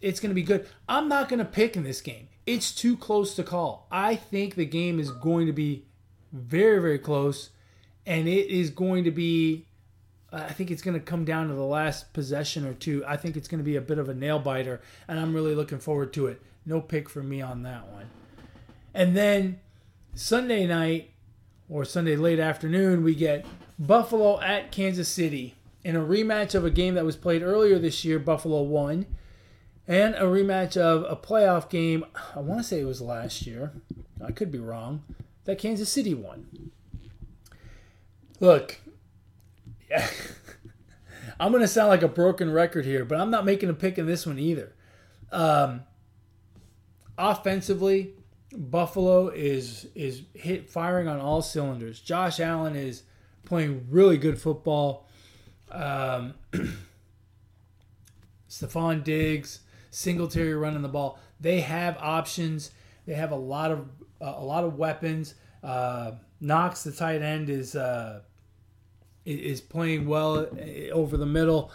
it's 0.00 0.20
going 0.20 0.30
to 0.30 0.34
be 0.34 0.42
good. 0.42 0.66
I'm 0.88 1.08
not 1.08 1.28
going 1.28 1.40
to 1.40 1.44
pick 1.44 1.76
in 1.76 1.82
this 1.82 2.00
game. 2.00 2.28
It's 2.46 2.72
too 2.72 2.96
close 2.96 3.34
to 3.34 3.42
call. 3.42 3.86
I 3.90 4.16
think 4.16 4.54
the 4.54 4.64
game 4.64 5.00
is 5.00 5.10
going 5.10 5.46
to 5.46 5.52
be 5.52 5.86
very, 6.32 6.80
very 6.80 6.98
close, 6.98 7.50
and 8.06 8.28
it 8.28 8.46
is 8.46 8.70
going 8.70 9.04
to 9.04 9.10
be 9.10 9.68
I 10.30 10.52
think 10.52 10.70
it's 10.70 10.82
going 10.82 10.98
to 10.98 11.04
come 11.04 11.24
down 11.24 11.48
to 11.48 11.54
the 11.54 11.62
last 11.62 12.12
possession 12.12 12.66
or 12.66 12.74
two. 12.74 13.02
I 13.06 13.16
think 13.16 13.36
it's 13.36 13.48
going 13.48 13.60
to 13.60 13.64
be 13.64 13.76
a 13.76 13.80
bit 13.80 13.98
of 13.98 14.10
a 14.10 14.14
nail 14.14 14.38
biter, 14.38 14.80
and 15.06 15.18
I'm 15.18 15.34
really 15.34 15.54
looking 15.54 15.78
forward 15.78 16.12
to 16.14 16.26
it. 16.26 16.42
No 16.66 16.82
pick 16.82 17.08
for 17.08 17.22
me 17.22 17.40
on 17.40 17.62
that 17.62 17.88
one. 17.88 18.10
And 18.94 19.16
then 19.16 19.60
Sunday 20.14 20.66
night 20.66 21.12
or 21.68 21.84
Sunday 21.84 22.16
late 22.16 22.38
afternoon, 22.40 23.04
we 23.04 23.14
get 23.14 23.46
Buffalo 23.78 24.40
at 24.40 24.72
Kansas 24.72 25.08
City 25.08 25.54
in 25.84 25.96
a 25.96 26.00
rematch 26.00 26.54
of 26.54 26.64
a 26.64 26.70
game 26.70 26.94
that 26.94 27.04
was 27.04 27.16
played 27.16 27.42
earlier 27.42 27.78
this 27.78 28.04
year. 28.04 28.18
Buffalo 28.18 28.62
won, 28.62 29.06
and 29.86 30.14
a 30.14 30.22
rematch 30.22 30.76
of 30.76 31.04
a 31.08 31.16
playoff 31.16 31.70
game. 31.70 32.04
I 32.34 32.40
want 32.40 32.60
to 32.60 32.64
say 32.66 32.80
it 32.80 32.86
was 32.86 33.00
last 33.00 33.46
year. 33.46 33.72
I 34.24 34.32
could 34.32 34.50
be 34.50 34.58
wrong. 34.58 35.04
That 35.44 35.58
Kansas 35.58 35.90
City 35.90 36.14
won. 36.14 36.70
Look, 38.40 38.80
I'm 41.40 41.52
going 41.52 41.62
to 41.62 41.68
sound 41.68 41.88
like 41.88 42.02
a 42.02 42.08
broken 42.08 42.50
record 42.50 42.84
here, 42.84 43.04
but 43.04 43.20
I'm 43.20 43.30
not 43.30 43.44
making 43.44 43.68
a 43.68 43.74
pick 43.74 43.98
in 43.98 44.06
this 44.06 44.26
one 44.26 44.38
either. 44.38 44.74
Um, 45.30 45.82
offensively, 47.16 48.12
Buffalo 48.52 49.28
is 49.28 49.86
is 49.94 50.22
hit 50.34 50.70
firing 50.70 51.06
on 51.08 51.20
all 51.20 51.42
cylinders. 51.42 52.00
Josh 52.00 52.40
Allen 52.40 52.76
is 52.76 53.02
playing 53.44 53.86
really 53.90 54.16
good 54.16 54.40
football. 54.40 55.06
Um, 55.70 56.34
Stefon 58.48 59.04
Diggs, 59.04 59.60
Singletary 59.90 60.54
running 60.54 60.82
the 60.82 60.88
ball. 60.88 61.18
They 61.40 61.60
have 61.60 61.98
options. 61.98 62.70
They 63.06 63.14
have 63.14 63.32
a 63.32 63.36
lot 63.36 63.70
of 63.70 63.80
uh, 64.20 64.34
a 64.36 64.44
lot 64.44 64.64
of 64.64 64.76
weapons. 64.78 65.34
Uh, 65.62 66.12
Knox, 66.40 66.84
the 66.84 66.92
tight 66.92 67.20
end, 67.20 67.50
is 67.50 67.74
uh, 67.74 68.20
is 69.26 69.60
playing 69.60 70.06
well 70.06 70.46
eh, 70.58 70.88
over 70.90 71.16
the 71.16 71.26
middle. 71.26 71.70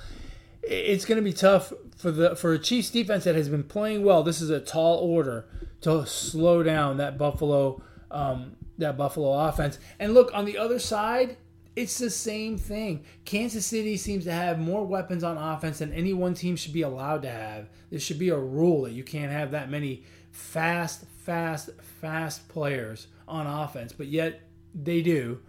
It's 0.64 1.06
going 1.06 1.18
to 1.18 1.24
be 1.24 1.34
tough 1.34 1.74
for 1.98 2.12
the 2.12 2.36
for 2.36 2.54
a 2.54 2.60
Chiefs 2.60 2.90
defense 2.90 3.26
that 3.26 3.36
has 3.36 3.50
been 3.50 3.64
playing 3.64 4.04
well. 4.04 4.24
This 4.24 4.42
is 4.42 4.50
a 4.50 4.60
tall 4.60 4.98
order 4.98 5.46
to 5.82 6.06
slow 6.06 6.64
down 6.64 6.98
that 6.98 7.18
Buffalo 7.18 7.82
um, 8.12 8.56
that 8.78 8.98
Buffalo 8.98 9.34
offense. 9.48 9.78
And 10.00 10.14
look 10.14 10.32
on 10.34 10.46
the 10.46 10.58
other 10.58 10.80
side, 10.80 11.38
it's 11.76 11.98
the 11.98 12.10
same 12.10 12.58
thing. 12.58 13.04
Kansas 13.26 13.66
City 13.66 13.98
seems 13.98 14.26
to 14.26 14.32
have 14.32 14.60
more 14.60 14.86
weapons 14.86 15.24
on 15.24 15.38
offense 15.38 15.80
than 15.80 15.92
any 15.94 16.14
one 16.14 16.34
team 16.34 16.56
should 16.56 16.74
be 16.74 16.84
allowed 16.84 17.24
to 17.24 17.30
have. 17.30 17.70
There 17.90 18.00
should 18.00 18.20
be 18.20 18.30
a 18.30 18.38
rule 18.38 18.84
that 18.84 18.92
you 18.92 19.04
can't 19.04 19.32
have 19.32 19.52
that 19.52 19.70
many 19.70 20.04
fast, 20.32 21.06
fast, 21.24 21.70
fast 22.00 22.48
players 22.48 23.08
on 23.28 23.48
offense, 23.48 23.94
but 23.94 24.08
yet 24.08 24.42
they 24.76 25.02
do. 25.02 25.40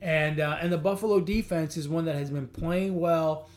And 0.00 0.38
uh, 0.38 0.58
and 0.60 0.72
the 0.72 0.78
Buffalo 0.78 1.20
defense 1.20 1.76
is 1.76 1.88
one 1.88 2.04
that 2.04 2.16
has 2.16 2.30
been 2.30 2.48
playing 2.48 3.00
well 3.00 3.48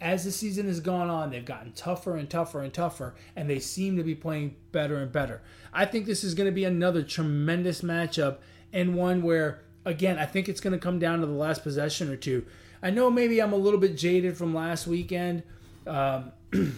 as 0.00 0.24
the 0.24 0.32
season 0.32 0.66
has 0.66 0.80
gone 0.80 1.08
on. 1.08 1.30
They've 1.30 1.44
gotten 1.44 1.72
tougher 1.72 2.16
and 2.16 2.28
tougher 2.28 2.62
and 2.62 2.72
tougher, 2.72 3.14
and 3.34 3.48
they 3.48 3.58
seem 3.58 3.96
to 3.96 4.02
be 4.02 4.14
playing 4.14 4.56
better 4.72 4.96
and 4.96 5.10
better. 5.10 5.42
I 5.72 5.84
think 5.84 6.06
this 6.06 6.24
is 6.24 6.34
going 6.34 6.46
to 6.46 6.52
be 6.52 6.64
another 6.64 7.02
tremendous 7.02 7.82
matchup 7.82 8.38
and 8.72 8.94
one 8.94 9.22
where 9.22 9.62
again 9.84 10.18
I 10.18 10.26
think 10.26 10.48
it's 10.48 10.60
going 10.60 10.72
to 10.72 10.78
come 10.78 10.98
down 10.98 11.20
to 11.20 11.26
the 11.26 11.32
last 11.32 11.62
possession 11.62 12.10
or 12.10 12.16
two. 12.16 12.44
I 12.82 12.90
know 12.90 13.10
maybe 13.10 13.40
I'm 13.40 13.52
a 13.52 13.56
little 13.56 13.80
bit 13.80 13.96
jaded 13.96 14.36
from 14.36 14.54
last 14.54 14.86
weekend, 14.86 15.42
um, 15.86 16.32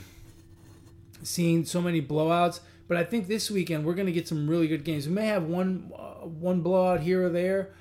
seeing 1.23 1.65
so 1.65 1.83
many 1.83 2.01
blowouts. 2.01 2.61
But 2.87 2.97
I 2.97 3.05
think 3.05 3.29
this 3.29 3.51
weekend 3.51 3.85
we're 3.85 3.95
going 3.95 4.07
to 4.07 4.13
get 4.13 4.27
some 4.27 4.49
really 4.49 4.69
good 4.69 4.85
games. 4.85 5.07
We 5.07 5.15
may 5.15 5.27
have 5.27 5.45
one 5.45 5.93
uh, 5.95 6.27
one 6.27 6.61
blowout 6.63 7.01
here 7.01 7.27
or 7.27 7.29
there, 7.29 7.73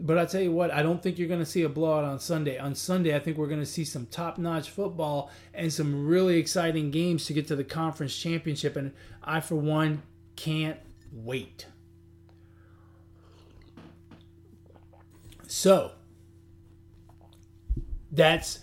but 0.00 0.16
I 0.16 0.24
tell 0.24 0.40
you 0.40 0.52
what, 0.52 0.70
I 0.70 0.82
don't 0.82 1.02
think 1.02 1.18
you're 1.18 1.28
going 1.28 1.40
to 1.40 1.46
see 1.46 1.62
a 1.62 1.68
blowout 1.68 2.04
on 2.04 2.20
Sunday. 2.20 2.58
On 2.58 2.74
Sunday, 2.74 3.14
I 3.16 3.18
think 3.18 3.36
we're 3.36 3.48
going 3.48 3.60
to 3.60 3.66
see 3.66 3.84
some 3.84 4.06
top-notch 4.06 4.70
football 4.70 5.30
and 5.52 5.72
some 5.72 6.06
really 6.06 6.38
exciting 6.38 6.90
games 6.90 7.26
to 7.26 7.32
get 7.32 7.48
to 7.48 7.56
the 7.56 7.64
conference 7.64 8.16
championship. 8.16 8.76
And 8.76 8.92
I, 9.22 9.40
for 9.40 9.56
one, 9.56 10.02
can't 10.36 10.78
wait. 11.12 11.66
So 15.48 15.92
that's 18.12 18.60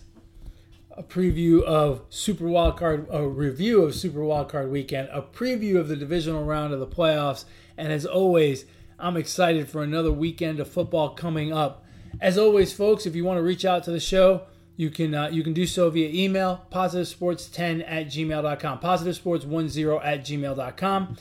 a 0.92 1.04
preview 1.04 1.62
of 1.64 2.04
Super 2.10 2.46
Wildcard, 2.46 3.08
a 3.12 3.28
review 3.28 3.82
of 3.82 3.94
Super 3.96 4.20
Wildcard 4.20 4.70
Weekend, 4.70 5.10
a 5.12 5.22
preview 5.22 5.78
of 5.78 5.90
the 5.90 5.98
divisional 5.98 6.46
round 6.46 6.74
of 6.74 6.80
the 6.80 6.88
playoffs, 6.88 7.44
and 7.78 7.92
as 7.92 8.06
always 8.06 8.66
I'm 8.98 9.18
excited 9.18 9.68
for 9.68 9.84
another 9.84 10.12
weekend 10.12 10.60
of 10.60 10.70
football 10.70 11.10
coming 11.10 11.52
up. 11.52 11.84
As 12.22 12.38
always, 12.38 12.72
folks, 12.72 13.06
if 13.06 13.16
you 13.16 13.26
want 13.26 13.38
to 13.38 13.44
reach 13.44 13.66
out 13.66 13.84
to 13.84 13.92
the 13.92 14.00
show, 14.00 14.44
you 14.78 14.90
can 14.90 15.14
uh, 15.14 15.28
you 15.30 15.44
can 15.44 15.54
do 15.54 15.68
so 15.68 15.90
via 15.90 16.10
email, 16.10 16.66
positivesports10 16.72 17.84
at 17.86 18.08
gmail.com, 18.08 18.80
positivesports10 18.80 20.06
at 20.06 20.22
gmail.com. 20.22 21.18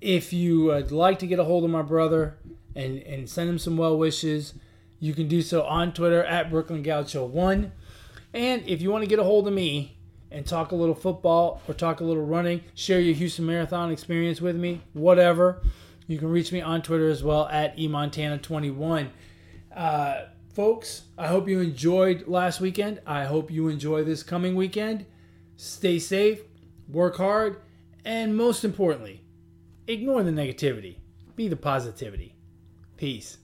If 0.00 0.32
you 0.32 0.64
would 0.64 0.92
like 0.92 1.18
to 1.18 1.26
get 1.26 1.38
a 1.38 1.44
hold 1.44 1.64
of 1.64 1.70
my 1.70 1.82
brother 1.82 2.38
and, 2.74 2.98
and 3.02 3.28
send 3.28 3.50
him 3.50 3.58
some 3.58 3.76
well 3.76 3.96
wishes, 3.98 4.54
you 4.98 5.14
can 5.14 5.28
do 5.28 5.42
so 5.42 5.62
on 5.62 5.92
Twitter 5.92 6.24
at 6.24 6.50
Brooklyn 6.50 6.82
Gaucho 6.82 7.26
1. 7.26 7.72
And 8.32 8.66
if 8.66 8.82
you 8.82 8.90
want 8.90 9.04
to 9.04 9.08
get 9.08 9.18
a 9.18 9.24
hold 9.24 9.46
of 9.46 9.54
me 9.54 9.96
and 10.30 10.46
talk 10.46 10.72
a 10.72 10.74
little 10.74 10.94
football 10.94 11.62
or 11.68 11.74
talk 11.74 12.00
a 12.00 12.04
little 12.04 12.24
running, 12.24 12.62
share 12.74 13.00
your 13.00 13.14
Houston 13.14 13.46
Marathon 13.46 13.90
experience 13.90 14.40
with 14.40 14.56
me, 14.56 14.82
whatever 14.92 15.62
you 16.06 16.18
can 16.18 16.28
reach 16.28 16.52
me 16.52 16.60
on 16.60 16.82
Twitter 16.82 17.08
as 17.08 17.22
well 17.22 17.46
at 17.48 17.76
emontana21. 17.76 19.08
Uh, 19.74 20.22
folks, 20.54 21.02
I 21.16 21.28
hope 21.28 21.48
you 21.48 21.60
enjoyed 21.60 22.26
last 22.26 22.60
weekend. 22.60 23.00
I 23.06 23.24
hope 23.24 23.50
you 23.50 23.68
enjoy 23.68 24.04
this 24.04 24.22
coming 24.22 24.54
weekend. 24.54 25.06
Stay 25.56 25.98
safe, 25.98 26.42
work 26.88 27.16
hard, 27.16 27.60
and 28.04 28.36
most 28.36 28.64
importantly, 28.64 29.22
ignore 29.86 30.22
the 30.22 30.30
negativity. 30.30 30.96
Be 31.36 31.48
the 31.48 31.56
positivity. 31.56 32.34
Peace. 32.96 33.38